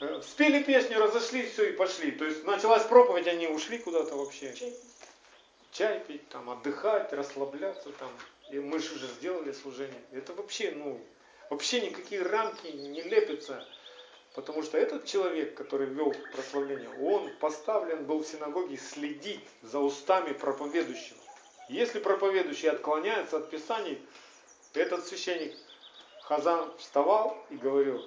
Э, 0.00 0.20
Спели 0.22 0.62
песню, 0.62 1.00
разошлись, 1.00 1.52
все 1.52 1.70
и 1.70 1.72
пошли. 1.72 2.12
То 2.12 2.24
есть 2.24 2.44
началась 2.44 2.84
проповедь, 2.84 3.26
они 3.26 3.48
ушли 3.48 3.78
куда-то 3.78 4.14
вообще. 4.14 4.54
Чай. 4.54 4.72
Чай 5.72 6.00
пить, 6.06 6.28
там, 6.28 6.48
отдыхать, 6.48 7.12
расслабляться 7.12 7.90
там. 7.98 8.10
И 8.52 8.60
мы 8.60 8.78
же 8.78 8.94
уже 8.94 9.08
сделали 9.08 9.50
служение. 9.50 10.00
Это 10.12 10.32
вообще, 10.32 10.70
ну, 10.76 11.00
вообще 11.50 11.80
никакие 11.80 12.22
рамки 12.22 12.68
не 12.68 13.02
лепятся. 13.02 13.66
Потому 14.34 14.62
что 14.64 14.76
этот 14.76 15.04
человек, 15.04 15.54
который 15.54 15.86
вел 15.86 16.12
прославление, 16.32 16.90
он 17.00 17.30
поставлен 17.38 18.04
был 18.04 18.20
в 18.20 18.26
синагоге 18.26 18.76
следить 18.76 19.44
за 19.62 19.78
устами 19.78 20.32
проповедующего. 20.32 21.18
Если 21.68 22.00
проповедующий 22.00 22.68
отклоняется 22.68 23.36
от 23.36 23.48
Писаний, 23.48 24.00
этот 24.74 25.06
священник 25.06 25.56
Хазан 26.22 26.76
вставал 26.78 27.38
и 27.50 27.56
говорил, 27.56 28.04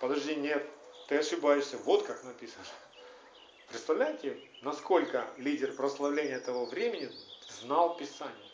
подожди, 0.00 0.34
нет, 0.34 0.66
ты 1.08 1.18
ошибаешься, 1.18 1.76
вот 1.78 2.04
как 2.04 2.24
написано. 2.24 2.64
Представляете, 3.68 4.40
насколько 4.62 5.26
лидер 5.36 5.72
прославления 5.72 6.40
того 6.40 6.64
времени 6.64 7.10
знал 7.60 7.96
Писание? 7.96 8.50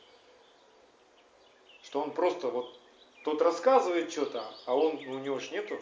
Что 1.83 2.01
он 2.01 2.13
просто 2.13 2.49
вот, 2.49 2.79
тот 3.25 3.41
рассказывает 3.41 4.11
что-то, 4.11 4.45
а 4.67 4.75
он, 4.77 5.01
ну, 5.05 5.13
у 5.13 5.19
него 5.19 5.39
ж 5.39 5.51
нету 5.51 5.79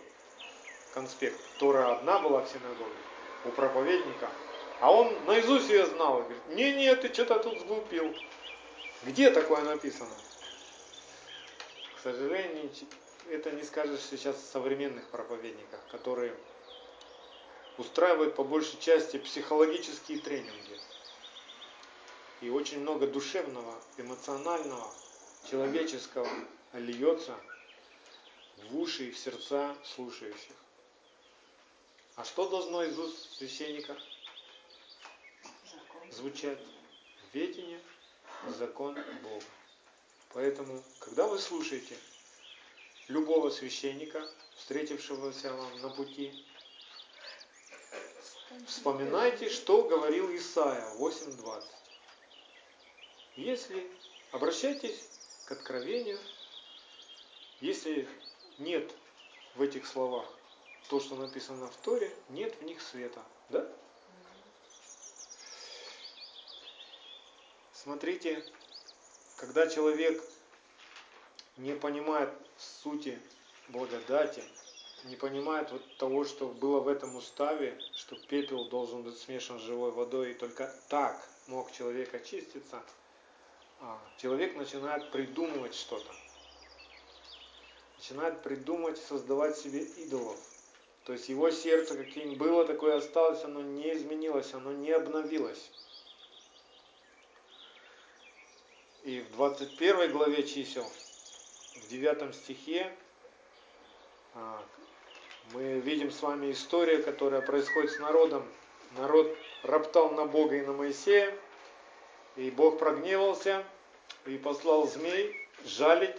конспект. 0.93 1.41
Тора 1.59 1.97
одна 1.97 2.19
была 2.19 2.43
в 2.43 2.49
синагоге 2.49 2.91
у 3.45 3.51
проповедника, 3.51 4.29
а 4.81 4.93
он 4.93 5.15
наизусть 5.27 5.71
ее 5.71 5.87
знал. 5.87 6.21
И 6.21 6.23
говорит, 6.23 6.43
не-не, 6.49 6.95
ты 6.97 7.13
что-то 7.13 7.39
тут 7.39 7.59
сглупил. 7.61 8.15
Где 9.05 9.31
такое 9.31 9.63
написано? 9.63 10.15
К 11.97 12.03
сожалению, 12.03 12.71
это 13.31 13.51
не 13.51 13.63
скажешь 13.63 14.01
сейчас 14.01 14.37
о 14.37 14.53
современных 14.53 15.07
проповедниках, 15.09 15.81
которые 15.91 16.35
устраивают 17.79 18.35
по 18.35 18.45
большей 18.45 18.79
части 18.79 19.19
психологические 19.19 20.19
тренинги. 20.19 20.79
И 22.43 22.51
очень 22.51 22.81
много 22.81 23.07
душевного, 23.07 23.75
эмоционального, 23.99 24.87
человеческого 25.51 26.29
льется 26.73 27.37
в 28.69 28.79
уши 28.79 29.09
и 29.09 29.11
в 29.11 29.19
сердца 29.19 29.77
слушающих. 29.85 30.55
А 32.17 32.25
что 32.25 32.49
должно 32.49 32.85
из 32.85 32.99
уст 32.99 33.37
священника 33.37 33.97
звучать? 36.11 36.59
Ведение, 37.33 37.81
закон 38.59 38.95
Бога. 39.23 39.45
Поэтому, 40.33 40.83
когда 40.99 41.29
вы 41.29 41.39
слушаете 41.39 41.97
любого 43.09 43.51
священника, 43.51 44.29
встретившегося 44.57 45.53
вам 45.53 45.79
на 45.81 45.91
пути, 45.91 46.45
вспоминайте, 48.67 49.49
что 49.49 49.83
говорил 49.83 50.35
Исаия 50.35 50.93
8.20. 50.97 51.65
Если 53.37 53.91
обращайтесь 54.33 55.09
к 55.47 55.53
откровению, 55.53 56.19
если 57.61 58.09
нет 58.59 58.91
в 59.55 59.63
этих 59.63 59.87
словах 59.87 60.27
то, 60.89 60.99
что 60.99 61.15
написано 61.15 61.69
в 61.69 61.77
Торе, 61.77 62.11
нет 62.31 62.55
в 62.61 62.63
них 62.65 62.81
света. 62.81 63.23
Да? 63.49 63.67
Смотрите, 67.73 68.45
когда 69.37 69.67
человек 69.69 70.23
не 71.57 71.75
понимает 71.75 72.31
сути 72.59 73.19
благодати, 73.69 74.43
не 75.05 75.17
понимает 75.17 75.71
вот 75.71 75.97
того, 75.97 76.25
что 76.25 76.49
было 76.49 76.81
в 76.81 76.89
этом 76.89 77.17
уставе, 77.17 77.79
что 77.95 78.17
пепел 78.17 78.69
должен 78.69 79.03
быть 79.03 79.19
смешан 79.19 79.59
с 79.59 79.63
живой 79.63 79.93
водой, 79.93 80.33
и 80.33 80.35
только 80.35 80.75
так 80.89 81.27
мог 81.47 81.73
человек 81.73 82.13
очиститься, 82.15 82.83
а, 83.81 83.99
человек 84.19 84.57
начинает 84.57 85.11
придумывать 85.11 85.75
что-то. 85.75 86.13
Начинает 88.01 88.43
придумать, 88.43 88.97
создавать 88.97 89.59
себе 89.59 89.81
идолов. 89.83 90.39
То 91.05 91.13
есть 91.13 91.29
его 91.29 91.51
сердце, 91.51 91.99
каким 91.99 92.35
было, 92.37 92.65
такое 92.65 92.97
осталось, 92.97 93.45
оно 93.45 93.61
не 93.61 93.93
изменилось, 93.93 94.55
оно 94.55 94.73
не 94.73 94.91
обновилось. 94.91 95.71
И 99.03 99.21
в 99.21 99.33
21 99.33 100.13
главе 100.13 100.47
чисел, 100.47 100.91
в 101.77 101.89
9 101.89 102.35
стихе, 102.35 102.91
а, 104.35 104.65
мы 105.53 105.81
видим 105.81 106.11
с 106.11 106.23
вами 106.23 106.53
историю, 106.53 107.05
которая 107.05 107.43
происходит 107.43 107.91
с 107.91 107.99
народом. 107.99 108.49
Народ 108.97 109.37
роптал 109.63 110.11
на 110.13 110.25
Бога 110.25 110.57
и 110.57 110.63
на 110.63 110.73
Моисея, 110.73 111.37
и 112.37 112.51
Бог 112.51 112.79
прогневался 112.79 113.63
и 114.25 114.39
послал 114.39 114.89
змей 114.89 115.37
жалить 115.67 116.17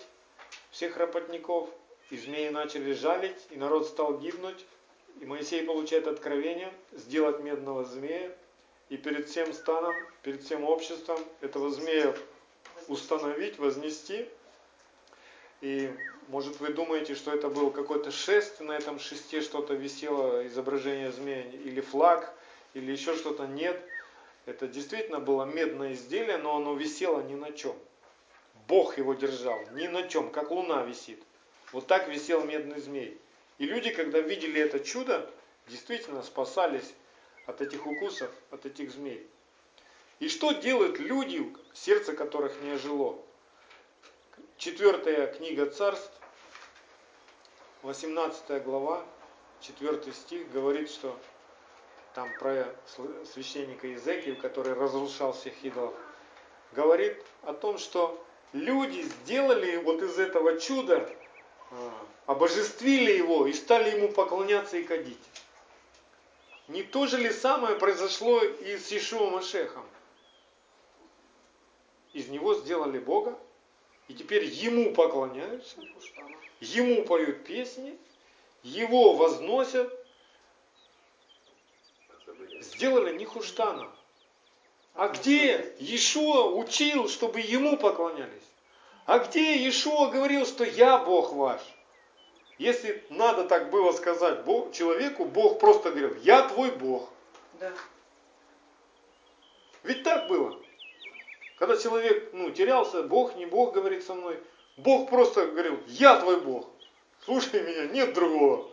всех 0.81 0.97
работников. 0.97 1.69
И 2.09 2.17
змеи 2.17 2.49
начали 2.49 2.93
жалить, 2.93 3.37
и 3.51 3.55
народ 3.55 3.87
стал 3.87 4.17
гибнуть. 4.17 4.65
И 5.19 5.25
Моисей 5.25 5.63
получает 5.63 6.07
откровение 6.07 6.73
сделать 6.91 7.39
медного 7.41 7.85
змея, 7.85 8.35
и 8.89 8.97
перед 8.97 9.29
всем 9.29 9.53
станом, 9.53 9.93
перед 10.23 10.41
всем 10.41 10.63
обществом 10.63 11.19
этого 11.41 11.69
змея 11.69 12.15
установить, 12.87 13.59
вознести. 13.59 14.27
И 15.61 15.91
может 16.29 16.59
вы 16.59 16.73
думаете, 16.73 17.13
что 17.13 17.31
это 17.31 17.49
был 17.49 17.69
какой-то 17.69 18.09
шест, 18.09 18.59
на 18.59 18.71
этом 18.71 18.99
шесте 18.99 19.41
что-то 19.41 19.75
висело, 19.75 20.45
изображение 20.47 21.11
змея, 21.11 21.43
или 21.43 21.79
флаг, 21.79 22.33
или 22.73 22.91
еще 22.91 23.15
что-то. 23.15 23.45
Нет. 23.45 23.79
Это 24.47 24.67
действительно 24.67 25.19
было 25.19 25.45
медное 25.45 25.93
изделие, 25.93 26.39
но 26.39 26.55
оно 26.55 26.73
висело 26.73 27.21
ни 27.21 27.35
на 27.35 27.51
чем. 27.51 27.75
Бог 28.71 28.97
его 28.97 29.13
держал 29.15 29.59
ни 29.71 29.85
на 29.87 30.07
чем, 30.07 30.31
как 30.31 30.49
луна 30.49 30.83
висит. 30.83 31.21
Вот 31.73 31.87
так 31.87 32.07
висел 32.07 32.45
медный 32.45 32.79
змей. 32.79 33.19
И 33.57 33.65
люди, 33.65 33.89
когда 33.89 34.19
видели 34.21 34.61
это 34.61 34.79
чудо, 34.79 35.29
действительно 35.67 36.23
спасались 36.23 36.93
от 37.47 37.59
этих 37.59 37.85
укусов, 37.85 38.31
от 38.49 38.65
этих 38.65 38.91
змей. 38.91 39.27
И 40.19 40.29
что 40.29 40.53
делают 40.53 40.99
люди, 40.99 41.53
сердце 41.73 42.13
которых 42.13 42.61
не 42.61 42.71
ожило? 42.71 43.19
Четвертая 44.55 45.27
книга 45.27 45.65
царств, 45.65 46.17
18 47.81 48.63
глава, 48.63 49.03
4 49.59 50.13
стих 50.13 50.49
говорит, 50.49 50.89
что 50.89 51.19
там 52.15 52.29
про 52.39 52.73
священника 53.33 53.87
Иезекиев, 53.87 54.39
который 54.39 54.75
разрушал 54.75 55.33
всех 55.33 55.61
идолов, 55.61 55.93
говорит 56.71 57.21
о 57.41 57.51
том, 57.51 57.77
что 57.77 58.25
люди 58.53 59.01
сделали 59.01 59.77
вот 59.77 60.01
из 60.01 60.17
этого 60.19 60.59
чуда, 60.59 61.09
а, 61.71 62.05
обожествили 62.25 63.11
его 63.11 63.47
и 63.47 63.53
стали 63.53 63.95
ему 63.95 64.11
поклоняться 64.11 64.77
и 64.77 64.83
кадить. 64.83 65.17
Не 66.67 66.83
то 66.83 67.07
же 67.07 67.17
ли 67.17 67.31
самое 67.31 67.75
произошло 67.75 68.41
и 68.43 68.77
с 68.77 68.91
Ишуа 68.91 69.29
Машехом? 69.29 69.85
Из 72.13 72.27
него 72.27 72.53
сделали 72.55 72.99
Бога, 72.99 73.37
и 74.07 74.13
теперь 74.13 74.45
ему 74.45 74.93
поклоняются, 74.93 75.77
ему 76.59 77.03
поют 77.05 77.45
песни, 77.45 77.97
его 78.63 79.13
возносят, 79.13 79.91
сделали 82.59 83.17
Нихуштана. 83.17 83.89
А 84.93 85.07
где 85.07 85.73
Иешуа 85.79 86.53
учил, 86.53 87.07
чтобы 87.07 87.39
ему 87.39 87.77
поклонялись? 87.77 88.43
А 89.05 89.19
где 89.19 89.55
Иешуа 89.55 90.09
говорил, 90.09 90.45
что 90.45 90.63
я 90.63 90.97
Бог 90.97 91.33
ваш? 91.33 91.61
Если 92.57 93.03
надо 93.09 93.45
так 93.45 93.71
было 93.71 93.91
сказать 93.93 94.43
Бог, 94.43 94.73
человеку, 94.73 95.25
Бог 95.25 95.59
просто 95.59 95.89
говорил, 95.89 96.15
я 96.21 96.47
твой 96.47 96.71
Бог. 96.71 97.09
Да. 97.59 97.71
Ведь 99.83 100.03
так 100.03 100.27
было. 100.27 100.59
Когда 101.57 101.77
человек 101.77 102.31
ну, 102.33 102.51
терялся, 102.51 103.01
Бог, 103.03 103.35
не 103.35 103.45
Бог 103.45 103.73
говорит 103.73 104.03
со 104.03 104.13
мной. 104.13 104.39
Бог 104.77 105.09
просто 105.09 105.47
говорил, 105.47 105.79
я 105.87 106.19
твой 106.19 106.39
Бог. 106.39 106.67
Слушай 107.23 107.63
меня, 107.63 107.85
нет 107.85 108.13
другого. 108.13 108.69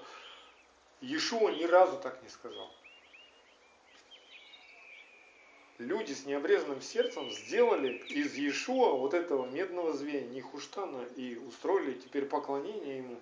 Иешуа 1.01 1.51
ни 1.51 1.65
разу 1.65 1.97
так 1.99 2.23
не 2.23 2.29
сказал 2.29 2.71
люди 5.79 6.13
с 6.13 6.27
необрезанным 6.27 6.83
сердцем 6.83 7.31
сделали 7.31 8.03
из 8.11 8.35
Иешуа 8.35 8.93
вот 8.93 9.15
этого 9.15 9.47
медного 9.47 9.93
звенья, 9.93 10.29
Нихуштана, 10.29 11.05
и 11.17 11.37
устроили 11.37 11.95
теперь 11.95 12.27
поклонение 12.27 12.99
ему. 12.99 13.17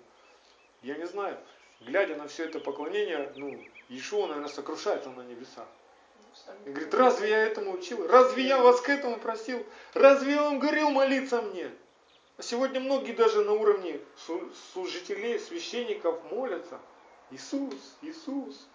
Я 0.81 0.95
не 0.95 1.05
знаю, 1.05 1.37
глядя 1.81 2.15
на 2.15 2.27
все 2.27 2.45
это 2.45 2.59
поклонение, 2.59 3.31
ну, 3.35 3.59
Иешуа, 3.89 4.27
наверное, 4.27 4.49
сокрушается 4.49 5.09
на 5.11 5.21
небесах. 5.21 5.67
И 6.65 6.69
говорит, 6.69 6.93
разве 6.93 7.29
я 7.29 7.43
этому 7.43 7.73
учил? 7.73 8.07
Разве 8.07 8.43
я 8.43 8.61
вас 8.61 8.81
к 8.81 8.89
этому 8.89 9.17
просил? 9.17 9.65
Разве 9.93 10.33
я 10.33 10.43
вам 10.43 10.59
говорил 10.59 10.89
молиться 10.91 11.41
мне? 11.41 11.71
А 12.37 12.43
сегодня 12.43 12.79
многие 12.79 13.13
даже 13.13 13.43
на 13.43 13.53
уровне 13.53 13.99
служителей, 14.73 15.39
священников 15.39 16.23
молятся. 16.31 16.79
Иисус, 17.31 17.95
Иисус. 18.01 18.67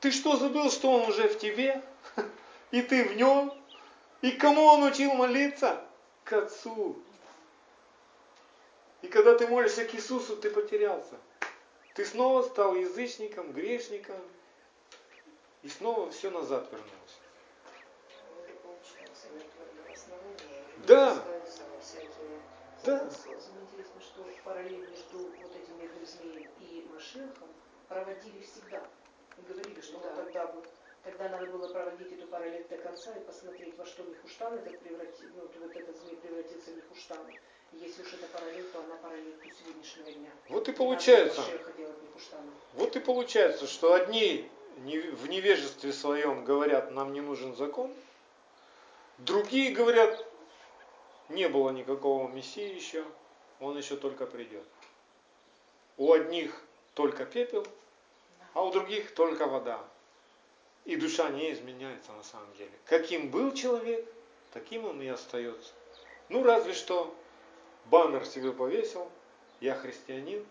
Ты 0.00 0.10
что 0.10 0.36
забыл, 0.36 0.70
что 0.70 0.90
Он 0.90 1.08
уже 1.08 1.28
в 1.28 1.38
тебе? 1.38 1.82
и 2.74 2.82
ты 2.82 3.04
в 3.04 3.16
нем. 3.16 3.54
И 4.20 4.32
кому 4.32 4.64
он 4.64 4.82
учил 4.82 5.14
молиться? 5.14 5.80
К 6.24 6.32
Отцу. 6.32 6.96
И 9.02 9.06
когда 9.06 9.38
ты 9.38 9.46
молишься 9.46 9.84
к 9.84 9.94
Иисусу, 9.94 10.36
ты 10.36 10.50
потерялся. 10.50 11.14
Ты 11.94 12.04
снова 12.04 12.42
стал 12.42 12.74
язычником, 12.74 13.52
грешником, 13.52 14.16
и 15.62 15.68
снова 15.68 16.10
все 16.10 16.30
назад 16.30 16.66
вернулось. 16.72 17.18
Да. 20.88 21.22
Да. 22.84 23.04
Интересно, 23.04 24.00
что 24.00 24.24
параллель 24.42 24.88
между 24.90 25.18
вот 25.18 25.56
этим 25.56 25.80
медным 25.80 26.06
змеем 26.06 26.50
и 26.58 26.88
Машехом 26.92 27.48
проводили 27.88 28.42
всегда. 28.42 28.82
И 29.38 29.52
говорили, 29.52 29.80
что 29.80 30.00
да. 30.00 30.14
тогда 30.16 30.46
вот 30.46 30.66
Тогда 31.04 31.28
надо 31.28 31.46
было 31.46 31.68
проводить 31.68 32.12
эту 32.12 32.26
параллель 32.28 32.66
до 32.68 32.78
конца 32.78 33.14
и 33.14 33.20
посмотреть, 33.20 33.76
во 33.76 33.84
что 33.84 34.02
Михуштан 34.04 34.54
этот 34.54 34.78
превратил, 34.80 35.28
ну, 35.36 35.42
вот 35.60 35.76
этот 35.76 35.98
змей 35.98 36.16
превратился 36.16 36.70
в 36.70 36.76
Михуштана. 36.76 37.30
Если 37.72 38.02
уж 38.02 38.14
это 38.14 38.26
параллель, 38.28 38.64
то 38.72 38.78
она 38.80 38.96
параллель 38.96 39.36
до 39.36 39.50
сегодняшнего 39.50 40.12
дня. 40.12 40.30
Вот 40.48 40.68
и 40.68 40.72
получается, 40.72 41.42
вот 42.72 42.96
и 42.96 43.00
получается, 43.00 43.66
что 43.66 43.92
одни 43.92 44.48
в 44.76 45.28
невежестве 45.28 45.92
своем 45.92 46.44
говорят, 46.44 46.90
нам 46.90 47.12
не 47.12 47.20
нужен 47.20 47.54
закон, 47.54 47.92
другие 49.18 49.74
говорят, 49.74 50.26
не 51.28 51.48
было 51.50 51.70
никакого 51.70 52.28
Мессии 52.28 52.74
еще, 52.74 53.04
он 53.60 53.76
еще 53.76 53.96
только 53.96 54.26
придет. 54.26 54.64
У 55.98 56.12
одних 56.12 56.58
только 56.94 57.26
пепел, 57.26 57.66
а 58.54 58.64
у 58.64 58.72
других 58.72 59.14
только 59.14 59.46
вода. 59.46 59.84
И 60.84 60.96
душа 60.96 61.30
не 61.30 61.52
изменяется 61.52 62.12
на 62.12 62.22
самом 62.22 62.52
деле. 62.56 62.72
Каким 62.86 63.30
был 63.30 63.52
человек, 63.54 64.06
таким 64.52 64.84
он 64.84 65.00
и 65.00 65.08
остается. 65.08 65.72
Ну, 66.28 66.42
разве 66.42 66.74
что 66.74 67.14
баннер 67.86 68.26
себе 68.26 68.52
повесил, 68.52 69.10
я 69.60 69.74
христианин, 69.74 70.44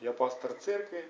я 0.00 0.12
пастор 0.12 0.54
церкви, 0.54 1.04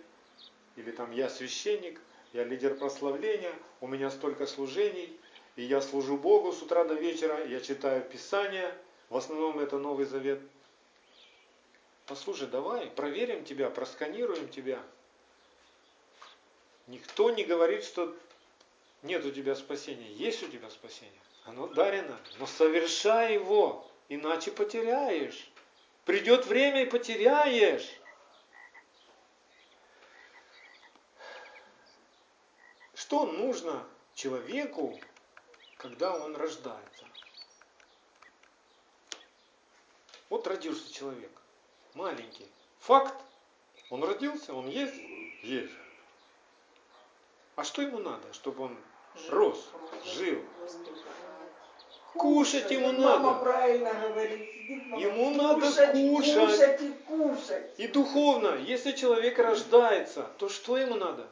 или 0.76 0.90
там 0.90 1.12
я 1.12 1.28
священник, 1.28 2.00
я 2.32 2.44
лидер 2.44 2.76
прославления, 2.76 3.52
у 3.80 3.86
меня 3.86 4.10
столько 4.10 4.46
служений, 4.46 5.18
и 5.56 5.62
я 5.62 5.80
служу 5.80 6.16
Богу 6.16 6.52
с 6.52 6.62
утра 6.62 6.84
до 6.84 6.94
вечера, 6.94 7.44
я 7.46 7.60
читаю 7.60 8.02
Писание, 8.02 8.72
в 9.08 9.16
основном 9.16 9.58
это 9.58 9.78
Новый 9.78 10.06
Завет. 10.06 10.40
Послушай, 12.06 12.48
давай, 12.48 12.86
проверим 12.86 13.44
тебя, 13.44 13.70
просканируем 13.70 14.48
тебя. 14.48 14.80
Никто 16.86 17.30
не 17.30 17.44
говорит, 17.44 17.84
что 17.84 18.16
нет 19.02 19.24
у 19.24 19.30
тебя 19.30 19.54
спасения, 19.54 20.12
есть 20.12 20.42
у 20.42 20.48
тебя 20.48 20.70
спасение. 20.70 21.20
Оно 21.44 21.66
дарено, 21.68 22.18
но 22.38 22.46
совершай 22.46 23.34
его, 23.34 23.86
иначе 24.08 24.50
потеряешь. 24.50 25.50
Придет 26.04 26.46
время 26.46 26.82
и 26.82 26.86
потеряешь. 26.86 27.88
Что 32.94 33.26
нужно 33.26 33.86
человеку, 34.14 35.00
когда 35.78 36.14
он 36.14 36.36
рождается? 36.36 37.04
Вот 40.28 40.46
родился 40.46 40.92
человек, 40.92 41.30
маленький. 41.94 42.46
Факт, 42.80 43.14
он 43.88 44.04
родился, 44.04 44.52
он 44.52 44.68
есть? 44.68 45.00
Есть. 45.42 45.72
А 47.58 47.64
что 47.64 47.82
ему 47.82 47.98
надо, 47.98 48.22
чтобы 48.32 48.66
он 48.66 48.76
рос, 49.30 49.68
жил? 50.04 50.38
Кушать 52.14 52.70
ему 52.70 52.92
надо. 52.92 53.18
Мама 53.18 53.40
правильно 53.40 53.92
говорит. 53.94 54.48
Ему 54.96 55.30
надо 55.34 55.66
кушать. 55.66 55.90
Кушать 55.92 56.82
и 56.82 56.92
кушать. 57.08 57.70
И 57.78 57.88
духовно, 57.88 58.54
если 58.58 58.92
человек 58.92 59.40
рождается, 59.40 60.28
то 60.38 60.48
что 60.48 60.78
ему 60.78 60.94
надо? 60.94 61.26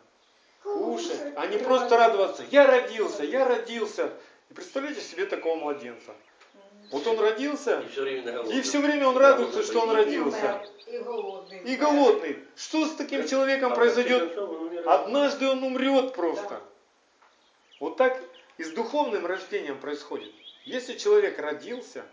Кушать, 0.64 1.32
а 1.36 1.46
не 1.46 1.58
просто 1.58 1.96
радоваться. 1.96 2.42
Я 2.50 2.66
родился, 2.66 3.22
я 3.22 3.46
родился. 3.46 4.12
И 4.50 4.54
представляете 4.54 5.02
себе 5.02 5.26
такого 5.26 5.54
младенца. 5.54 6.12
Вот 6.90 7.06
он 7.06 7.18
родился, 7.18 7.80
и 7.80 7.88
все 7.88 8.02
время, 8.02 8.42
и 8.42 8.60
все 8.62 8.80
время 8.80 9.08
он 9.08 9.16
радуется, 9.16 9.62
что 9.62 9.80
он 9.80 9.90
родился. 9.90 10.66
И 10.86 10.98
голодный. 10.98 11.58
И 11.58 11.76
голодный. 11.76 12.38
Что 12.56 12.86
с 12.86 12.94
таким 12.94 13.26
человеком 13.26 13.74
произойдет? 13.74 14.36
Однажды 14.86 15.48
он 15.48 15.62
умрет 15.62 16.14
просто. 16.14 16.60
Вот 17.80 17.96
так 17.96 18.22
и 18.58 18.64
с 18.64 18.70
духовным 18.70 19.26
рождением 19.26 19.78
происходит. 19.78 20.32
Если 20.64 20.96
человек 20.96 21.38
родился 21.38 22.04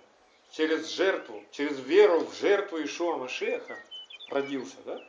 через 0.51 0.89
жертву, 0.89 1.43
через 1.51 1.79
веру 1.79 2.21
в 2.21 2.35
жертву 2.35 2.83
Ишуа 2.83 3.17
Машеха, 3.17 3.77
родился, 4.29 4.77
да? 4.85 5.01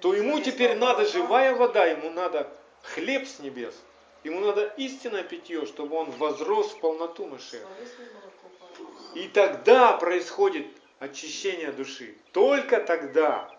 То 0.00 0.14
ему 0.14 0.40
теперь 0.40 0.76
надо 0.76 1.06
живая 1.06 1.54
вода, 1.54 1.86
ему 1.86 2.10
надо 2.10 2.48
хлеб 2.82 3.26
с 3.26 3.38
небес. 3.38 3.74
Ему 4.22 4.40
надо 4.40 4.66
истинное 4.76 5.22
питье, 5.22 5.64
чтобы 5.64 5.96
он 5.96 6.10
возрос 6.10 6.72
в 6.72 6.80
полноту 6.80 7.26
Машеха. 7.26 7.66
И 9.14 9.28
тогда 9.28 9.96
происходит 9.96 10.66
очищение 10.98 11.72
души. 11.72 12.16
Только 12.32 12.80
тогда. 12.80 13.50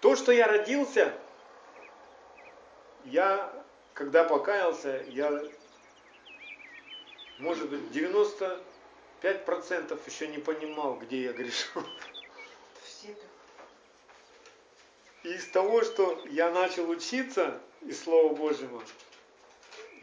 То, 0.00 0.16
что 0.16 0.32
я 0.32 0.46
родился, 0.46 1.12
я, 3.06 3.52
когда 3.94 4.24
покаялся, 4.24 5.02
я, 5.08 5.42
может 7.38 7.68
быть, 7.68 7.80
95% 7.92 10.00
еще 10.06 10.28
не 10.28 10.38
понимал, 10.38 10.94
где 10.96 11.22
я 11.22 11.32
грешу. 11.32 11.82
И 15.22 15.28
из 15.28 15.46
того, 15.48 15.82
что 15.82 16.22
я 16.26 16.50
начал 16.50 16.88
учиться 16.90 17.58
из 17.80 18.02
Слова 18.02 18.34
Божьего, 18.34 18.82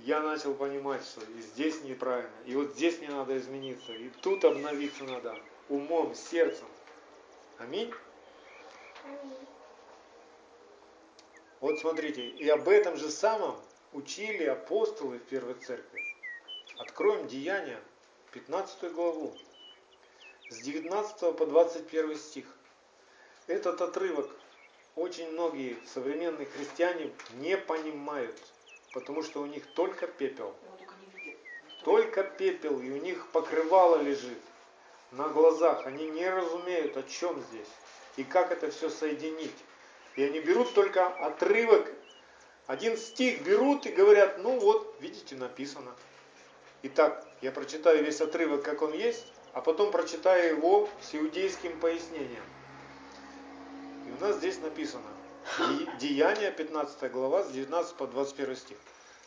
я 0.06 0.22
начал 0.22 0.54
понимать, 0.54 1.04
что 1.04 1.22
и 1.22 1.41
здесь 1.41 1.84
неправильно, 1.84 2.36
и 2.45 2.56
вот 2.56 2.74
здесь 2.74 2.99
мне 2.99 3.10
надо 3.10 3.38
измениться, 3.38 3.93
и 3.93 4.10
тут 4.22 4.43
обновиться 4.45 5.04
надо 5.04 5.38
умом, 5.70 6.16
сердцем. 6.16 6.68
Аминь. 7.60 7.93
Вот 11.60 11.80
смотрите, 11.80 12.28
и 12.28 12.49
об 12.49 12.68
этом 12.68 12.97
же 12.97 13.12
самом 13.12 13.56
учили 13.93 14.45
апостолы 14.45 15.20
в 15.20 15.24
Первой 15.24 15.54
Церкви. 15.54 16.02
Откроем 16.80 17.28
Деяния, 17.28 17.80
15 18.32 18.91
главу, 18.93 19.36
с 20.49 20.58
19 20.62 21.38
по 21.38 21.45
21 21.45 22.16
стих. 22.18 22.45
Этот 23.45 23.80
отрывок 23.82 24.30
очень 24.95 25.30
многие 25.32 25.78
современные 25.86 26.47
христиане 26.47 27.12
не 27.36 27.56
понимают, 27.56 28.36
потому 28.94 29.24
что 29.24 29.42
у 29.42 29.46
них 29.46 29.66
только 29.74 30.08
пепел. 30.08 30.54
Только 31.84 32.24
пепел, 32.24 32.80
и 32.80 32.89
у 32.89 32.98
них 32.98 33.28
покрывало 33.28 34.02
лежит 34.02 34.38
на 35.12 35.28
глазах. 35.30 35.86
Они 35.86 36.10
не 36.10 36.30
разумеют, 36.30 36.96
о 36.98 37.04
чем 37.04 37.42
здесь 37.50 37.70
и 38.18 38.24
как 38.24 38.52
это 38.52 38.70
все 38.72 38.89
соединить. 38.89 39.56
И 40.16 40.24
они 40.24 40.39
берут 40.39 40.74
только 40.74 41.08
отрывок, 41.08 41.92
один 42.68 42.98
стих 42.98 43.44
берут 43.44 43.86
и 43.86 43.92
говорят, 43.92 44.39
ну 44.39 44.60
вот, 44.60 44.96
видите, 45.00 45.36
написано. 45.36 45.92
Итак, 46.84 47.26
я 47.42 47.52
прочитаю 47.52 48.04
весь 48.04 48.22
отрывок, 48.22 48.64
как 48.64 48.82
он 48.82 48.94
есть, 48.94 49.26
а 49.54 49.62
потом 49.62 49.92
прочитаю 49.92 50.58
его 50.58 50.89
с 51.02 51.16
иудейским 51.16 51.80
пояснением. 51.80 52.44
И 54.08 54.12
у 54.12 54.26
нас 54.26 54.38
здесь 54.38 54.60
написано, 54.60 55.11
Деяние, 56.00 56.52
15 56.52 57.12
глава, 57.12 57.44
с 57.44 57.52
19 57.52 57.96
по 57.96 58.08
21 58.08 58.56
стих. 58.56 58.78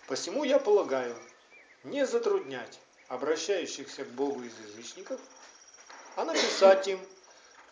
«Посему 0.09 0.45
я 0.45 0.59
полагаю, 0.59 1.17
не 1.85 2.07
затруднять 2.07 2.81
обращающихся 3.09 4.05
к 4.05 4.09
Богу 4.09 4.43
из 4.43 4.59
язычников, 4.59 5.21
а 6.17 6.25
написать 6.25 6.89
им, 6.89 7.01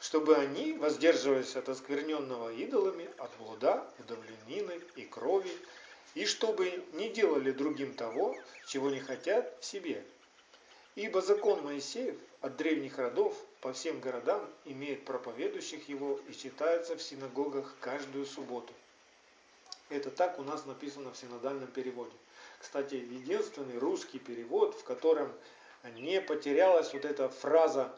чтобы 0.01 0.37
они 0.37 0.73
воздерживались 0.75 1.57
от 1.57 1.69
оскверненного 1.69 2.53
идолами, 2.53 3.09
от 3.19 3.31
блуда, 3.39 3.85
удавленины 3.99 4.81
и 4.97 5.03
крови, 5.03 5.57
и 6.15 6.27
чтобы 6.27 6.85
не 6.93 7.09
делали 7.09 7.53
другим 7.53 7.95
того, 7.95 8.37
чего 8.67 8.91
не 8.91 9.01
хотят 9.01 9.57
себе. 9.61 10.05
Ибо 10.95 11.23
закон 11.23 11.63
Моисеев 11.63 12.17
от 12.43 12.57
древних 12.57 12.99
родов 12.99 13.35
по 13.63 13.73
всем 13.73 14.01
городам 14.01 14.47
имеет 14.67 15.05
проповедующих 15.07 15.89
его 15.89 16.21
и 16.29 16.33
читается 16.35 16.97
в 16.97 17.03
синагогах 17.03 17.75
каждую 17.81 18.27
субботу. 18.27 18.75
Это 19.89 20.11
так 20.11 20.39
у 20.39 20.43
нас 20.43 20.67
написано 20.67 21.13
в 21.13 21.17
синодальном 21.17 21.69
переводе. 21.69 22.13
Кстати, 22.59 22.95
единственный 22.95 23.79
русский 23.79 24.19
перевод, 24.19 24.75
в 24.75 24.85
котором 24.85 25.33
не 25.95 26.21
потерялась 26.21 26.93
вот 26.93 27.05
эта 27.05 27.29
фраза 27.29 27.91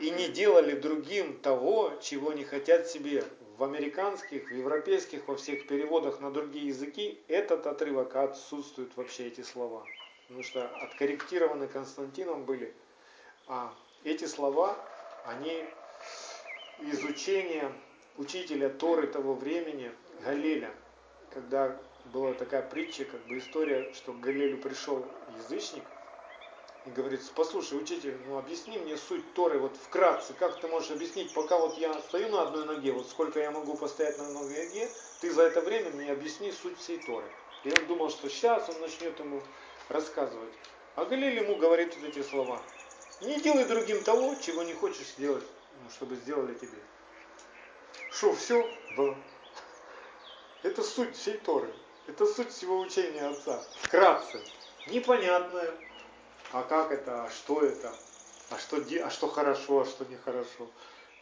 и 0.00 0.10
не 0.10 0.28
делали 0.28 0.78
другим 0.78 1.38
того, 1.40 1.92
чего 2.02 2.32
не 2.32 2.44
хотят 2.44 2.86
себе. 2.88 3.24
В 3.56 3.64
американских, 3.64 4.50
в 4.50 4.54
европейских, 4.54 5.28
во 5.28 5.36
всех 5.36 5.66
переводах 5.66 6.20
на 6.20 6.30
другие 6.30 6.68
языки 6.68 7.18
этот 7.28 7.66
отрывок 7.66 8.16
отсутствуют 8.16 8.96
вообще 8.96 9.26
эти 9.26 9.42
слова. 9.42 9.86
Потому 10.30 10.44
что 10.44 10.68
откорректированы 10.76 11.66
Константином 11.66 12.44
были. 12.44 12.72
А 13.48 13.74
эти 14.04 14.26
слова, 14.26 14.78
они 15.26 15.64
изучение 16.78 17.72
учителя 18.16 18.68
Торы 18.68 19.08
того 19.08 19.34
времени, 19.34 19.90
Галеля, 20.22 20.72
когда 21.34 21.76
была 22.12 22.32
такая 22.34 22.62
притча, 22.62 23.06
как 23.06 23.20
бы 23.26 23.38
история, 23.38 23.92
что 23.92 24.12
к 24.12 24.20
Галелю 24.20 24.58
пришел 24.58 25.04
язычник– 25.36 25.82
и 26.86 26.90
говорит, 26.90 27.20
послушай, 27.34 27.78
учитель, 27.78 28.16
ну 28.26 28.38
объясни 28.38 28.78
мне 28.78 28.96
суть 28.96 29.34
Торы, 29.34 29.58
вот 29.58 29.76
вкратце, 29.76 30.32
как 30.32 30.60
ты 30.60 30.68
можешь 30.68 30.90
объяснить, 30.90 31.32
пока 31.34 31.58
вот 31.58 31.76
я 31.76 31.92
стою 32.00 32.28
на 32.30 32.42
одной 32.42 32.64
ноге, 32.64 32.92
вот 32.92 33.08
сколько 33.08 33.38
я 33.38 33.50
могу 33.50 33.74
постоять 33.74 34.16
на 34.18 34.26
одной 34.26 34.44
ноге, 34.44 34.88
ты 35.20 35.30
за 35.30 35.42
это 35.42 35.60
время 35.60 35.90
мне 35.90 36.10
объясни 36.10 36.52
суть 36.52 36.78
всей 36.78 36.98
Торы. 36.98 37.26
И 37.64 37.68
он 37.68 37.86
думал, 37.86 38.08
что 38.08 38.30
сейчас 38.30 38.68
он 38.70 38.80
начнет 38.80 39.18
ему 39.18 39.42
рассказывать. 39.90 40.54
А 40.96 41.04
Галиль 41.04 41.36
ему 41.36 41.56
говорит 41.56 41.94
вот 41.96 42.08
эти 42.08 42.22
слова. 42.22 42.60
Не 43.20 43.40
делай 43.40 43.64
другим 43.64 44.02
того, 44.02 44.34
чего 44.36 44.62
не 44.62 44.72
хочешь 44.72 45.06
сделать, 45.08 45.44
ну, 45.82 45.90
чтобы 45.90 46.16
сделали 46.16 46.54
тебе. 46.54 46.78
Что, 48.10 48.34
все? 48.34 48.68
Да. 48.96 49.14
Это 50.62 50.82
суть 50.82 51.16
всей 51.16 51.38
Торы. 51.38 51.72
Это 52.06 52.26
суть 52.26 52.50
всего 52.50 52.80
учения 52.80 53.26
Отца. 53.26 53.62
Вкратце. 53.82 54.42
Непонятное, 54.86 55.74
а 56.52 56.62
как 56.62 56.90
это, 56.90 57.24
а 57.24 57.30
что 57.30 57.62
это, 57.62 57.94
а 58.50 58.58
что, 58.58 58.82
а 59.04 59.10
что 59.10 59.28
хорошо, 59.28 59.80
а 59.80 59.84
что 59.84 60.04
нехорошо. 60.06 60.68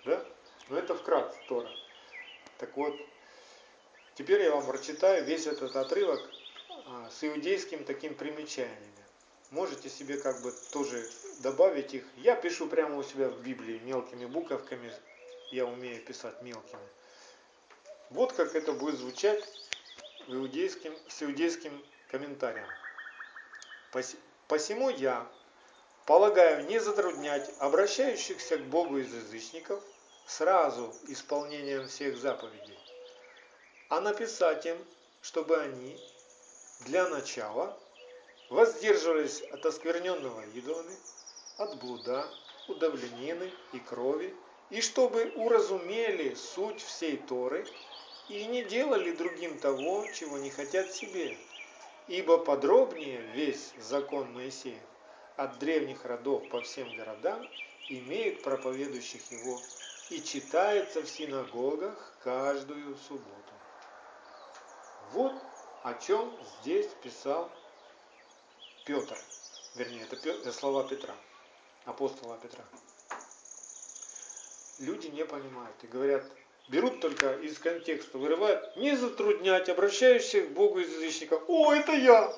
Да? 0.05 0.25
Но 0.69 0.79
это 0.79 0.95
вкратце 0.95 1.37
Тора. 1.49 1.69
Так 2.59 2.77
вот, 2.77 2.95
теперь 4.15 4.43
я 4.43 4.53
вам 4.53 4.65
прочитаю 4.65 5.25
весь 5.25 5.47
этот 5.47 5.75
отрывок 5.77 6.21
с 7.11 7.25
иудейским 7.25 7.85
таким 7.85 8.15
примечаниями. 8.15 9.05
Можете 9.51 9.89
себе 9.89 10.19
как 10.19 10.43
бы 10.43 10.53
тоже 10.73 11.09
добавить 11.41 11.95
их. 11.95 12.05
Я 12.17 12.37
пишу 12.37 12.69
прямо 12.69 12.97
у 12.97 13.03
себя 13.03 13.29
в 13.29 13.41
Библии 13.43 13.79
мелкими 13.79 14.27
буковками. 14.27 14.93
Я 15.51 15.65
умею 15.67 16.05
писать 16.05 16.43
мелкими. 16.43 16.83
Вот 18.11 18.33
как 18.33 18.55
это 18.55 18.73
будет 18.73 18.99
звучать 18.99 19.43
в 20.27 20.35
иудейским, 20.35 20.95
с 21.09 21.23
иудейским 21.23 21.83
комментарием. 22.11 22.67
Посему 24.49 24.91
я 24.91 25.27
полагаю 26.05 26.67
не 26.67 26.79
затруднять 26.79 27.51
обращающихся 27.59 28.59
к 28.59 28.65
Богу 28.65 28.99
из 28.99 29.13
язычников 29.13 29.83
сразу 30.27 30.95
исполнением 31.07 31.89
всех 31.89 32.19
заповедей, 32.19 32.79
а 33.89 34.01
написать 34.01 34.67
им, 34.67 34.77
чтобы 35.23 35.59
они 35.59 35.99
для 36.81 37.09
начала 37.09 37.77
воздерживались 38.49 39.43
от 39.43 39.67
оскверненного 39.67 40.43
идолами, 40.55 40.97
от 41.57 41.77
блуда, 41.77 42.27
удавленины 42.67 43.51
и 43.73 43.79
крови, 43.79 44.35
и 44.71 44.81
чтобы 44.81 45.33
уразумели 45.37 46.35
суть 46.35 46.83
всей 46.83 47.17
Торы 47.17 47.67
и 48.29 48.45
не 48.47 48.63
делали 48.63 49.13
другим 49.13 49.59
того, 49.59 50.07
чего 50.13 50.39
не 50.39 50.51
хотят 50.51 50.93
себе, 50.93 51.37
Ибо 52.09 52.39
подробнее 52.39 53.21
весь 53.35 53.75
закон 53.79 54.33
Моисеев 54.33 54.83
от 55.37 55.59
древних 55.59 56.07
родов 56.07 56.49
по 56.49 56.63
всем 56.63 56.89
городам 56.97 57.47
имеет 57.91 58.43
проповедующих 58.43 59.31
его 59.31 59.61
и 60.09 60.23
читается 60.23 61.03
в 61.03 61.09
синагогах 61.09 62.15
каждую 62.25 62.97
субботу. 62.97 63.53
Вот 65.13 65.35
о 65.83 65.95
чем 65.95 66.33
здесь 66.61 66.89
писал 67.03 67.51
Петр. 68.85 69.17
Вернее, 69.77 70.07
это 70.11 70.53
слова 70.53 70.85
Петра, 70.85 71.15
апостола 71.85 72.39
Петра. 72.43 72.65
Люди 74.81 75.09
не 75.09 75.25
понимают 75.25 75.77
и 75.83 75.87
говорят, 75.87 76.25
берут 76.69 77.01
только 77.01 77.35
из 77.35 77.59
контекста, 77.59 78.19
вырывают, 78.19 78.77
не 78.77 78.97
затруднять 78.97 79.69
обращающихся 79.69 80.43
к 80.43 80.53
Богу 80.53 80.81
из 80.81 80.93
язычников. 80.93 81.43
О, 81.49 81.73
это 81.73 81.93
я! 81.93 82.33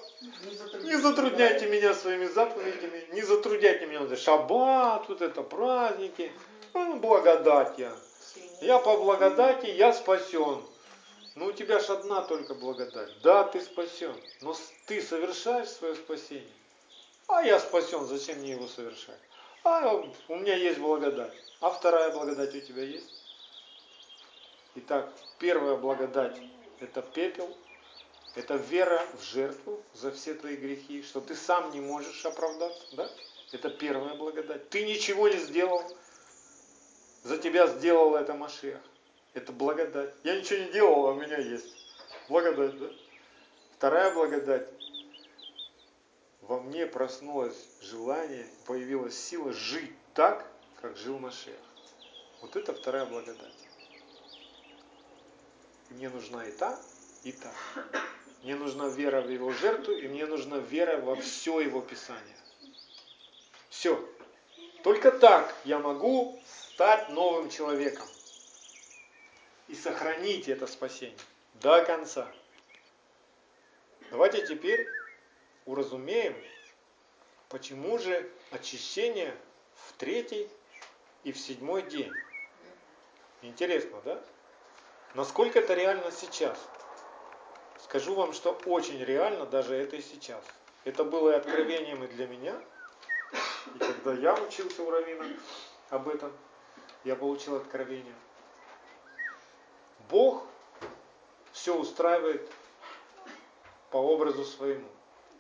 Не 0.83 0.97
затрудняйте 0.97 1.69
меня 1.69 1.95
своими 1.95 2.27
заповедями, 2.27 3.09
не 3.13 3.23
затрудняйте 3.23 3.87
меня. 3.87 4.01
Вот 4.01 4.19
шаббат, 4.19 5.09
вот 5.09 5.23
это 5.23 5.43
праздники, 5.43 6.33
ну, 6.75 6.97
благодать 6.97 7.79
я. 7.79 7.93
Я 8.61 8.79
по 8.79 8.97
благодати, 8.97 9.67
я 9.67 9.93
спасен. 9.93 10.63
Ну 11.37 11.47
у 11.47 11.53
тебя 11.53 11.79
же 11.79 11.93
одна 11.93 12.23
только 12.23 12.55
благодать. 12.55 13.11
Да, 13.23 13.45
ты 13.45 13.61
спасен, 13.61 14.15
но 14.41 14.55
ты 14.87 15.01
совершаешь 15.01 15.69
свое 15.69 15.95
спасение. 15.95 16.53
А 17.29 17.43
я 17.43 17.61
спасен, 17.61 18.05
зачем 18.07 18.39
мне 18.39 18.53
его 18.53 18.67
совершать? 18.67 19.21
А 19.63 19.95
у 20.29 20.37
меня 20.37 20.57
есть 20.57 20.81
благодать. 20.81 21.33
А 21.61 21.71
вторая 21.71 22.11
благодать 22.11 22.55
у 22.55 22.61
тебя 22.61 22.83
есть? 22.83 23.07
Итак, 24.75 25.13
первая 25.39 25.77
благодать– 25.77 26.41
это 26.81 27.03
пепел, 27.03 27.57
это 28.35 28.57
вера 28.57 29.05
в 29.19 29.23
жертву 29.23 29.83
за 29.95 30.11
все 30.11 30.35
твои 30.35 30.57
грехи, 30.57 31.03
что 31.03 31.21
ты 31.21 31.35
сам 31.35 31.71
не 31.73 31.81
можешь 31.81 32.25
оправдаться, 32.25 32.85
да? 32.93 33.11
Это 33.53 33.69
первая 33.71 34.15
благодать. 34.15 34.69
Ты 34.71 34.85
ничего 34.85 35.29
не 35.29 35.39
сделал, 35.39 35.83
за 37.23 37.37
тебя 37.39 37.67
сделал 37.67 38.15
это 38.17 38.35
Машех. 38.35 38.81
Это 39.35 39.53
благодать. 39.53 40.13
Я 40.25 40.37
ничего 40.37 40.61
не 40.61 40.73
делал, 40.73 41.07
а 41.07 41.13
у 41.13 41.15
меня 41.15 41.39
есть. 41.39 41.67
Благодать, 42.29 42.79
да? 42.79 42.87
Вторая 43.77 44.13
благодать. 44.13 44.69
Во 46.43 46.61
мне 46.61 46.87
проснулось 46.87 47.57
желание, 47.81 48.47
появилась 48.67 49.17
сила 49.17 49.53
жить 49.53 49.95
так, 50.15 50.45
как 50.81 50.97
жил 50.97 51.19
Машех. 51.19 51.55
Вот 52.41 52.57
это 52.57 52.75
вторая 52.75 53.07
благодать. 53.07 53.55
мне 55.91 56.09
нужна 56.09 56.45
и 56.47 56.53
та, 56.53 56.81
и 57.23 57.33
та. 57.33 57.53
Мне 58.43 58.57
нужна 58.57 58.89
вера 58.89 59.21
в 59.21 59.29
его 59.29 59.53
жертву, 59.53 59.93
и 59.93 60.09
мне 60.09 60.27
нужна 60.27 60.57
вера 60.59 60.97
во 60.99 61.15
все 61.17 61.61
его 61.61 61.83
Писание. 61.83 62.37
Все. 63.69 64.03
Только 64.83 65.13
так 65.13 65.55
я 65.65 65.79
могу 65.79 66.41
стать 66.73 67.11
новым 67.11 67.51
человеком 67.51 68.07
и 69.71 69.75
сохранить 69.77 70.49
это 70.49 70.67
спасение 70.67 71.17
до 71.55 71.85
конца. 71.85 72.31
Давайте 74.11 74.45
теперь 74.45 74.89
уразумеем, 75.65 76.35
почему 77.49 77.97
же 77.99 78.29
очищение 78.51 79.37
в 79.75 79.93
третий 79.93 80.51
и 81.23 81.31
в 81.31 81.39
седьмой 81.39 81.83
день. 81.83 82.13
Интересно, 83.43 84.01
да? 84.05 84.21
Насколько 85.15 85.61
это 85.61 85.75
реально 85.75 86.11
сейчас? 86.11 86.59
Скажу 87.85 88.15
вам, 88.15 88.33
что 88.33 88.53
очень 88.67 89.03
реально 89.05 89.47
даже 89.47 89.77
это 89.77 89.97
и 89.97 90.03
сейчас. 90.03 90.45
Это 90.85 91.05
было 91.05 91.31
и 91.31 91.35
откровением 91.35 92.03
и 92.03 92.09
для 92.09 92.27
меня. 92.27 92.61
И 93.77 93.79
когда 93.79 94.15
я 94.15 94.35
учился 94.35 94.83
у 94.83 94.91
Равина 94.91 95.27
об 95.91 96.09
этом, 96.09 96.33
я 97.05 97.15
получил 97.15 97.55
откровение. 97.55 98.15
Бог 100.11 100.45
все 101.53 101.77
устраивает 101.77 102.49
по 103.91 103.97
образу 103.97 104.45
своему. 104.45 104.89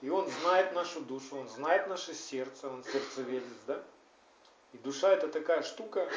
И 0.00 0.08
Он 0.08 0.28
знает 0.42 0.72
нашу 0.74 1.00
душу, 1.00 1.36
Он 1.36 1.48
знает 1.48 1.86
наше 1.88 2.14
сердце, 2.14 2.68
Он 2.68 2.82
сердцеведец, 2.84 3.44
да? 3.66 3.82
И 4.72 4.78
душа 4.78 5.10
это 5.12 5.28
такая 5.28 5.62
штука, 5.62 6.08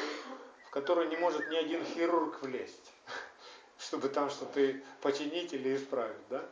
в 0.66 0.70
которую 0.70 1.08
не 1.08 1.16
может 1.16 1.48
ни 1.50 1.56
один 1.56 1.84
хирург 1.84 2.42
влезть, 2.42 2.92
чтобы 3.78 4.08
там 4.08 4.30
что-то 4.30 4.80
починить 5.02 5.52
или 5.52 5.76
исправить, 5.76 6.28
да? 6.30 6.44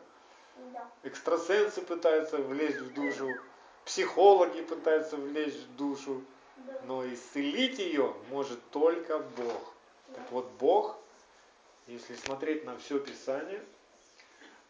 Экстрасенсы 1.02 1.80
пытаются 1.80 2.36
влезть 2.36 2.78
в 2.78 2.92
душу, 2.92 3.28
психологи 3.84 4.60
пытаются 4.60 5.16
влезть 5.16 5.60
в 5.60 5.76
душу, 5.76 6.22
но 6.84 7.06
исцелить 7.06 7.78
ее 7.78 8.14
может 8.30 8.60
только 8.70 9.18
Бог. 9.18 9.72
Так 10.14 10.30
вот, 10.30 10.46
Бог, 10.58 10.98
если 11.86 12.14
смотреть 12.14 12.64
на 12.64 12.76
все 12.78 12.98
Писание, 12.98 13.62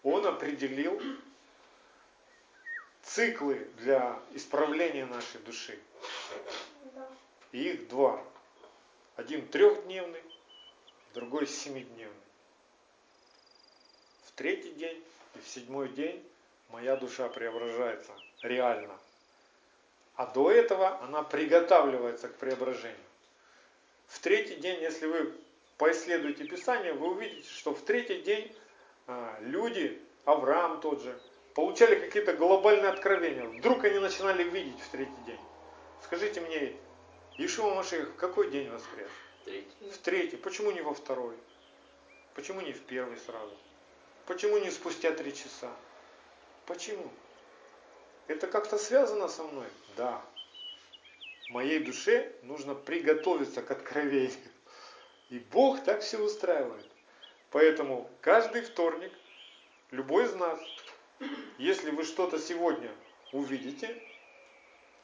Он 0.03 0.27
определил 0.27 1.01
циклы 3.03 3.69
для 3.79 4.19
исправления 4.33 5.07
нашей 5.07 5.41
души. 5.41 5.79
И 7.53 7.71
их 7.71 7.89
два. 7.89 8.23
Один 9.17 9.47
трехдневный, 9.47 10.23
другой 11.13 11.47
семидневный. 11.47 12.17
В 14.25 14.33
третий 14.33 14.73
день 14.73 15.05
и 15.35 15.41
в 15.41 15.49
седьмой 15.49 15.91
день 15.91 16.27
моя 16.71 16.97
душа 16.97 17.29
преображается 17.29 18.13
реально. 18.41 18.99
А 20.15 20.27
до 20.27 20.51
этого 20.51 21.01
она 21.03 21.23
приготавливается 21.23 22.29
к 22.29 22.37
преображению. 22.37 22.97
В 24.07 24.19
третий 24.21 24.57
день, 24.57 24.81
если 24.81 25.07
вы 25.07 25.35
поисследуете 25.83 26.45
Писание, 26.45 26.93
вы 26.93 27.11
увидите, 27.11 27.49
что 27.49 27.75
в 27.75 27.83
третий 27.83 28.23
день 28.23 28.55
а, 29.09 29.37
люди, 29.41 30.01
Авраам 30.25 30.81
тот 30.81 31.03
же, 31.03 31.21
получали 31.57 31.97
какие-то 31.97 32.35
глобальные 32.35 32.89
откровения. 32.89 33.47
Вдруг 33.47 33.83
они 33.83 33.99
начинали 33.99 34.45
видеть 34.45 34.79
в 34.79 34.89
третий 34.91 35.25
день. 35.27 35.41
Скажите 36.05 36.41
мне, 36.41 36.77
Ишуа 37.37 37.75
Машех 37.75 38.11
в 38.11 38.15
какой 38.15 38.53
день 38.53 38.71
воскрес? 38.71 39.11
Третий. 39.45 39.91
В 39.91 39.99
третий. 39.99 40.37
Почему 40.37 40.71
не 40.71 40.83
во 40.83 40.95
второй? 40.95 41.35
Почему 42.37 42.61
не 42.61 42.73
в 42.73 42.83
первый 42.83 43.17
сразу? 43.17 43.59
Почему 44.27 44.59
не 44.59 44.71
спустя 44.71 45.11
три 45.11 45.35
часа? 45.35 45.73
Почему? 46.67 47.11
Это 48.29 48.47
как-то 48.47 48.79
связано 48.79 49.27
со 49.27 49.43
мной? 49.43 49.67
Да. 49.97 50.23
Моей 51.51 51.81
душе 51.81 52.33
нужно 52.45 52.77
приготовиться 52.77 53.63
к 53.63 53.73
откровению. 53.73 54.52
И 55.33 55.39
Бог 55.39 55.83
так 55.83 56.03
все 56.03 56.19
устраивает. 56.19 56.87
Поэтому 57.53 58.07
каждый 58.21 58.61
вторник, 58.61 59.11
любой 59.91 60.27
из 60.27 60.35
нас, 60.35 60.61
если 61.57 61.91
вы 61.91 62.05
что-то 62.05 62.39
сегодня 62.39 62.91
увидите, 63.33 64.03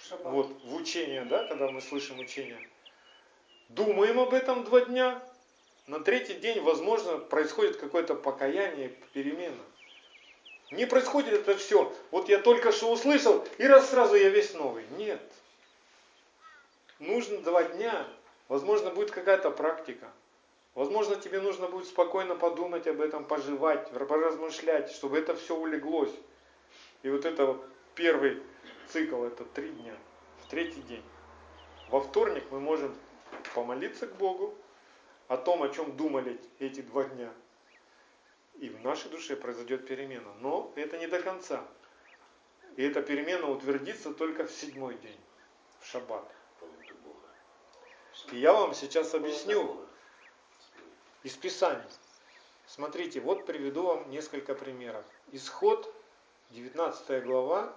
Шаббат. 0.07 0.31
вот 0.35 0.63
в 0.65 0.75
учение, 0.75 1.25
да, 1.25 1.49
когда 1.49 1.71
мы 1.71 1.81
слышим 1.81 2.19
учение, 2.19 2.61
думаем 3.71 4.21
об 4.21 4.35
этом 4.35 4.65
два 4.65 4.83
дня, 4.83 5.23
на 5.87 6.01
третий 6.01 6.35
день, 6.35 6.61
возможно, 6.61 7.17
происходит 7.17 7.79
какое-то 7.79 8.15
покаяние, 8.15 8.91
перемена. 9.15 9.65
Не 10.71 10.85
происходит 10.85 11.33
это 11.33 11.57
все. 11.57 11.91
Вот 12.11 12.29
я 12.29 12.39
только 12.39 12.73
что 12.73 12.93
услышал, 12.93 13.49
и 13.57 13.65
раз 13.67 13.89
сразу 13.89 14.15
я 14.15 14.29
весь 14.29 14.53
новый. 14.53 14.85
Нет. 14.99 15.23
Нужно 16.99 17.39
два 17.39 17.63
дня. 17.63 18.07
Возможно, 18.49 18.91
будет 18.91 19.11
какая-то 19.11 19.51
практика. 19.51 20.11
Возможно, 20.75 21.17
тебе 21.17 21.41
нужно 21.41 21.69
будет 21.69 21.87
спокойно 21.87 22.35
подумать 22.35 22.87
об 22.87 23.01
этом, 23.01 23.25
пожевать, 23.25 23.91
поразмышлять, 23.91 24.91
чтобы 24.91 25.19
это 25.19 25.35
все 25.35 25.57
улеглось. 25.57 26.15
И 27.03 27.11
вот 27.11 27.25
это 27.25 27.47
вот 27.47 27.69
первый 27.95 28.43
цикл, 28.89 29.25
это 29.25 29.45
три 29.45 29.71
дня. 29.71 29.95
В 30.45 30.51
третий 30.51 30.83
день. 30.83 31.05
Во 31.91 32.01
вторник 32.01 32.45
мы 32.51 32.61
можем 32.61 32.95
помолиться 33.55 34.07
к 34.07 34.17
Богу 34.17 34.55
о 35.27 35.37
том, 35.37 35.63
о 35.63 35.69
чем 35.69 35.97
думали 35.97 36.41
эти 36.59 36.81
два 36.81 37.05
дня. 37.05 37.33
И 38.61 38.69
в 38.69 38.83
нашей 38.83 39.11
душе 39.11 39.37
произойдет 39.37 39.87
перемена. 39.87 40.33
Но 40.41 40.73
это 40.75 40.99
не 40.99 41.07
до 41.07 41.21
конца. 41.21 41.65
И 42.77 42.83
эта 42.83 43.03
перемена 43.03 43.49
утвердится 43.49 44.13
только 44.13 44.45
в 44.47 44.53
седьмой 44.53 44.97
день, 44.99 45.21
в 45.81 45.87
шаббат. 45.87 46.33
Полнота 46.61 46.95
Бога. 47.05 47.18
И 48.27 48.39
я 48.39 48.53
вам 48.53 48.75
сейчас 48.75 49.15
объясню 49.15 49.85
из 51.23 51.35
Писаний. 51.35 51.83
Смотрите, 52.67 53.21
вот 53.21 53.47
приведу 53.47 53.85
вам 53.85 54.11
несколько 54.11 54.55
примеров. 54.55 55.05
Исход, 55.33 55.93
19 56.51 57.25
глава, 57.25 57.75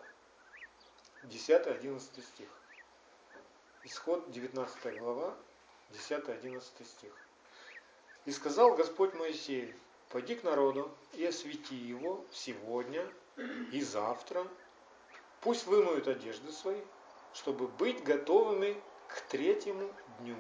10-11 1.24 2.02
стих. 2.22 2.50
Исход, 3.84 4.30
19 4.32 5.00
глава, 5.00 5.36
10-11 5.92 6.62
стих. 6.86 7.14
«И 8.26 8.32
сказал 8.32 8.76
Господь 8.76 9.14
Моисею, 9.14 9.74
пойди 10.10 10.36
к 10.36 10.44
народу 10.44 10.92
и 11.14 11.26
освети 11.26 11.76
его 11.76 12.24
сегодня 12.32 13.08
и 13.72 13.82
завтра, 13.82 14.46
пусть 15.40 15.66
вымоют 15.66 16.08
одежды 16.08 16.52
свои, 16.52 16.82
чтобы 17.34 17.68
быть 17.68 18.04
готовыми 18.04 18.80
к 19.16 19.22
третьему 19.22 19.90
дню. 20.20 20.38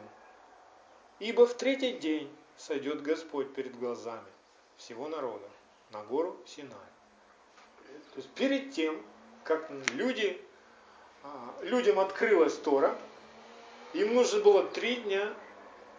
Ибо 1.19 1.45
в 1.45 1.53
третий 1.53 1.93
день 1.93 2.34
сойдет 2.57 3.01
Господь 3.03 3.53
перед 3.53 3.78
глазами 3.78 4.28
всего 4.78 5.07
народа 5.07 5.47
на 5.91 6.03
гору 6.03 6.38
Синай. 6.45 6.78
То 8.13 8.17
есть 8.17 8.30
перед 8.32 8.72
тем, 8.72 9.01
как 9.43 9.69
люди, 9.93 10.41
а, 11.24 11.53
людям 11.61 11.99
открылась 11.99 12.57
Тора, 12.57 12.97
им 13.93 14.13
нужно 14.13 14.41
было 14.41 14.63
три 14.63 14.95
дня, 14.97 15.34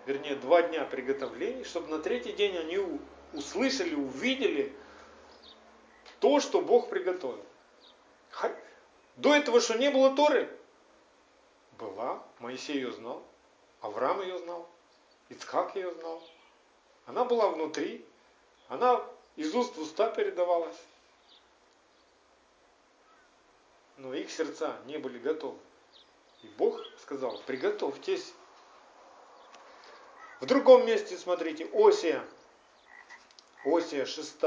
вернее 0.06 0.36
два 0.36 0.62
дня 0.62 0.84
приготовлений, 0.84 1.64
чтобы 1.64 1.88
на 1.88 1.98
третий 1.98 2.32
день 2.32 2.56
они 2.56 2.78
услышали, 3.32 3.94
увидели 3.94 4.72
то, 6.20 6.40
что 6.40 6.60
Бог 6.60 6.88
приготовил. 6.88 7.44
До 9.16 9.34
этого, 9.34 9.60
что 9.60 9.74
не 9.74 9.90
было 9.90 10.16
Торы, 10.16 10.48
была, 11.82 12.22
Моисей 12.38 12.76
ее 12.76 12.92
знал, 12.92 13.22
Авраам 13.80 14.22
ее 14.22 14.38
знал, 14.38 14.68
Ицхак 15.28 15.74
ее 15.74 15.92
знал. 15.92 16.22
Она 17.06 17.24
была 17.24 17.48
внутри, 17.48 18.06
она 18.68 19.04
из 19.36 19.54
уст 19.54 19.76
в 19.76 19.80
уста 19.80 20.10
передавалась. 20.10 20.76
Но 23.96 24.14
их 24.14 24.30
сердца 24.30 24.76
не 24.86 24.98
были 24.98 25.18
готовы. 25.18 25.58
И 26.42 26.48
Бог 26.48 26.80
сказал, 26.98 27.40
приготовьтесь. 27.42 28.34
В 30.40 30.46
другом 30.46 30.86
месте, 30.86 31.16
смотрите, 31.16 31.68
Осия, 31.72 32.24
Осия 33.64 34.06
6 34.06 34.40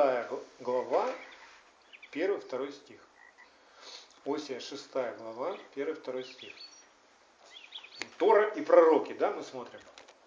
глава, 0.60 1.10
1-2 2.12 2.72
стих. 2.74 3.02
Осия 4.26 4.60
6 4.60 4.92
глава, 4.92 5.58
1-2 5.76 6.24
стих. 6.24 6.54
Тора 8.18 8.48
и 8.50 8.62
пророки, 8.62 9.14
да, 9.14 9.32
мы 9.32 9.43
смотрим. 9.43 9.80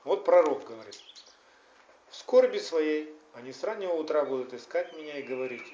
Вот 0.05 0.25
пророк 0.25 0.65
говорит. 0.65 1.01
В 2.11 2.17
скорби 2.17 2.59
своей 2.59 3.15
они 3.35 3.53
с 3.53 3.63
раннего 3.63 3.93
утра 3.93 4.25
будут 4.25 4.55
искать 4.55 4.97
меня 4.97 5.19
и 5.19 5.23
говорить, 5.23 5.67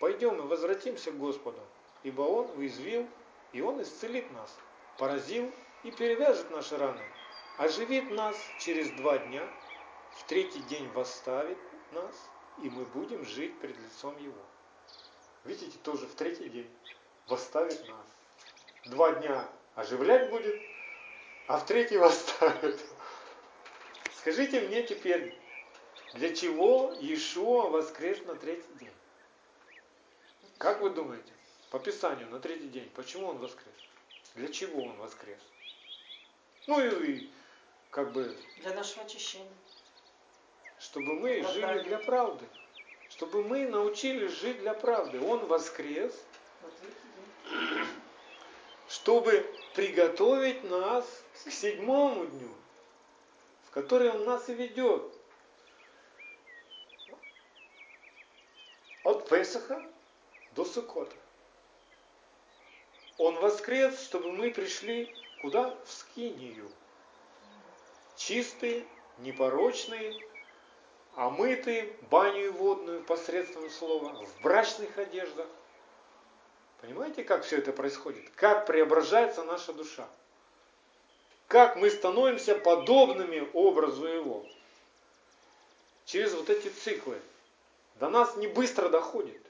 пойдем 0.00 0.38
и 0.38 0.46
возвратимся 0.46 1.10
к 1.10 1.18
Господу, 1.18 1.60
ибо 2.02 2.22
Он 2.22 2.50
уязвил, 2.56 3.06
и 3.52 3.60
Он 3.60 3.82
исцелит 3.82 4.30
нас, 4.32 4.56
поразил 4.98 5.52
и 5.82 5.90
перевяжет 5.90 6.50
наши 6.50 6.76
раны, 6.76 7.02
оживит 7.58 8.10
нас 8.10 8.36
через 8.60 8.90
два 8.92 9.18
дня, 9.18 9.46
в 10.12 10.24
третий 10.24 10.62
день 10.62 10.88
восставит 10.92 11.58
нас 11.92 12.14
и 12.62 12.70
мы 12.70 12.84
будем 12.84 13.24
жить 13.24 13.58
пред 13.58 13.76
лицом 13.78 14.16
Его. 14.18 14.42
Видите, 15.44 15.78
тоже 15.78 16.06
в 16.06 16.14
третий 16.14 16.48
день 16.48 16.70
восставит 17.28 17.88
нас. 17.88 18.06
Два 18.86 19.12
дня 19.12 19.48
оживлять 19.74 20.30
будет, 20.30 20.60
а 21.50 21.58
в 21.58 21.66
третий 21.66 21.98
восставит. 21.98 22.78
Скажите 24.18 24.60
мне 24.60 24.84
теперь, 24.84 25.36
для 26.14 26.32
чего 26.32 26.94
Иешуа 27.00 27.68
воскрес 27.68 28.24
на 28.24 28.36
третий 28.36 28.72
день? 28.78 28.92
Как 30.58 30.80
вы 30.80 30.90
думаете? 30.90 31.32
По 31.72 31.80
Писанию 31.80 32.28
на 32.30 32.38
третий 32.38 32.68
день. 32.68 32.88
Почему 32.94 33.26
он 33.26 33.38
воскрес? 33.38 33.74
Для 34.36 34.46
чего 34.46 34.84
он 34.84 34.96
воскрес? 34.98 35.40
Ну 36.68 36.80
и 36.80 37.28
как 37.90 38.12
бы... 38.12 38.38
Для 38.58 38.72
нашего 38.72 39.04
очищения. 39.04 39.50
Чтобы 40.78 41.14
мы 41.14 41.42
жили 41.42 41.82
для 41.82 41.98
правды. 41.98 42.46
Чтобы 43.08 43.42
мы 43.42 43.66
научились 43.66 44.38
жить 44.38 44.60
для 44.60 44.74
правды. 44.74 45.20
Он 45.20 45.44
воскрес, 45.46 46.14
чтобы 48.88 49.44
приготовить 49.74 50.62
нас 50.70 51.24
к 51.44 51.50
седьмому 51.50 52.26
дню, 52.26 52.50
в 53.64 53.70
который 53.70 54.10
Он 54.10 54.24
нас 54.24 54.48
и 54.48 54.54
ведет. 54.54 55.02
От 59.04 59.28
Песаха 59.28 59.82
до 60.54 60.64
Сукота. 60.64 61.16
Он 63.18 63.34
воскрес, 63.36 64.02
чтобы 64.02 64.32
мы 64.32 64.50
пришли 64.50 65.14
куда? 65.40 65.76
В 65.84 65.90
Скинию. 65.90 66.70
Чистые, 68.16 68.86
непорочные, 69.18 70.14
омытые 71.14 71.96
баню 72.10 72.52
водную 72.52 73.02
посредством 73.04 73.68
слова, 73.70 74.24
в 74.24 74.42
брачных 74.42 74.96
одеждах. 74.98 75.46
Понимаете, 76.80 77.24
как 77.24 77.44
все 77.44 77.58
это 77.58 77.72
происходит? 77.72 78.30
Как 78.30 78.66
преображается 78.66 79.42
наша 79.44 79.72
душа? 79.72 80.08
Как 81.50 81.74
мы 81.74 81.90
становимся 81.90 82.54
подобными 82.54 83.44
образу 83.54 84.06
Его? 84.06 84.46
Через 86.04 86.32
вот 86.32 86.48
эти 86.48 86.68
циклы. 86.68 87.18
До 87.98 88.08
нас 88.08 88.36
не 88.36 88.46
быстро 88.46 88.88
доходит. 88.88 89.42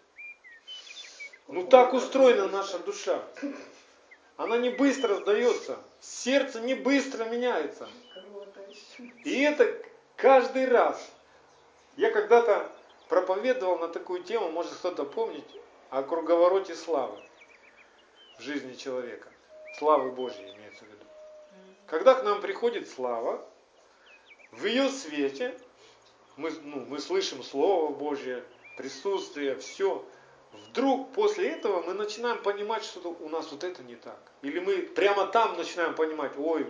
Ну 1.46 1.66
так 1.66 1.92
устроена 1.92 2.48
наша 2.48 2.78
душа. 2.78 3.22
Она 4.38 4.56
не 4.56 4.70
быстро 4.70 5.16
сдается. 5.16 5.78
Сердце 6.00 6.62
не 6.62 6.72
быстро 6.72 7.26
меняется. 7.26 7.86
И 9.24 9.42
это 9.42 9.70
каждый 10.16 10.64
раз. 10.68 11.06
Я 11.98 12.10
когда-то 12.10 12.72
проповедовал 13.10 13.76
на 13.76 13.88
такую 13.88 14.22
тему, 14.22 14.50
может 14.50 14.72
кто-то 14.72 15.04
помнит, 15.04 15.44
о 15.90 16.02
круговороте 16.02 16.74
славы 16.74 17.18
в 18.38 18.42
жизни 18.42 18.72
человека. 18.72 19.28
Славы 19.76 20.12
Божьей. 20.12 20.59
Когда 21.90 22.14
к 22.14 22.22
нам 22.22 22.40
приходит 22.40 22.88
слава, 22.88 23.44
в 24.52 24.64
ее 24.64 24.88
свете 24.88 25.58
мы, 26.36 26.50
ну, 26.62 26.86
мы 26.86 27.00
слышим 27.00 27.42
Слово 27.42 27.92
Божье, 27.92 28.42
присутствие, 28.76 29.56
все– 29.56 30.02
вдруг 30.52 31.12
после 31.12 31.50
этого 31.50 31.82
мы 31.82 31.94
начинаем 31.94 32.42
понимать, 32.42 32.84
что 32.84 33.16
у 33.20 33.28
нас 33.28 33.50
вот 33.50 33.64
это 33.64 33.82
не 33.82 33.96
так. 33.96 34.18
Или 34.42 34.60
мы 34.60 34.78
прямо 34.82 35.26
там 35.26 35.56
начинаем 35.56 35.94
понимать, 35.94 36.32
ой, 36.36 36.66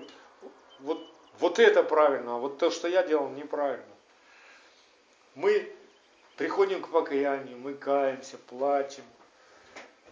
вот, 0.81 1.07
вот 1.39 1.59
это 1.59 1.83
правильно, 1.83 2.37
а 2.37 2.39
вот 2.39 2.59
то, 2.59 2.71
что 2.71 2.89
я 2.89 3.03
делал, 3.03 3.29
неправильно. 3.29 3.85
Мы 5.35 5.73
приходим 6.37 6.83
к 6.83 6.89
покаянию, 6.89 7.57
мы 7.59 7.75
каемся, 7.75 8.39
плачем. 8.39 9.05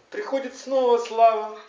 Приходит 0.09 0.55
снова 0.55 0.97
слава. 0.97 1.59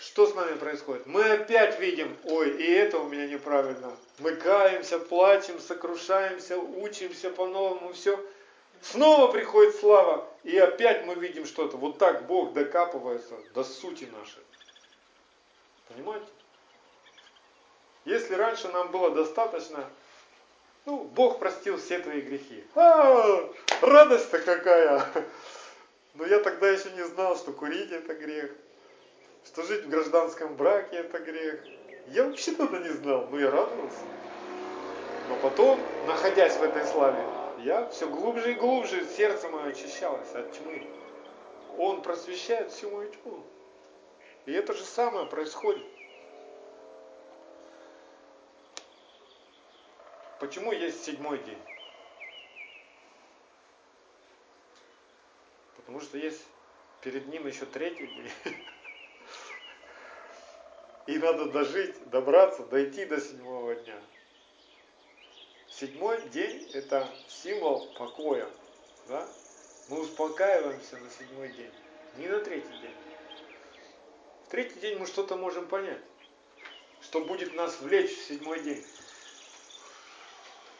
Что 0.00 0.26
с 0.26 0.34
нами 0.34 0.56
происходит? 0.56 1.06
Мы 1.06 1.22
опять 1.22 1.78
видим, 1.78 2.16
ой, 2.24 2.56
и 2.56 2.72
это 2.72 2.98
у 2.98 3.08
меня 3.08 3.26
неправильно. 3.26 3.94
Мы 4.18 4.34
каемся, 4.34 4.98
плачем, 4.98 5.60
сокрушаемся, 5.60 6.58
учимся 6.58 7.30
по-новому, 7.30 7.92
все. 7.92 8.18
Снова 8.80 9.30
приходит 9.30 9.76
слава, 9.76 10.26
и 10.42 10.56
опять 10.56 11.04
мы 11.04 11.16
видим 11.16 11.44
что-то. 11.44 11.76
Вот 11.76 11.98
так 11.98 12.26
Бог 12.26 12.54
докапывается 12.54 13.34
до 13.52 13.62
сути 13.62 14.04
нашей. 14.04 14.42
Понимаете? 15.88 16.26
Если 18.06 18.32
раньше 18.32 18.68
нам 18.68 18.90
было 18.90 19.10
достаточно, 19.10 19.84
ну, 20.86 21.04
Бог 21.04 21.38
простил 21.38 21.76
все 21.76 21.98
твои 21.98 22.22
грехи. 22.22 22.64
А, 22.74 23.52
радость-то 23.82 24.38
какая! 24.38 25.06
Но 26.14 26.24
я 26.24 26.38
тогда 26.40 26.70
еще 26.70 26.90
не 26.92 27.04
знал, 27.04 27.36
что 27.36 27.52
курить 27.52 27.92
это 27.92 28.14
грех, 28.14 28.50
что 29.44 29.62
жить 29.62 29.84
в 29.84 29.88
гражданском 29.88 30.56
браке 30.56 30.96
это 30.96 31.18
грех. 31.18 31.64
Я 32.08 32.24
вообще 32.24 32.52
тогда 32.52 32.78
не 32.78 32.90
знал, 32.90 33.28
но 33.30 33.38
я 33.38 33.50
радовался. 33.50 34.04
Но 35.28 35.36
потом, 35.36 35.80
находясь 36.06 36.56
в 36.56 36.62
этой 36.62 36.84
славе, 36.84 37.24
я 37.58 37.88
все 37.88 38.08
глубже 38.08 38.52
и 38.52 38.54
глубже, 38.54 39.06
сердце 39.06 39.48
мое 39.48 39.70
очищалось 39.70 40.34
от 40.34 40.52
тьмы. 40.52 40.86
Он 41.78 42.02
просвещает 42.02 42.72
всю 42.72 42.90
мою 42.90 43.10
тьму. 43.10 43.44
И 44.46 44.52
это 44.52 44.72
же 44.72 44.82
самое 44.82 45.26
происходит. 45.26 45.86
Почему 50.40 50.72
есть 50.72 51.04
седьмой 51.04 51.38
день? 51.44 51.58
Потому 55.76 56.00
что 56.00 56.16
есть 56.16 56.42
перед 57.02 57.28
ним 57.28 57.46
еще 57.46 57.66
третий 57.66 58.06
день. 58.06 58.30
И 61.06 61.18
надо 61.18 61.46
дожить, 61.46 62.08
добраться, 62.10 62.62
дойти 62.64 63.04
до 63.04 63.20
седьмого 63.20 63.74
дня. 63.74 63.98
Седьмой 65.68 66.20
день– 66.28 66.70
это 66.74 67.08
символ 67.28 67.92
покоя. 67.94 68.48
Да? 69.08 69.26
Мы 69.88 70.00
успокаиваемся 70.00 70.98
на 70.98 71.10
седьмой 71.10 71.48
день, 71.48 71.72
не 72.16 72.28
на 72.28 72.38
третий 72.40 72.78
день. 72.80 72.94
В 74.46 74.50
третий 74.50 74.78
день 74.80 74.98
мы 74.98 75.06
что-то 75.06 75.36
можем 75.36 75.66
понять, 75.66 76.02
что 77.00 77.20
будет 77.20 77.54
нас 77.54 77.80
влечь 77.80 78.16
в 78.16 78.26
седьмой 78.26 78.60
день. 78.60 78.84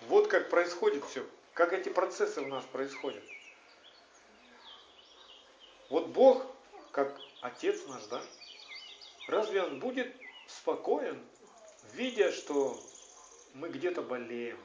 Вот 0.02 0.28
как 0.28 0.50
происходит 0.50 1.04
все, 1.04 1.26
как 1.54 1.72
эти 1.72 1.88
процессы 1.88 2.40
у 2.40 2.46
нас 2.46 2.64
происходят. 2.66 3.22
Вот 5.88 6.08
Бог, 6.08 6.46
как 6.92 7.18
Отец 7.40 7.86
наш, 7.88 8.04
да, 8.04 8.22
разве 9.30 9.62
Он 9.62 9.80
будет 9.80 10.14
спокоен, 10.46 11.24
видя, 11.94 12.32
что 12.32 12.78
мы 13.54 13.68
где-то 13.68 14.02
болеем, 14.02 14.58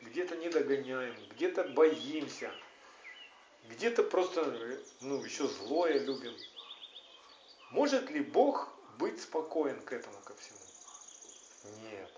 где-то 0.00 0.36
не 0.36 0.48
догоняем, 0.48 1.14
где-то 1.30 1.64
боимся, 1.64 2.50
где-то 3.68 4.02
просто 4.02 4.80
ну, 5.00 5.22
еще 5.22 5.46
злое 5.46 5.98
любим. 5.98 6.34
Может 7.70 8.10
ли 8.10 8.20
Бог 8.20 8.68
быть 8.98 9.20
спокоен 9.22 9.80
к 9.82 9.92
этому, 9.92 10.16
ко 10.24 10.34
всему? 10.34 10.58
Нет. 11.90 12.10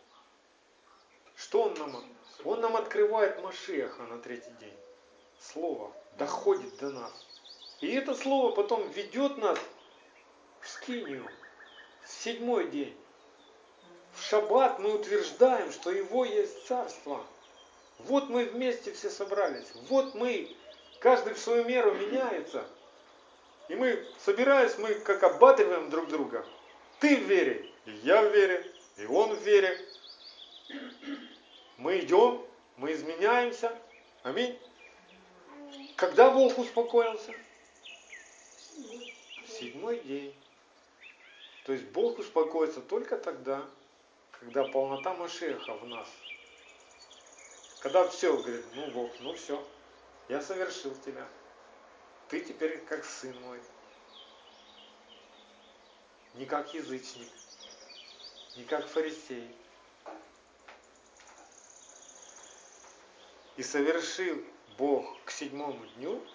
Что 1.36 1.64
Он 1.64 1.74
нам? 1.74 2.04
Он 2.44 2.60
нам 2.60 2.76
открывает 2.76 3.40
Машеха 3.42 4.02
на 4.04 4.18
третий 4.18 4.50
день. 4.60 4.76
Слово 5.38 5.92
доходит 6.18 6.76
до 6.78 6.90
нас. 6.90 7.12
И 7.80 7.88
это 7.92 8.14
слово 8.14 8.54
потом 8.54 8.88
ведет 8.90 9.36
нас 9.38 9.58
в 10.60 10.68
Скинию, 10.68 11.28
седьмой 12.06 12.68
день. 12.70 12.96
В 14.14 14.22
шаббат 14.22 14.78
мы 14.78 14.94
утверждаем, 14.94 15.72
что 15.72 15.90
Его 15.90 16.24
есть 16.24 16.66
царство– 16.66 17.24
вот 18.00 18.28
мы 18.28 18.44
вместе 18.44 18.92
все 18.92 19.08
собрались. 19.08 19.66
Вот 19.88 20.14
мы, 20.14 20.54
каждый 20.98 21.34
в 21.34 21.38
свою 21.38 21.64
меру 21.64 21.94
меняется. 21.94 22.66
И 23.68 23.74
мы, 23.74 24.06
собираясь, 24.24 24.76
мы 24.78 24.94
как 24.94 25.22
обатываем 25.22 25.90
друг 25.90 26.08
друга. 26.08 26.44
Ты 27.00 27.16
в 27.16 27.22
вере, 27.22 27.70
и 27.86 27.92
я 28.02 28.22
в 28.22 28.32
вере, 28.32 28.70
и 28.98 29.06
он 29.06 29.34
в 29.34 29.42
вере. 29.42 29.78
Мы 31.78 32.00
идем, 32.00 32.44
мы 32.76 32.92
изменяемся. 32.92 33.76
Аминь. 34.22 34.58
Когда 35.96 36.30
Бог 36.30 36.58
успокоился? 36.58 37.32
Седьмой 39.46 40.00
день. 40.00 40.34
То 41.64 41.72
есть 41.72 41.84
Бог 41.86 42.18
успокоится 42.18 42.80
только 42.80 43.16
тогда, 43.16 43.64
когда 44.38 44.64
полнота 44.64 45.14
Машеха 45.14 45.74
в 45.74 45.86
нас– 45.86 46.08
когда 47.84 48.08
все, 48.08 48.34
говорит, 48.34 48.64
ну 48.72 48.90
Бог, 48.92 49.10
ну 49.20 49.34
все, 49.34 49.62
я 50.30 50.40
совершил 50.40 50.94
тебя. 51.04 51.28
Ты 52.30 52.40
теперь 52.40 52.78
как 52.78 53.04
сын 53.04 53.38
мой. 53.42 53.60
Не 56.32 56.46
как 56.46 56.72
язычник, 56.72 57.28
не 58.56 58.64
как 58.64 58.88
фарисей. 58.88 59.54
И 63.58 63.62
совершил 63.62 64.42
Бог 64.78 65.22
к 65.26 65.30
седьмому 65.30 65.84
дню 65.96 66.26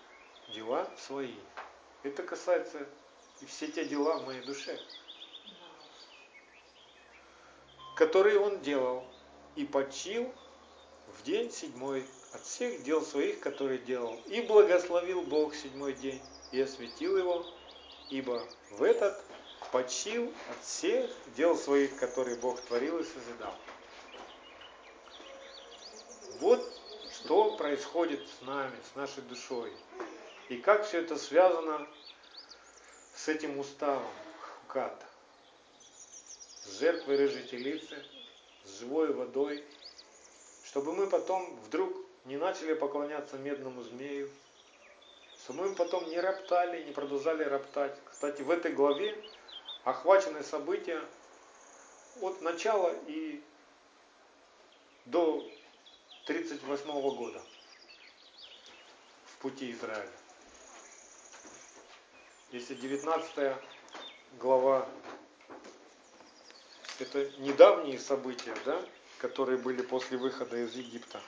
дела 0.54 0.88
свои. 1.00 1.34
Это 2.04 2.22
касается 2.22 2.88
и 3.42 3.48
все 3.48 3.70
те 3.70 3.86
дела 3.86 4.20
в 4.20 4.28
моей 4.28 4.44
душе, 4.44 4.80
которые 8.00 8.40
Он 8.40 8.62
делал, 8.62 9.04
и 9.58 9.66
почил 9.66 10.34
в 11.18 11.24
день 11.24 11.52
седьмой 11.52 12.06
от 12.32 12.42
всех 12.44 12.82
дел 12.84 13.02
своих, 13.02 13.42
которые 13.42 13.78
делал. 13.80 14.18
И 14.28 14.40
благословил 14.40 15.22
Бог 15.24 15.54
седьмой 15.54 15.92
день, 15.92 16.22
и 16.54 16.62
осветил 16.62 17.18
его, 17.18 17.46
ибо 18.10 18.42
в 18.72 18.84
этот 18.84 19.22
почил 19.74 20.34
от 20.50 20.66
всех 20.66 21.12
дел 21.36 21.58
своих, 21.58 21.98
которые 21.98 22.38
Бог 22.38 22.62
творил 22.62 23.00
и 23.00 23.04
созидал. 23.04 23.54
Вот 26.40 26.66
что 27.12 27.58
происходит 27.58 28.26
с 28.30 28.46
нами, 28.46 28.78
с 28.94 28.96
нашей 28.96 29.24
душой. 29.24 29.74
И 30.48 30.56
как 30.56 30.88
все 30.88 31.02
это 31.02 31.18
связано 31.18 31.86
с 33.14 33.28
этим 33.28 33.60
уставом 33.60 34.08
Хуката. 34.62 35.09
С 36.64 36.80
жертвой 36.80 37.18
рыжей 37.18 37.44
телицы, 37.44 38.04
с 38.64 38.80
живой 38.80 39.14
водой, 39.14 39.64
чтобы 40.64 40.94
мы 40.94 41.08
потом 41.08 41.56
вдруг 41.62 41.96
не 42.26 42.38
начали 42.38 42.74
поклоняться 42.74 43.38
медному 43.38 43.84
змею, 43.84 44.30
чтобы 45.44 45.70
мы 45.70 45.76
потом 45.76 46.08
не 46.10 46.20
роптали, 46.20 46.84
не 46.84 46.92
продолжали 46.92 47.44
роптать. 47.44 47.98
Кстати, 48.12 48.42
в 48.42 48.52
этой 48.52 48.72
главе 48.72 49.18
охвачены 49.84 50.44
события 50.44 51.02
от 52.22 52.42
начала 52.42 52.94
и 53.08 53.42
до 55.06 55.38
1938 56.26 57.16
года 57.16 57.42
в 59.26 59.38
пути 59.38 59.72
Израиля. 59.72 60.12
Если 62.52 62.76
19 62.76 63.56
глава 64.40 64.88
это 67.02 67.30
недавние 67.40 68.00
события, 68.00 68.54
да, 68.66 68.82
которые 69.20 69.58
были 69.58 69.82
после 69.82 70.18
выхода 70.18 70.58
из 70.58 70.76
Египта. 70.76 71.22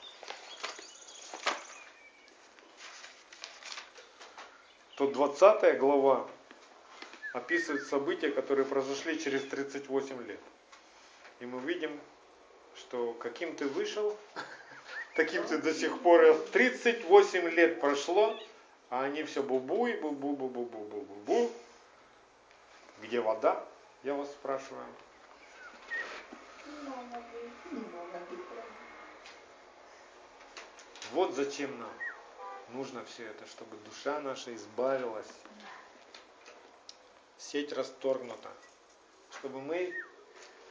То 4.96 5.08
20 5.08 5.80
глава 5.80 6.28
описывает 7.34 7.88
события, 7.88 8.30
которые 8.30 8.66
произошли 8.66 9.20
через 9.20 9.44
38 9.44 10.28
лет. 10.28 10.40
И 11.40 11.46
мы 11.46 11.60
видим, 11.62 12.00
что 12.76 13.14
каким 13.14 13.56
ты 13.56 13.68
вышел, 13.68 14.16
таким 15.16 15.44
ты 15.46 15.58
до 15.58 15.74
сих 15.74 16.00
пор. 16.02 16.38
38 16.52 17.50
лет 17.50 17.82
прошло, 17.82 18.38
а 18.90 19.04
они 19.04 19.24
все 19.24 19.42
бубу 19.42 19.88
и 19.88 19.94
бубу 19.94 20.34
бубу 20.36 20.66
бубу 20.66 21.02
бубу. 21.02 21.52
Где 23.02 23.22
вода? 23.22 23.66
Я 24.04 24.14
вас 24.14 24.30
спрашиваю. 24.30 24.86
Вот 31.14 31.34
зачем 31.34 31.78
нам 31.78 31.92
нужно 32.70 33.04
все 33.04 33.26
это, 33.26 33.46
чтобы 33.46 33.76
душа 33.86 34.22
наша 34.22 34.56
избавилась. 34.56 35.28
Сеть 37.38 37.74
расторгнута. 37.74 38.50
Чтобы 39.32 39.62
мы 39.62 39.94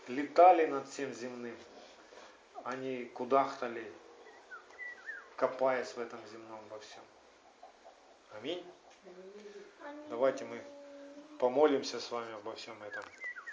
летали 0.08 0.64
над 0.66 0.88
всем 0.88 1.12
земным, 1.12 1.56
а 2.64 2.74
не 2.76 3.04
кудахтали, 3.04 3.92
копаясь 5.36 5.92
в 5.92 5.98
этом 5.98 6.20
земном 6.28 6.60
во 6.70 6.78
всем. 6.78 7.02
Аминь. 8.32 8.64
Давайте 10.08 10.44
мы 10.46 10.62
помолимся 11.38 12.00
с 12.00 12.10
вами 12.10 12.32
обо 12.34 12.54
всем 12.54 12.82
этом. 12.82 13.04